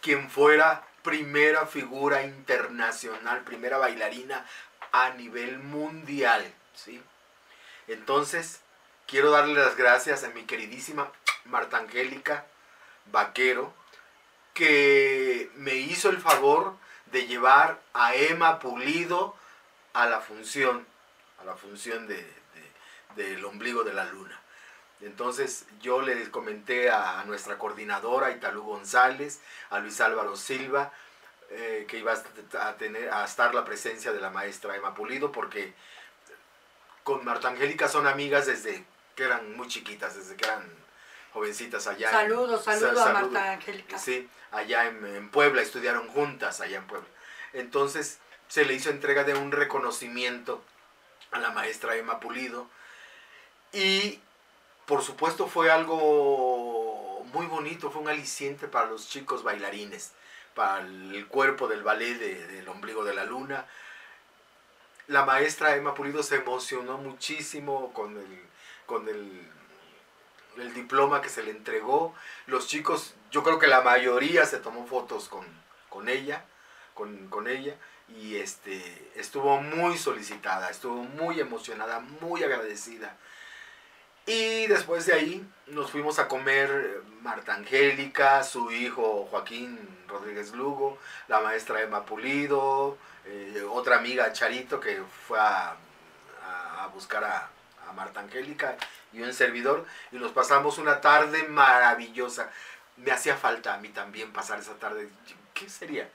quien 0.00 0.30
fuera 0.30 0.86
primera 1.02 1.66
figura 1.66 2.22
internacional, 2.22 3.40
primera 3.42 3.78
bailarina 3.78 4.46
a 4.92 5.10
nivel 5.10 5.58
mundial. 5.58 6.52
¿sí? 6.74 7.02
Entonces, 7.88 8.60
quiero 9.06 9.30
darle 9.30 9.54
las 9.60 9.76
gracias 9.76 10.24
a 10.24 10.28
mi 10.30 10.44
queridísima 10.44 11.10
Marta 11.46 11.78
Angélica 11.78 12.46
Vaquero, 13.06 13.72
que 14.54 15.50
me 15.56 15.74
hizo 15.74 16.08
el 16.10 16.20
favor 16.20 16.76
de 17.06 17.26
llevar 17.26 17.80
a 17.92 18.14
Emma 18.14 18.58
Pulido 18.60 19.36
a 19.92 20.06
la 20.06 20.20
función, 20.20 20.86
a 21.40 21.44
la 21.44 21.54
función 21.56 22.06
de- 22.06 22.32
del 23.16 23.44
ombligo 23.44 23.84
de 23.84 23.92
la 23.92 24.04
luna. 24.06 24.40
Entonces 25.04 25.66
yo 25.80 26.00
le 26.02 26.30
comenté 26.30 26.90
a 26.90 27.22
nuestra 27.26 27.58
coordinadora, 27.58 28.30
Italú 28.30 28.62
González, 28.62 29.40
a 29.70 29.78
Luis 29.78 30.00
Álvaro 30.00 30.34
Silva, 30.36 30.92
eh, 31.50 31.84
que 31.88 31.98
iba 31.98 32.14
a 32.60 32.74
tener 32.76 33.10
a 33.12 33.24
estar 33.24 33.54
la 33.54 33.64
presencia 33.64 34.12
de 34.12 34.20
la 34.20 34.30
maestra 34.30 34.74
Emma 34.76 34.94
Pulido, 34.94 35.30
porque 35.30 35.74
con 37.02 37.24
Marta 37.24 37.48
Angélica 37.48 37.88
son 37.88 38.06
amigas 38.06 38.46
desde 38.46 38.84
que 39.14 39.24
eran 39.24 39.54
muy 39.56 39.68
chiquitas, 39.68 40.16
desde 40.16 40.36
que 40.36 40.44
eran 40.46 40.64
jovencitas 41.32 41.86
allá. 41.86 42.08
en- 42.08 42.12
Saludos, 42.14 42.64
saludos 42.64 42.94
Sa- 42.98 43.02
a 43.10 43.12
saludo. 43.14 43.30
Marta 43.32 43.52
Angélica. 43.52 43.98
Sí, 43.98 44.28
allá 44.52 44.86
en, 44.86 45.04
en 45.04 45.28
Puebla, 45.30 45.60
estudiaron 45.62 46.08
juntas 46.08 46.60
allá 46.60 46.78
en 46.78 46.86
Puebla. 46.86 47.08
Entonces 47.52 48.18
se 48.48 48.64
le 48.64 48.72
hizo 48.74 48.88
entrega 48.90 49.24
de 49.24 49.34
un 49.34 49.52
reconocimiento 49.52 50.64
a 51.30 51.38
la 51.40 51.50
maestra 51.50 51.94
Emma 51.96 52.20
Pulido 52.20 52.68
y 53.72 54.20
por 54.86 55.02
supuesto 55.02 55.46
fue 55.46 55.70
algo 55.70 57.24
muy 57.32 57.46
bonito, 57.46 57.90
fue 57.90 58.02
un 58.02 58.08
aliciente 58.08 58.68
para 58.68 58.86
los 58.86 59.08
chicos 59.08 59.42
bailarines, 59.42 60.12
para 60.54 60.80
el 60.80 61.26
cuerpo 61.28 61.66
del 61.68 61.82
ballet 61.82 62.14
de- 62.18 62.46
del 62.46 62.68
ombligo 62.68 63.04
de 63.04 63.14
la 63.14 63.24
luna. 63.24 63.66
La 65.08 65.24
maestra 65.24 65.74
Emma 65.76 65.94
Pulido 65.94 66.22
se 66.22 66.36
emocionó 66.36 66.98
muchísimo 66.98 67.92
con 67.92 68.16
el, 68.16 68.40
con 68.86 69.08
el, 69.08 69.48
el 70.56 70.74
diploma 70.74 71.20
que 71.20 71.28
se 71.28 71.42
le 71.42 71.50
entregó. 71.50 72.14
Los 72.46 72.68
chicos, 72.68 73.14
yo 73.30 73.42
creo 73.42 73.58
que 73.58 73.66
la 73.66 73.80
mayoría 73.82 74.46
se 74.46 74.58
tomó 74.58 74.86
fotos 74.86 75.28
con, 75.28 75.44
con 75.90 76.08
ella, 76.08 76.44
con, 76.94 77.28
con 77.28 77.48
ella, 77.48 77.74
y 78.08 78.36
este, 78.36 79.10
estuvo 79.16 79.60
muy 79.60 79.98
solicitada, 79.98 80.70
estuvo 80.70 81.02
muy 81.02 81.40
emocionada, 81.40 82.00
muy 82.00 82.42
agradecida. 82.44 83.16
Y 84.26 84.66
después 84.68 85.06
de 85.06 85.12
ahí 85.14 85.46
nos 85.66 85.90
fuimos 85.90 86.18
a 86.18 86.28
comer 86.28 86.70
eh, 86.70 87.00
Marta 87.20 87.54
Angélica, 87.54 88.42
su 88.42 88.70
hijo 88.70 89.26
Joaquín 89.30 89.78
Rodríguez 90.08 90.52
Lugo, 90.54 90.98
la 91.28 91.40
maestra 91.40 91.82
Emma 91.82 92.04
Pulido, 92.06 92.96
eh, 93.26 93.62
otra 93.70 93.96
amiga 93.96 94.32
Charito 94.32 94.80
que 94.80 95.02
fue 95.26 95.38
a, 95.38 95.76
a- 96.42 96.86
buscar 96.94 97.24
a, 97.24 97.50
a 97.88 97.92
Marta 97.92 98.20
Angélica 98.20 98.76
y 99.12 99.20
un 99.20 99.32
servidor 99.32 99.84
y 100.12 100.16
nos 100.16 100.32
pasamos 100.32 100.78
una 100.78 101.00
tarde 101.00 101.42
maravillosa. 101.48 102.50
Me 102.96 103.10
hacía 103.10 103.36
falta 103.36 103.74
a 103.74 103.78
mí 103.78 103.88
también 103.88 104.32
pasar 104.32 104.58
esa 104.60 104.74
tarde. 104.74 105.08
¿Qué 105.52 105.68
sería? 105.68 106.08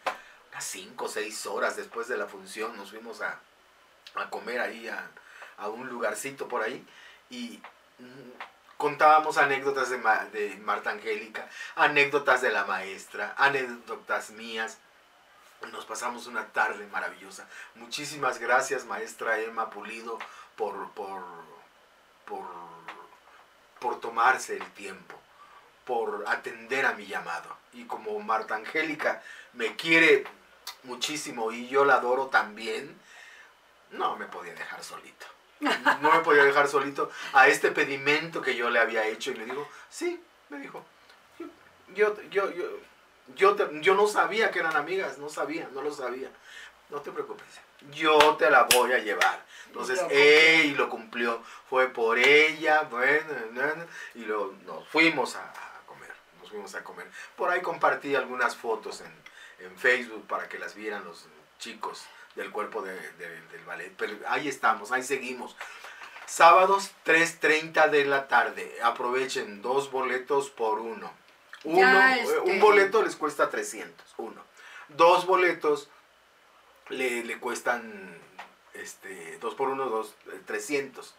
Unas 0.51 0.63
5 0.63 1.05
o 1.05 1.07
6 1.09 1.45
horas 1.47 1.75
después 1.75 2.07
de 2.07 2.17
la 2.17 2.25
función 2.27 2.75
nos 2.77 2.89
fuimos 2.91 3.21
a, 3.21 3.39
a 4.15 4.29
comer 4.29 4.61
ahí 4.61 4.87
a, 4.87 5.09
a 5.57 5.67
un 5.69 5.89
lugarcito 5.89 6.47
por 6.47 6.63
ahí 6.63 6.85
y 7.29 7.59
contábamos 8.77 9.37
anécdotas 9.37 9.89
de, 9.89 9.97
Ma- 9.97 10.25
de 10.25 10.55
Marta 10.57 10.91
Angélica, 10.91 11.47
anécdotas 11.75 12.41
de 12.41 12.51
la 12.51 12.65
maestra, 12.65 13.33
anécdotas 13.37 14.29
mías. 14.31 14.77
Nos 15.73 15.85
pasamos 15.85 16.27
una 16.27 16.47
tarde 16.47 16.87
maravillosa. 16.87 17.47
Muchísimas 17.75 18.39
gracias, 18.39 18.85
maestra 18.85 19.39
Emma 19.39 19.69
Pulido, 19.69 20.17
por, 20.55 20.91
por, 20.91 21.21
por, 22.25 22.45
por 23.79 23.99
tomarse 23.99 24.55
el 24.55 24.71
tiempo, 24.71 25.19
por 25.83 26.23
atender 26.27 26.85
a 26.85 26.93
mi 26.93 27.05
llamado. 27.05 27.57
Y 27.73 27.83
como 27.85 28.17
Marta 28.19 28.55
Angélica 28.55 29.21
me 29.51 29.75
quiere 29.75 30.25
muchísimo 30.83 31.51
y 31.51 31.67
yo 31.67 31.83
la 31.83 31.95
adoro 31.95 32.27
también, 32.27 32.97
no 33.91 34.15
me 34.15 34.27
podía 34.27 34.53
dejar 34.53 34.81
solito. 34.83 35.25
No 36.01 36.11
me 36.13 36.19
podía 36.19 36.43
dejar 36.43 36.67
solito 36.67 37.11
a 37.33 37.47
este 37.47 37.71
pedimento 37.71 38.41
que 38.41 38.55
yo 38.55 38.69
le 38.69 38.79
había 38.79 39.05
hecho 39.07 39.31
y 39.31 39.35
le 39.35 39.45
digo, 39.45 39.67
sí, 39.89 40.21
me 40.49 40.59
dijo, 40.59 40.85
yo, 41.93 42.15
yo, 42.29 42.49
yo, 42.51 42.65
yo, 43.35 43.55
te- 43.55 43.81
yo 43.81 43.95
no 43.95 44.07
sabía 44.07 44.51
que 44.51 44.59
eran 44.59 44.75
amigas, 44.75 45.17
no 45.17 45.29
sabía, 45.29 45.67
no 45.73 45.81
lo 45.81 45.91
sabía. 45.93 46.29
No 46.89 47.01
te 47.01 47.11
preocupes, 47.11 47.45
yo 47.91 48.35
te 48.37 48.49
la 48.49 48.63
voy 48.63 48.93
a 48.93 48.97
llevar. 48.97 49.45
Entonces, 49.67 49.99
Y 50.65 50.73
lo 50.73 50.89
cumplió. 50.89 51.43
Fue 51.69 51.87
por 51.87 52.17
ella, 52.17 52.81
bueno, 52.89 53.85
y 54.15 54.25
lo, 54.25 54.53
nos 54.65 54.87
fuimos 54.87 55.35
a, 55.35 55.43
a 55.51 55.81
comer, 55.85 56.11
nos 56.39 56.49
fuimos 56.49 56.73
a 56.73 56.83
comer. 56.83 57.07
Por 57.35 57.51
ahí 57.51 57.61
compartí 57.61 58.15
algunas 58.15 58.55
fotos 58.55 59.01
en, 59.01 59.65
en 59.67 59.77
Facebook 59.77 60.25
para 60.25 60.49
que 60.49 60.57
las 60.57 60.73
vieran 60.73 61.03
los 61.05 61.27
chicos 61.59 62.05
del 62.35 62.51
cuerpo 62.51 62.81
de- 62.81 62.93
de- 63.13 63.41
del 63.51 63.63
ballet. 63.65 63.93
Pero 63.97 64.17
ahí 64.27 64.47
estamos, 64.47 64.91
ahí 64.91 65.03
seguimos. 65.03 65.55
Sábados 66.25 66.91
3.30 67.03 67.87
de 67.89 68.05
la 68.05 68.27
tarde. 68.27 68.77
Aprovechen 68.83 69.61
dos 69.61 69.91
boletos 69.91 70.49
por 70.49 70.79
uno. 70.79 71.11
Uno, 71.63 71.81
eh, 72.19 72.21
este- 72.21 72.39
Un 72.51 72.59
boleto 72.59 73.01
les 73.03 73.15
cuesta 73.15 73.49
300, 73.49 74.05
uno. 74.17 74.41
Dos 74.89 75.25
boletos 75.25 75.89
le, 76.89 77.23
le 77.23 77.39
cuestan, 77.39 78.17
este, 78.73 79.37
dos 79.39 79.55
por 79.55 79.69
uno, 79.69 79.85
dos, 79.85 80.13
eh, 80.27 80.39
300. 80.45 81.13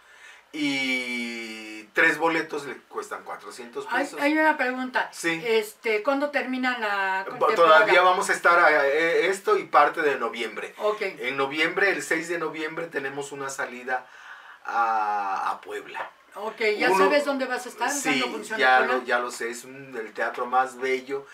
Y 0.52 1.84
tres 1.92 2.18
boletos 2.18 2.64
le 2.64 2.76
cuestan 2.88 3.22
400 3.24 3.86
Hay, 3.90 4.04
pesos. 4.04 4.20
hay 4.20 4.32
una 4.36 4.56
pregunta. 4.56 5.08
Sí. 5.12 5.40
Este, 5.44 6.02
¿Cuándo 6.02 6.30
termina 6.30 6.78
la? 6.78 7.26
Todavía 7.54 8.02
vamos 8.02 8.30
a 8.30 8.32
estar 8.32 8.58
a, 8.58 8.86
eh, 8.86 9.26
esto 9.28 9.56
y 9.56 9.64
parte 9.64 10.02
de 10.02 10.16
noviembre. 10.16 10.74
Ok. 10.78 11.02
En 11.02 11.36
noviembre, 11.36 11.90
el 11.90 12.02
6 12.02 12.28
de 12.28 12.38
noviembre, 12.38 12.86
tenemos 12.86 13.32
una 13.32 13.48
salida 13.50 14.06
a, 14.64 15.50
a 15.50 15.60
Puebla. 15.60 16.10
Ok, 16.36 16.60
¿ya 16.78 16.90
Uno- 16.90 17.04
sabes 17.04 17.24
dónde 17.24 17.46
vas 17.46 17.66
a 17.66 17.68
estar? 17.68 17.90
Sí, 17.90 18.20
¿Cuándo 18.20 18.36
funciona 18.38 18.58
ya 18.58 18.80
lo, 18.80 19.02
ya 19.04 19.18
lo 19.18 19.30
sé, 19.32 19.50
es 19.50 19.64
un- 19.64 19.96
el 19.96 20.12
teatro 20.12 20.46
más 20.46 20.78
bello 20.78 21.26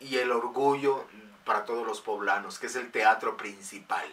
y 0.00 0.16
el 0.16 0.30
orgullo 0.32 1.04
para 1.44 1.64
todos 1.64 1.86
los 1.86 2.00
poblanos, 2.00 2.58
que 2.58 2.66
es 2.66 2.76
el 2.76 2.90
teatro 2.90 3.36
principal. 3.36 4.06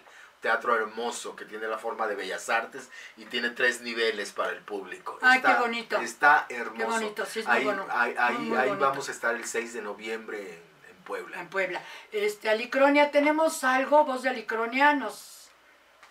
Teatro 0.44 0.76
hermoso 0.76 1.38
que 1.38 1.46
tiene 1.46 1.68
la 1.70 1.78
forma 1.78 2.06
de 2.06 2.16
bellas 2.16 2.50
artes 2.50 2.90
y 3.16 3.24
tiene 3.24 3.50
tres 3.52 3.80
niveles 3.80 4.34
para 4.34 4.50
el 4.52 4.60
público. 4.60 5.18
Ay, 5.22 5.42
qué 5.42 5.54
bonito. 5.54 5.98
Está 6.02 6.46
hermoso. 6.50 6.76
Qué 6.78 6.84
bonito, 6.84 7.26
sí, 7.26 7.40
es 7.40 7.48
muy 7.48 7.56
ahí, 7.56 7.64
bueno. 7.64 7.86
Ahí, 7.90 8.14
ahí- 8.20 8.36
Muy, 8.40 8.46
muy 8.50 8.58
ahí 8.58 8.68
bonito. 8.68 8.90
vamos 8.90 9.08
a 9.08 9.12
estar 9.14 9.34
el 9.36 9.46
6 9.46 9.74
de 9.74 9.82
noviembre 9.82 10.38
en, 10.42 10.90
en 10.98 11.04
Puebla. 11.06 11.40
En 11.40 11.48
Puebla. 11.48 11.82
Este, 12.12 12.50
Alicronia, 12.50 13.10
¿tenemos 13.10 13.64
algo? 13.64 14.04
¿Voz 14.04 14.22
de 14.24 14.30
Alicronia? 14.32 14.94
Nos... 14.94 15.50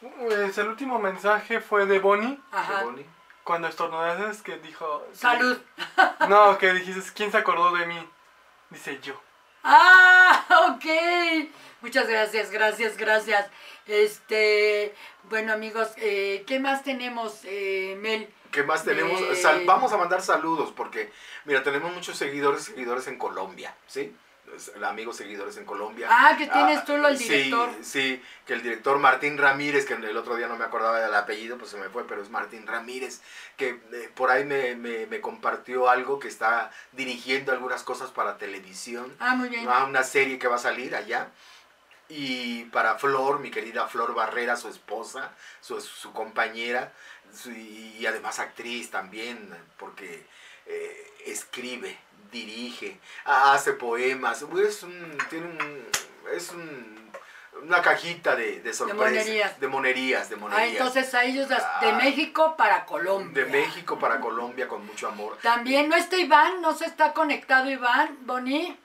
Pues 0.01 0.57
el 0.57 0.67
último 0.69 0.99
mensaje 0.99 1.61
fue 1.61 1.85
de 1.85 1.99
Bonnie, 2.01 2.41
Ajá. 2.53 2.85
Boni. 2.85 3.05
cuando 3.45 3.69
estornudaste 3.69 4.43
que 4.43 4.59
dijo... 4.61 5.07
Salud. 5.13 5.59
No, 6.29 6.57
que 6.57 6.73
dijiste, 6.73 7.13
¿quién 7.15 7.31
se 7.31 7.37
acordó 7.39 7.71
de 7.73 7.85
mí? 7.85 8.09
Dice 8.71 8.99
yo. 9.03 9.21
Ah, 9.63 10.43
ok. 10.75 10.85
Muchas 11.83 12.09
gracias, 12.09 12.51
gracias, 12.51 12.97
gracias. 12.97 13.47
Este, 13.87 14.95
bueno 15.25 15.53
amigos, 15.53 15.89
eh, 15.97 16.45
¿qué 16.47 16.61
más 16.61 16.85
tenemos, 16.85 17.41
eh, 17.45 17.97
Mel? 18.01 18.29
¿Qué 18.51 18.63
más 18.63 18.85
tenemos? 18.85 19.21
Eh, 19.21 19.35
Sal- 19.37 19.65
vamos 19.67 19.93
a 19.93 19.97
mandar 19.97 20.23
saludos 20.23 20.73
porque, 20.77 21.11
mira, 21.45 21.63
tenemos 21.63 21.93
muchos 21.93 22.17
seguidores, 22.17 22.65
seguidores 22.65 23.07
en 23.09 23.19
Colombia, 23.19 23.75
¿sí? 23.87 24.15
amigos 24.85 25.17
seguidores 25.17 25.57
en 25.57 25.65
Colombia. 25.65 26.09
Ah, 26.11 26.35
que 26.37 26.47
tienes 26.47 26.85
tú 26.85 26.99
lo- 26.99 27.09
el 27.09 27.17
sí, 27.17 27.25
director. 27.27 27.71
Sí, 27.81 28.23
que 28.45 28.53
el 28.53 28.63
director 28.63 28.99
Martín 28.99 29.39
Ramírez, 29.39 29.87
que 29.87 29.95
el 29.95 30.15
otro 30.17 30.37
día 30.37 30.47
no 30.47 30.57
me 30.57 30.65
acordaba 30.67 31.01
del 31.01 31.15
apellido, 31.15 31.57
pues 31.57 31.71
se 31.71 31.79
me 31.79 31.89
fue, 31.89 32.07
pero 32.07 32.21
es 32.21 32.29
Martín 32.29 32.67
Ramírez, 32.67 33.23
que 33.57 33.69
eh, 33.93 34.11
por 34.15 34.31
ahí 34.31 34.45
me, 34.45 34.75
me- 34.75 35.07
me 35.07 35.23
compartió 35.23 35.89
algo 35.89 36.19
que 36.19 36.29
está 36.29 36.71
dirigiendo 36.93 37.51
algunas 37.53 37.83
cosas 37.83 38.11
para 38.11 38.37
televisión. 38.37 39.17
Ah, 39.21 39.35
muy 39.37 39.49
bien. 39.49 39.67
Ah, 39.71 39.85
una 39.89 40.03
serie 40.03 40.39
que 40.39 40.49
va 40.49 40.57
a 40.57 40.59
salir 40.59 40.95
allá. 40.95 41.29
Y 42.15 42.65
para 42.67 42.99
Flor, 42.99 43.41
mi 43.41 43.51
querida 43.51 43.89
Flor 43.89 44.15
Barrera, 44.15 44.57
su 44.57 44.69
esposa, 44.69 45.31
su, 45.63 45.81
su 45.81 46.13
compañera, 46.13 46.93
su- 47.33 47.51
y 47.51 48.05
además 48.07 48.39
actriz 48.39 48.91
también, 48.91 49.49
porque 49.79 50.27
eh, 50.67 51.13
escribe, 51.27 51.97
dirige, 52.31 53.01
hace 53.25 53.73
poemas, 53.73 54.43
es 54.43 54.83
un, 54.83 55.19
tiene 55.31 55.47
un, 55.47 55.87
es 56.37 56.51
un- 56.51 57.11
una 57.63 57.81
cajita 57.81 58.37
de, 58.37 58.61
de 58.61 58.75
sorpresas. 58.75 59.11
monerías. 59.13 59.61
De 59.61 59.69
monerías, 59.69 60.29
de 60.29 60.37
Ah, 60.37 60.39
monerías. 60.39 60.71
entonces 60.73 61.15
a 61.15 61.25
ellos 61.25 61.49
las- 61.49 61.81
de 61.81 61.91
Ah. 61.91 61.95
México 62.03 62.57
para 62.59 62.85
Colombia. 62.85 63.45
de 63.45 63.51
México 63.51 63.99
para 63.99 64.21
Colombia 64.21 64.69
con 64.69 64.85
mucho 64.85 65.09
amor. 65.09 65.39
También 65.43 65.89
no 65.89 65.97
está 65.97 66.17
Iván, 66.19 66.61
no 66.61 66.75
se 66.77 66.85
está 66.87 67.13
conectado 67.15 67.71
Iván, 67.71 68.19
Boni. 68.23 68.79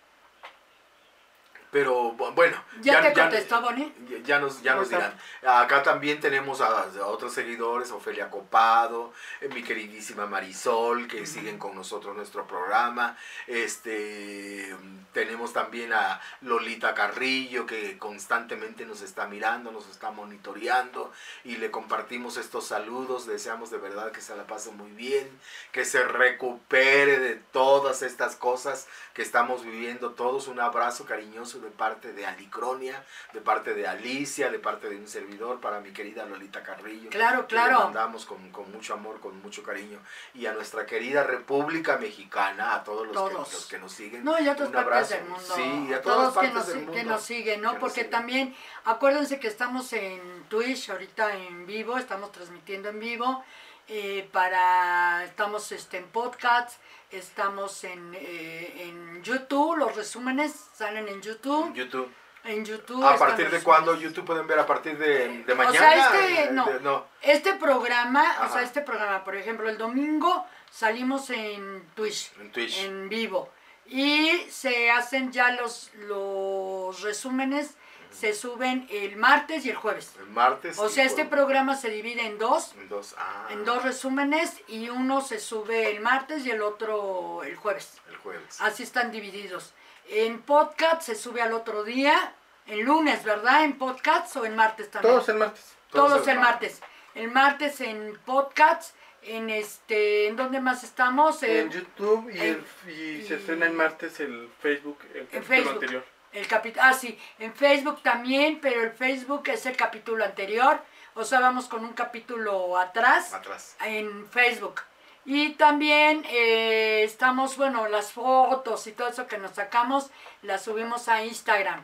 Pero 1.72 2.14
bu- 2.14 2.34
bueno. 2.34 2.58
¿Ya, 2.82 3.02
te 3.02 3.14
contestó? 3.14 3.62
Ya- 3.76 4.18
Ya 4.24 4.40
nos, 4.40 4.62
ya 4.62 4.76
nos 4.76 4.88
¿Cómo 4.90 5.00
dirán. 5.02 5.18
Acá 5.46 5.84
también 5.84 6.20
tenemos 6.20 6.62
a, 6.62 6.68
a 6.84 7.06
otros 7.08 7.34
seguidores, 7.34 7.92
Ofelia 7.92 8.30
Copado, 8.30 9.14
eh, 9.42 9.50
mi 9.50 9.64
queridísima 9.64 10.26
Marisol, 10.26 11.08
que 11.08 11.26
siguen 11.26 11.58
con 11.60 11.76
nosotros 11.76 12.16
nuestro 12.16 12.48
programa. 12.48 13.18
Este 13.48 14.76
tenemos 15.14 15.52
también 15.52 15.94
a 15.94 16.22
Lolita 16.42 16.94
Carrillo, 16.94 17.66
que 17.66 17.98
constantemente 17.98 18.86
nos 18.86 19.02
está 19.02 19.26
mirando, 19.28 19.72
nos 19.72 19.90
está 19.90 20.12
monitoreando, 20.12 21.12
y 21.44 21.56
le 21.58 21.72
compartimos 21.72 22.38
estos 22.38 22.68
saludos. 22.68 23.26
Deseamos 23.26 23.72
de 23.72 23.78
verdad 23.80 24.12
que 24.12 24.22
se 24.22 24.36
la 24.36 24.46
pase 24.46 24.72
muy 24.72 24.92
bien, 24.92 25.28
que 25.72 25.86
se 25.86 26.04
recupere 26.04 27.20
de 27.20 27.36
todas 27.36 28.04
estas 28.04 28.36
cosas 28.36 28.88
que 29.14 29.22
estamos 29.24 29.64
viviendo 29.64 30.12
todos. 30.12 30.48
Un 30.48 30.60
abrazo 30.60 31.06
cariñoso 31.06 31.60
de 31.60 31.67
parte 31.70 32.14
de 32.14 32.26
Alicronia, 32.26 33.04
de 33.34 33.42
parte 33.42 33.74
de 33.74 33.88
Alicia, 33.88 34.50
de 34.50 34.60
parte 34.60 34.90
de 34.90 34.96
un 34.98 35.08
servidor 35.08 35.60
para 35.60 35.80
mi 35.80 35.92
querida 35.92 36.26
Lolita 36.26 36.64
Carrillo. 36.64 37.10
Claro, 37.10 37.48
que 37.48 37.56
le 37.56 37.62
claro. 37.62 37.80
mandamos 37.86 38.26
con, 38.26 38.50
con 38.52 38.72
mucho 38.72 38.94
amor, 38.94 39.20
con 39.20 39.42
mucho 39.42 39.64
cariño. 39.64 40.00
Y 40.34 40.46
a 40.46 40.54
nuestra 40.54 40.86
querida 40.86 41.24
República 41.24 41.98
Mexicana, 41.98 42.76
a 42.76 42.84
todos 42.84 43.06
los, 43.08 43.14
Todos. 43.16 43.48
Que, 43.50 43.56
los 43.56 43.66
que 43.68 43.80
nos 43.80 43.92
siguen. 43.92 44.24
No, 44.24 44.40
y 44.40 44.48
a 44.48 44.52
un 44.52 44.58
partes 44.58 44.76
abrazo. 44.76 45.14
del 45.16 45.24
mundo. 45.26 45.54
Sí, 45.56 45.86
y 45.90 45.94
a 45.94 46.02
Todos 46.02 46.18
todas 46.18 46.34
que 46.34 46.36
partes 46.36 46.54
nos, 46.54 46.68
del 46.68 46.80
que 46.80 46.86
mundo. 46.98 47.12
nos 47.14 47.22
siguen, 47.24 47.62
¿no? 47.62 47.74
Que 47.74 47.80
Porque 47.80 47.96
siguen. 47.96 48.12
también, 48.12 48.56
acuérdense 48.86 49.40
que 49.40 49.48
estamos 49.48 49.92
en 49.94 50.44
Twitch, 50.50 50.90
ahorita 50.90 51.36
en 51.36 51.66
vivo, 51.66 51.98
estamos 51.98 52.32
transmitiendo 52.32 52.90
en 52.90 53.00
vivo. 53.00 53.44
Eh, 53.88 54.28
para 54.32 55.24
estamos 55.26 55.72
este, 55.72 55.98
en 55.98 56.08
podcast, 56.08 56.80
estamos 57.12 57.84
en, 57.84 58.14
eh, 58.16 58.74
en 58.88 59.24
YouTube, 59.24 59.78
los 59.78 59.96
resúmenes 59.96 60.54
salen 60.76 61.08
en 61.08 61.22
YouTube. 61.22 61.74
YouTube. 61.74 62.12
En 62.44 62.64
YouTube. 62.64 63.04
¿A 63.06 63.18
partir 63.18 63.50
de 63.50 63.62
cuándo. 63.62 63.96
YouTube 63.96 64.26
pueden 64.26 64.48
ver? 64.48 64.60
¿A 64.60 64.66
partir 64.66 64.98
de, 64.98 65.44
de 65.44 65.54
O 65.54 65.56
mañana? 65.56 65.78
sea, 65.78 66.14
este, 66.44 66.54
no. 66.54 66.66
De- 66.66 66.80
no. 66.80 67.06
Este 67.22 67.54
programa, 67.56 68.24
o 68.48 68.54
sea, 68.54 68.62
este 68.62 68.82
programa, 68.82 69.24
por 69.26 69.36
ejemplo, 69.36 69.68
el 69.70 69.78
domingo 69.78 70.46
salimos 70.72 71.30
en 71.30 71.90
Twitch, 71.96 72.32
En 72.40 72.52
Twitch. 72.52 72.78
en 72.84 73.10
vivo. 73.10 73.50
Y 73.86 74.30
se 74.50 74.92
hacen 74.92 75.32
ya 75.34 75.52
los, 75.52 75.92
los 75.96 77.02
resúmenes, 77.02 77.76
se 78.12 78.34
suben 78.34 78.88
el 78.90 79.16
martes 79.16 79.66
y 79.66 79.70
el 79.70 79.76
jueves. 79.76 80.14
El 80.20 80.28
martes. 80.28 80.78
O 80.80 80.90
sea, 80.90 81.04
este 81.06 81.26
programa 81.26 81.76
se 81.76 81.90
divide 81.90 82.26
en 82.26 82.38
dos, 82.38 82.74
En 82.74 82.90
dos. 82.90 83.16
Ah, 83.18 83.48
en 83.52 83.64
dos 83.66 83.84
resúmenes 83.84 84.58
y 84.68 84.90
uno 84.90 85.22
se 85.22 85.40
sube 85.40 85.92
el 85.92 86.00
martes 86.02 86.46
y 86.46 86.52
el 86.52 86.62
otro 86.62 87.44
el 87.44 87.56
jueves. 87.56 88.00
El 88.10 88.18
jueves. 88.18 88.62
Así 88.62 88.84
están 88.84 89.12
divididos. 89.12 89.74
En 90.10 90.42
podcast 90.42 91.02
se 91.02 91.16
sube 91.16 91.42
al 91.42 91.54
otro 91.54 91.84
día, 91.84 92.34
el 92.66 92.82
lunes, 92.82 93.24
¿verdad? 93.24 93.64
En 93.66 93.78
podcast 93.78 94.36
o 94.38 94.46
en 94.46 94.56
martes 94.56 94.90
también. 94.90 95.14
Todos 95.14 95.30
el 95.30 95.36
martes. 95.38 95.74
Todos, 95.92 96.10
Todos 96.12 96.28
el 96.28 96.34
el 96.36 96.40
martes. 96.40 96.82
El 97.16 97.32
martes 97.32 97.82
en 97.82 98.18
podcast, 98.26 98.96
en 99.24 99.50
este, 99.50 100.28
¿en 100.28 100.36
dónde 100.36 100.60
más 100.62 100.84
estamos? 100.84 101.42
En 101.44 101.58
En 101.58 101.72
YouTube 101.72 102.30
y, 102.34 102.38
en- 102.40 102.66
el- 102.86 102.92
y 102.92 103.26
se 103.28 103.36
estrena 103.36 103.66
el 103.66 103.74
martes 103.74 104.20
el 104.20 104.50
Facebook, 104.62 105.00
el 105.14 105.24
capítulo 105.28 105.44
Facebook. 105.46 105.74
anterior. 105.74 106.06
El 106.38 106.48
capítulo, 106.48 106.84
ah 106.86 106.94
sí, 106.94 107.18
en 107.40 107.54
Facebook 107.54 108.02
también, 108.04 108.60
pero 108.62 108.84
el 108.84 108.92
Facebook 108.92 109.44
es 109.50 109.66
el 109.66 109.76
capítulo 109.76 110.24
anterior, 110.24 110.82
o 111.16 111.24
sea, 111.24 111.40
vamos 111.40 111.68
con 111.68 111.84
un 111.84 111.94
capítulo 111.94 112.78
atrás 112.78 113.34
Atrás. 113.34 113.76
en 113.86 114.28
Facebook. 114.30 114.82
Y 115.26 115.50
también 115.54 116.24
eh, 116.30 117.02
estamos, 117.04 117.58
bueno, 117.58 117.88
las 117.90 118.14
fotos 118.14 118.88
y 118.88 118.94
todo 118.94 119.10
eso 119.10 119.28
que 119.28 119.38
nos 119.38 119.52
sacamos, 119.52 120.10
las 120.42 120.64
subimos 120.64 121.10
a 121.10 121.24
Instagram. 121.26 121.84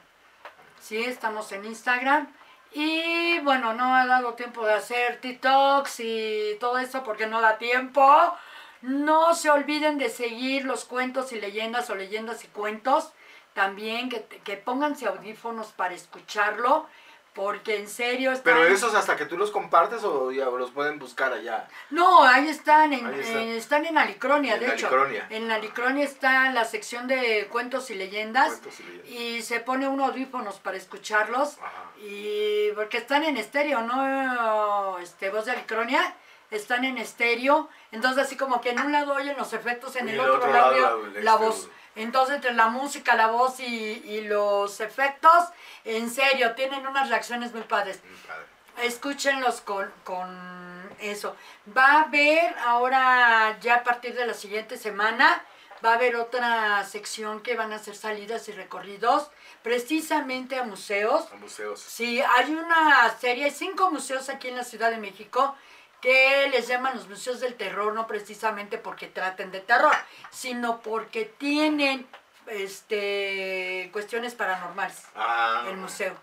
Sí, 0.79 1.03
estamos 1.03 1.51
en 1.51 1.65
Instagram. 1.65 2.27
Y 2.71 3.39
bueno, 3.39 3.73
no 3.73 3.95
ha 3.95 4.05
dado 4.05 4.33
tiempo 4.33 4.65
de 4.65 4.73
hacer 4.73 5.19
TikToks 5.19 5.99
y 5.99 6.57
todo 6.59 6.77
eso 6.79 7.03
porque 7.03 7.27
no 7.27 7.41
da 7.41 7.57
tiempo. 7.57 8.33
No 8.81 9.35
se 9.35 9.49
olviden 9.49 9.97
de 9.97 10.09
seguir 10.09 10.65
los 10.65 10.85
cuentos 10.85 11.31
y 11.33 11.39
leyendas 11.39 11.89
o 11.89 11.95
leyendas 11.95 12.43
y 12.45 12.47
cuentos. 12.47 13.11
También 13.53 14.09
que, 14.09 14.23
que 14.43 14.57
pónganse 14.57 15.05
audífonos 15.07 15.67
para 15.73 15.93
escucharlo. 15.93 16.87
Porque 17.35 17.77
en 17.77 17.87
serio 17.87 18.31
están... 18.31 18.53
Pero 18.53 18.67
esos 18.67 18.93
hasta 18.93 19.15
que 19.15 19.25
tú 19.25 19.37
los 19.37 19.49
compartes 19.49 20.03
o 20.03 20.31
ya 20.31 20.45
los 20.45 20.69
pueden 20.69 20.99
buscar 20.99 21.33
allá. 21.33 21.67
No, 21.89 22.21
ahí 22.23 22.47
están, 22.47 22.93
en, 22.93 23.07
Ahí 23.07 23.19
está. 23.21 23.41
en- 23.41 23.49
están 23.49 23.85
en 23.87 23.97
Alicronia, 23.97 24.53
En 24.53 24.59
de 24.59 24.67
hecho. 24.71 24.87
En 25.31 25.49
Alicronia 25.49 26.05
está 26.05 26.51
la 26.51 26.63
sección 26.63 27.07
de 27.07 27.47
cuentos 27.51 27.89
y 27.89 27.95
leyendas. 27.95 28.49
Cuentos 28.49 28.79
y 28.79 28.83
leyendas. 28.83 29.09
Y 29.09 29.41
se 29.41 29.59
pone 29.61 29.87
unos 29.87 30.09
audífonos 30.11 30.59
para 30.59 30.77
escucharlos. 30.77 31.57
Ajá. 31.57 31.71
Y 32.03 32.69
porque 32.75 32.97
están 32.97 33.23
en 33.23 33.37
estéreo, 33.37 33.81
¿no? 33.81 34.99
Este, 34.99 35.31
voz 35.31 35.45
de 35.45 35.53
Alicronia. 35.53 36.15
Están 36.51 36.85
en 36.85 36.99
estéreo. 36.99 37.67
Entonces 37.91 38.25
así 38.25 38.37
como 38.37 38.61
que 38.61 38.69
en 38.69 38.79
un 38.79 38.91
lado 38.91 39.13
oyen 39.15 39.35
los 39.37 39.53
efectos, 39.53 39.95
en 39.95 40.07
Y 40.07 40.11
el 40.11 40.19
otro, 40.19 40.35
otro 40.35 40.53
lado, 40.53 41.01
la 41.21 41.35
voz. 41.35 41.67
Entonces 41.95 42.35
entre 42.35 42.53
la 42.53 42.67
música, 42.67 43.15
la 43.15 43.27
voz 43.27 43.59
y, 43.59 43.65
y 43.65 44.21
los 44.21 44.79
efectos, 44.79 45.49
en 45.83 46.09
serio, 46.09 46.53
tienen 46.55 46.87
unas 46.87 47.09
reacciones 47.09 47.53
muy 47.53 47.63
padres. 47.63 47.99
Muy 48.03 48.17
padre. 48.27 48.45
Escúchenlos 48.81 49.61
con, 49.61 49.91
con 50.03 50.89
eso. 50.99 51.35
Va 51.77 51.85
a 51.85 52.01
haber 52.01 52.55
ahora, 52.65 53.57
ya 53.61 53.75
a 53.75 53.83
partir 53.83 54.15
de 54.15 54.25
la 54.25 54.33
siguiente 54.33 54.77
semana, 54.77 55.43
va 55.85 55.91
a 55.91 55.95
haber 55.95 56.15
otra 56.15 56.83
sección 56.85 57.41
que 57.41 57.55
van 57.55 57.73
a 57.73 57.75
hacer 57.75 57.95
salidas 57.95 58.47
y 58.47 58.53
recorridos 58.53 59.29
precisamente 59.61 60.57
a 60.57 60.63
museos. 60.63 61.31
A 61.31 61.35
museos. 61.35 61.79
Sí, 61.79 62.21
hay 62.21 62.53
una 62.53 63.09
serie, 63.19 63.45
hay 63.45 63.51
cinco 63.51 63.91
museos 63.91 64.29
aquí 64.29 64.47
en 64.47 64.55
la 64.55 64.63
Ciudad 64.63 64.89
de 64.91 64.97
México 64.97 65.55
que 66.03 66.49
les 66.51 66.67
llaman 66.67 66.95
los 66.97 67.07
museos 67.07 67.39
del 67.39 67.55
terror, 67.55 67.93
no 67.93 68.05
precisamente 68.05 68.77
porque 68.77 69.07
traten 69.07 69.51
de 69.51 69.61
terror, 69.61 69.95
sino 70.29 70.81
porque 70.81 71.25
tienen 71.25 72.05
este 72.47 73.89
cuestiones 73.93 74.35
paranormales 74.35 75.01
Ah. 75.15 75.65
el 75.69 75.77
museo. 75.77 76.13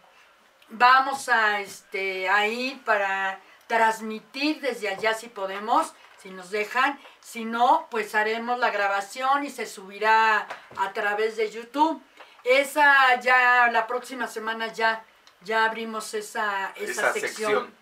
Vamos 0.68 1.28
a 1.28 1.60
este 1.60 2.28
a 2.28 2.46
ir 2.46 2.80
para 2.84 3.40
transmitir 3.66 4.60
desde 4.60 4.88
allá 4.90 5.14
si 5.14 5.28
podemos, 5.28 5.92
si 6.22 6.30
nos 6.30 6.50
dejan, 6.50 7.00
si 7.20 7.44
no, 7.44 7.88
pues 7.90 8.14
haremos 8.14 8.58
la 8.58 8.70
grabación 8.70 9.44
y 9.44 9.50
se 9.50 9.66
subirá 9.66 10.46
a 10.76 10.92
través 10.92 11.36
de 11.36 11.50
YouTube. 11.50 12.02
Esa 12.44 13.18
ya 13.20 13.68
la 13.72 13.86
próxima 13.86 14.26
semana 14.28 14.68
ya 14.68 15.04
ya 15.42 15.64
abrimos 15.64 16.12
esa 16.14 16.72
esa, 16.76 16.90
Esa 16.92 17.12
sección. 17.14 17.30
sección. 17.52 17.79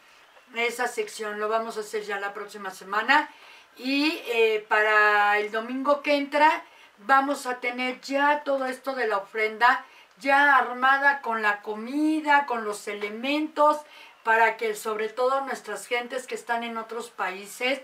Esa 0.55 0.89
sección 0.89 1.39
lo 1.39 1.49
vamos 1.49 1.77
a 1.77 1.81
hacer 1.81 2.03
ya 2.03 2.19
la 2.19 2.35
próxima 2.35 2.71
semana 2.71 3.31
y 3.77 4.21
eh, 4.27 4.65
para 4.69 5.39
el 5.39 5.53
domingo 5.53 6.03
que 6.03 6.17
entra 6.17 6.65
vamos 6.99 7.47
a 7.47 7.61
tener 7.61 8.01
ya 8.01 8.43
todo 8.45 8.67
esto 8.67 8.95
de 8.95 9.07
la 9.07 9.19
ofrenda 9.19 9.85
ya 10.21 10.57
armada 10.57 11.21
con 11.23 11.43
la 11.43 11.63
comida, 11.63 12.47
con 12.47 12.65
los 12.65 12.89
elementos, 12.89 13.79
para 14.25 14.57
que 14.57 14.75
sobre 14.75 15.09
todo 15.09 15.41
nuestras 15.43 15.87
gentes 15.87 16.27
que 16.27 16.35
están 16.35 16.65
en 16.65 16.77
otros 16.77 17.11
países, 17.11 17.81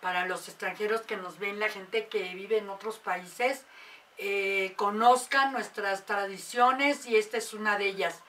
para 0.00 0.26
los 0.26 0.48
extranjeros 0.48 1.02
que 1.02 1.16
nos 1.16 1.38
ven, 1.38 1.60
la 1.60 1.68
gente 1.68 2.08
que 2.08 2.34
vive 2.34 2.58
en 2.58 2.68
otros 2.68 2.98
países, 2.98 3.64
eh, 4.18 4.74
conozcan 4.76 5.52
nuestras 5.52 6.04
tradiciones 6.04 7.06
y 7.06 7.16
esta 7.16 7.38
es 7.38 7.54
una 7.54 7.78
de 7.78 7.86
ellas. 7.86 8.22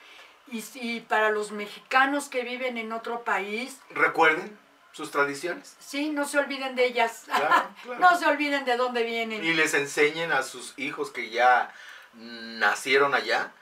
Y 0.48 0.60
si 0.62 1.00
para 1.00 1.30
los 1.30 1.50
mexicanos 1.52 2.28
que 2.28 2.42
viven 2.42 2.76
en 2.78 2.92
otro 2.92 3.24
país, 3.24 3.78
Recuerden 3.90 4.58
sus 4.92 5.10
tradiciones 5.10 5.74
sí, 5.80 6.10
no 6.10 6.24
se 6.28 6.38
olviden 6.38 6.76
de 6.76 6.84
ellas. 6.86 7.22
Claro, 7.26 7.68
claro. 7.82 8.00
no 8.00 8.18
se 8.18 8.26
olviden 8.26 8.64
de 8.64 8.76
dónde 8.76 9.02
vienen. 9.02 9.42
y 9.44 9.52
les 9.54 9.74
enseñen 9.74 10.30
a 10.32 10.42
sus 10.42 10.74
hijos 10.78 11.10
que 11.10 11.30
ya 11.30 11.72
nacieron 12.12 13.14
allá, 13.14 13.52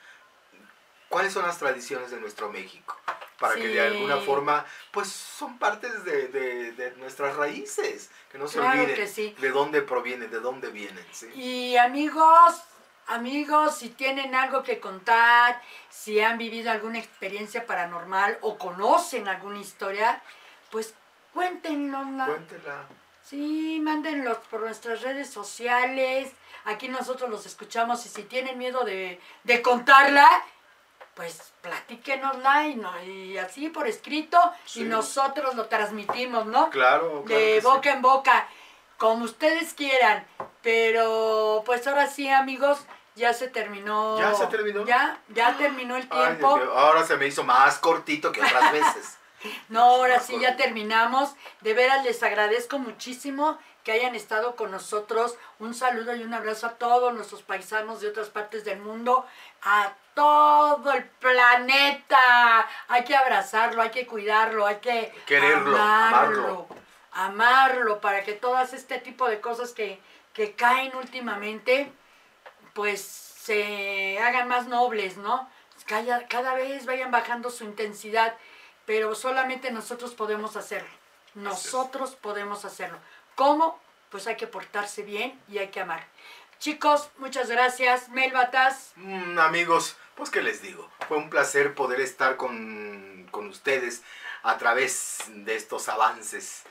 ¿cuáles 1.09 1.33
son 1.33 1.47
las 1.47 1.59
tradiciones 1.59 2.11
de 2.11 2.21
nuestro 2.21 2.51
México? 2.51 2.99
Para 3.39 3.57
que 3.57 3.67
de 3.69 3.81
alguna 3.81 4.19
forma, 4.19 4.65
pues 4.93 5.09
son 5.09 5.59
partes 5.59 6.05
de, 6.05 6.29
de- 6.29 6.73
de 6.73 6.91
nuestras 6.99 7.35
raíces, 7.35 8.09
que 8.31 8.39
no 8.39 8.47
se 8.47 8.59
Claro 8.61 8.83
olviden 8.83 9.09
sí. 9.09 9.35
de 9.41 9.51
dónde 9.51 9.83
provienen, 9.83 10.31
de 10.31 10.39
dónde 10.39 10.69
vienen. 10.71 11.05
¿sí? 11.11 11.27
Y 11.35 11.77
amigos, 11.77 12.63
amigos, 13.09 13.77
si 13.77 13.89
tienen 13.91 14.35
algo 14.35 14.63
que 14.63 14.81
contar, 14.81 15.61
si 15.91 16.21
han 16.21 16.39
vivido 16.39 16.71
alguna 16.71 16.99
experiencia 16.99 17.67
paranormal 17.67 18.39
o 18.43 18.57
conocen 18.59 19.29
alguna 19.29 19.59
historia, 19.59 20.23
pues 20.71 20.95
cuéntenosla. 21.33 22.27
Cuéntela. 22.27 22.85
Sí, 23.25 23.81
mándenlos 23.83 24.39
por 24.51 24.61
nuestras 24.61 25.03
redes 25.03 25.31
sociales. 25.31 26.33
Aquí 26.65 26.89
nosotros 26.89 27.31
los 27.31 27.47
escuchamos 27.47 28.05
y 28.07 28.09
si 28.09 28.23
tienen 28.25 28.59
miedo 28.59 28.85
de, 28.85 29.21
de 29.45 29.63
contarla, 29.63 30.29
pues 31.15 31.53
platíquenosla 31.61 32.67
y, 32.69 32.75
no, 32.77 33.05
y 33.05 33.37
así 33.39 33.69
por 33.69 33.87
escrito 33.87 34.39
Sí. 34.65 34.81
y 34.81 34.85
nosotros 34.85 35.55
lo 35.55 35.67
transmitimos, 35.67 36.47
¿no? 36.47 36.71
Claro, 36.71 37.23
claro 37.25 37.41
de 37.43 37.61
sí. 37.61 37.67
boca 37.67 37.93
en 37.93 38.03
boca, 38.03 38.49
como 39.03 39.25
ustedes 39.25 39.75
quieran. 39.75 40.25
Pero 40.63 41.65
pues 41.67 41.85
ahora 41.89 42.07
sí, 42.07 42.31
amigos, 42.31 42.79
ya 43.17 43.35
se 43.35 43.49
terminó. 43.49 44.17
¿Ya 44.21 44.33
se 44.33 44.47
terminó? 44.47 44.87
Ya, 44.87 45.19
ya 45.35 45.57
terminó 45.57 45.97
el 45.97 46.09
tiempo. 46.09 46.47
ahora 46.73 47.05
se 47.05 47.17
me 47.17 47.27
hizo 47.27 47.43
más 47.43 47.79
cortito 47.79 48.31
que 48.31 48.41
otras 48.41 48.73
veces. 48.73 49.19
No, 49.69 49.83
ahora 49.83 50.21
sí 50.21 50.39
ya 50.41 50.57
terminamos. 50.57 51.35
De 51.63 51.75
veras 51.75 52.05
les 52.05 52.23
agradezco 52.23 52.79
muchísimo 52.79 53.59
que 53.83 53.91
hayan 53.91 54.15
estado 54.15 54.55
con 54.55 54.71
nosotros. 54.71 55.37
Un 55.59 55.75
saludo 55.75 56.15
y 56.15 56.23
un 56.23 56.33
abrazo 56.33 56.69
a 56.69 56.75
todos 56.75 57.13
nuestros 57.13 57.43
paisanos 57.43 58.01
de 58.01 58.09
otras 58.09 58.29
partes 58.29 58.65
del 58.65 58.79
mundo, 58.79 59.27
a 59.65 59.95
todo 60.15 60.93
el 60.93 61.05
planeta. 61.05 62.69
Hay 62.87 63.03
que 63.03 63.17
abrazarlo, 63.17 63.83
hay 63.83 63.91
que 63.91 64.07
cuidarlo, 64.07 64.65
hay 64.65 64.77
que 64.77 65.13
Quererlo, 65.27 65.77
amarlo, 65.77 66.69
amarlo 66.69 66.82
para 68.01 68.23
que 68.25 68.33
todas 68.33 68.73
este 68.73 68.99
tipo 68.99 69.29
de 69.29 69.41
cosas 69.41 69.73
que, 69.73 70.01
que 70.33 70.55
caen 70.55 70.95
últimamente, 70.97 71.93
pues 72.75 73.01
se 73.03 74.19
hagan 74.19 74.49
más 74.49 74.67
nobles, 74.67 75.17
¿no? 75.17 75.49
Cada, 75.87 76.27
cada 76.29 76.55
vez 76.55 76.87
vayan 76.87 77.11
bajando 77.11 77.51
su 77.51 77.65
intensidad, 77.65 78.35
pero 78.87 79.15
solamente 79.15 79.71
nosotros 79.71 80.15
podemos 80.15 80.57
hacerlo. 80.57 80.89
Nosotros 81.35 82.15
podemos 82.15 82.65
hacerlo. 82.65 82.99
¿Cómo? 83.35 83.81
Pues 84.11 84.27
hay 84.27 84.37
que 84.37 84.47
portarse 84.47 85.03
bien 85.03 85.41
y 85.49 85.59
hay 85.59 85.69
que 85.69 85.81
amar. 85.81 86.07
Chicos, 86.59 87.11
muchas 87.19 87.49
gracias. 87.51 88.09
Melbatas, 88.11 88.93
Mm, 88.97 89.39
amigos, 89.39 89.97
pues 90.15 90.31
qué 90.31 90.43
les 90.43 90.63
digo, 90.63 90.89
fue 91.09 91.17
un 91.17 91.31
placer 91.31 91.75
poder 91.75 92.01
estar 92.01 92.37
con, 92.37 93.27
con 93.31 93.49
ustedes 93.49 94.03
a 94.45 94.59
través 94.59 95.25
de 95.29 95.57
estos 95.57 95.89
avances 95.89 96.63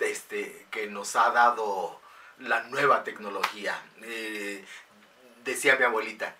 este, 0.00 0.66
que 0.70 0.86
nos 0.86 1.16
ha 1.16 1.30
dado 1.30 2.00
la 2.38 2.62
nueva 2.64 3.04
tecnología. 3.04 3.80
Eh, 4.02 4.64
decía 5.44 5.76
mi 5.76 5.84
abuelita, 5.84 6.34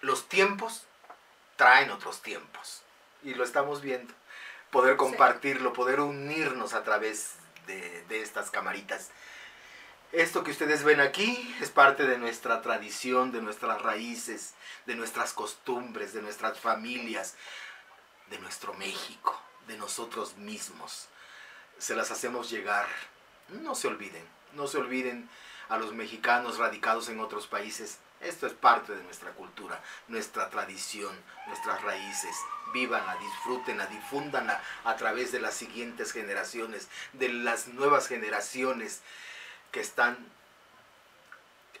los 0.00 0.28
tiempos 0.28 0.84
traen 1.56 1.90
otros 1.90 2.22
tiempos 2.22 2.82
y 3.22 3.34
lo 3.34 3.44
estamos 3.44 3.80
viendo. 3.80 4.12
Poder 4.70 4.96
compartirlo, 4.96 5.72
poder 5.72 6.00
unirnos 6.00 6.74
a 6.74 6.82
través 6.82 7.34
de, 7.66 8.04
de 8.08 8.22
estas 8.22 8.50
camaritas. 8.50 9.10
Esto 10.12 10.44
que 10.44 10.50
ustedes 10.50 10.84
ven 10.84 11.00
aquí 11.00 11.56
es 11.60 11.70
parte 11.70 12.06
de 12.06 12.18
nuestra 12.18 12.62
tradición, 12.62 13.32
de 13.32 13.42
nuestras 13.42 13.82
raíces, 13.82 14.54
de 14.86 14.94
nuestras 14.94 15.32
costumbres, 15.32 16.12
de 16.12 16.22
nuestras 16.22 16.58
familias, 16.58 17.34
de 18.30 18.38
nuestro 18.38 18.74
México, 18.74 19.40
de 19.66 19.76
nosotros 19.76 20.36
mismos. 20.36 21.08
Se 21.78 21.94
las 21.94 22.10
hacemos 22.10 22.50
llegar. 22.50 22.86
No 23.48 23.74
se 23.74 23.88
olviden, 23.88 24.24
no 24.54 24.66
se 24.66 24.78
olviden 24.78 25.28
a 25.68 25.78
los 25.78 25.92
mexicanos 25.92 26.58
radicados 26.58 27.08
en 27.08 27.20
otros 27.20 27.46
países. 27.46 27.98
Esto 28.20 28.46
es 28.46 28.54
parte 28.54 28.94
de 28.94 29.02
nuestra 29.02 29.32
cultura, 29.32 29.82
nuestra 30.08 30.48
tradición, 30.48 31.14
nuestras 31.46 31.82
raíces. 31.82 32.36
Vívanla, 32.72 33.16
disfrútenla, 33.16 33.86
difúndanla 33.86 34.62
a 34.84 34.96
través 34.96 35.30
de 35.30 35.40
las 35.40 35.54
siguientes 35.54 36.12
generaciones, 36.12 36.88
de 37.12 37.28
las 37.28 37.68
nuevas 37.68 38.08
generaciones 38.08 39.02
que 39.70 39.80
están, 39.80 40.16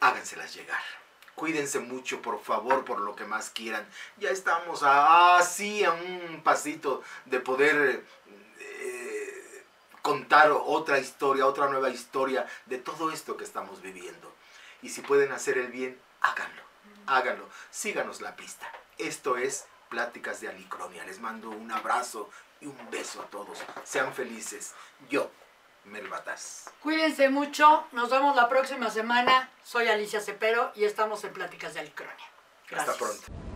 háganselas 0.00 0.54
llegar. 0.54 0.82
Cuídense 1.34 1.80
mucho, 1.80 2.22
por 2.22 2.40
favor, 2.40 2.84
por 2.84 3.00
lo 3.00 3.16
que 3.16 3.24
más 3.24 3.50
quieran. 3.50 3.88
Ya 4.18 4.30
estamos 4.30 4.82
así 4.82 5.82
a 5.84 5.92
un 5.92 6.42
pasito 6.44 7.02
de 7.24 7.40
poder 7.40 8.04
contar 10.04 10.52
otra 10.52 10.98
historia, 10.98 11.46
otra 11.46 11.66
nueva 11.68 11.88
historia 11.88 12.46
de 12.66 12.76
todo 12.76 13.10
esto 13.10 13.38
que 13.38 13.44
estamos 13.44 13.80
viviendo. 13.80 14.30
Y 14.82 14.90
si 14.90 15.00
pueden 15.00 15.32
hacer 15.32 15.56
el 15.56 15.68
bien, 15.68 15.98
háganlo, 16.20 16.62
háganlo. 17.06 17.48
Síganos 17.70 18.20
la 18.20 18.36
pista. 18.36 18.70
Esto 18.98 19.38
es 19.38 19.64
Pláticas 19.88 20.42
de 20.42 20.48
Alicronia. 20.48 21.06
Les 21.06 21.20
mando 21.20 21.48
un 21.48 21.72
abrazo 21.72 22.28
y 22.60 22.66
un 22.66 22.90
beso 22.90 23.22
a 23.22 23.30
todos. 23.30 23.56
Sean 23.84 24.12
felices. 24.12 24.74
Yo, 25.08 25.30
Melbatas. 25.84 26.70
cuídense 26.82 27.30
mucho. 27.30 27.86
Nos 27.92 28.10
vemos 28.10 28.36
la 28.36 28.50
próxima 28.50 28.90
semana. 28.90 29.48
Soy 29.64 29.88
Alicia 29.88 30.20
Cepero 30.20 30.70
y 30.74 30.84
estamos 30.84 31.24
en 31.24 31.32
Pláticas 31.32 31.72
de 31.72 31.80
Alicronia. 31.80 32.26
Gracias. 32.68 32.90
Hasta 32.90 33.02
pronto. 33.02 33.53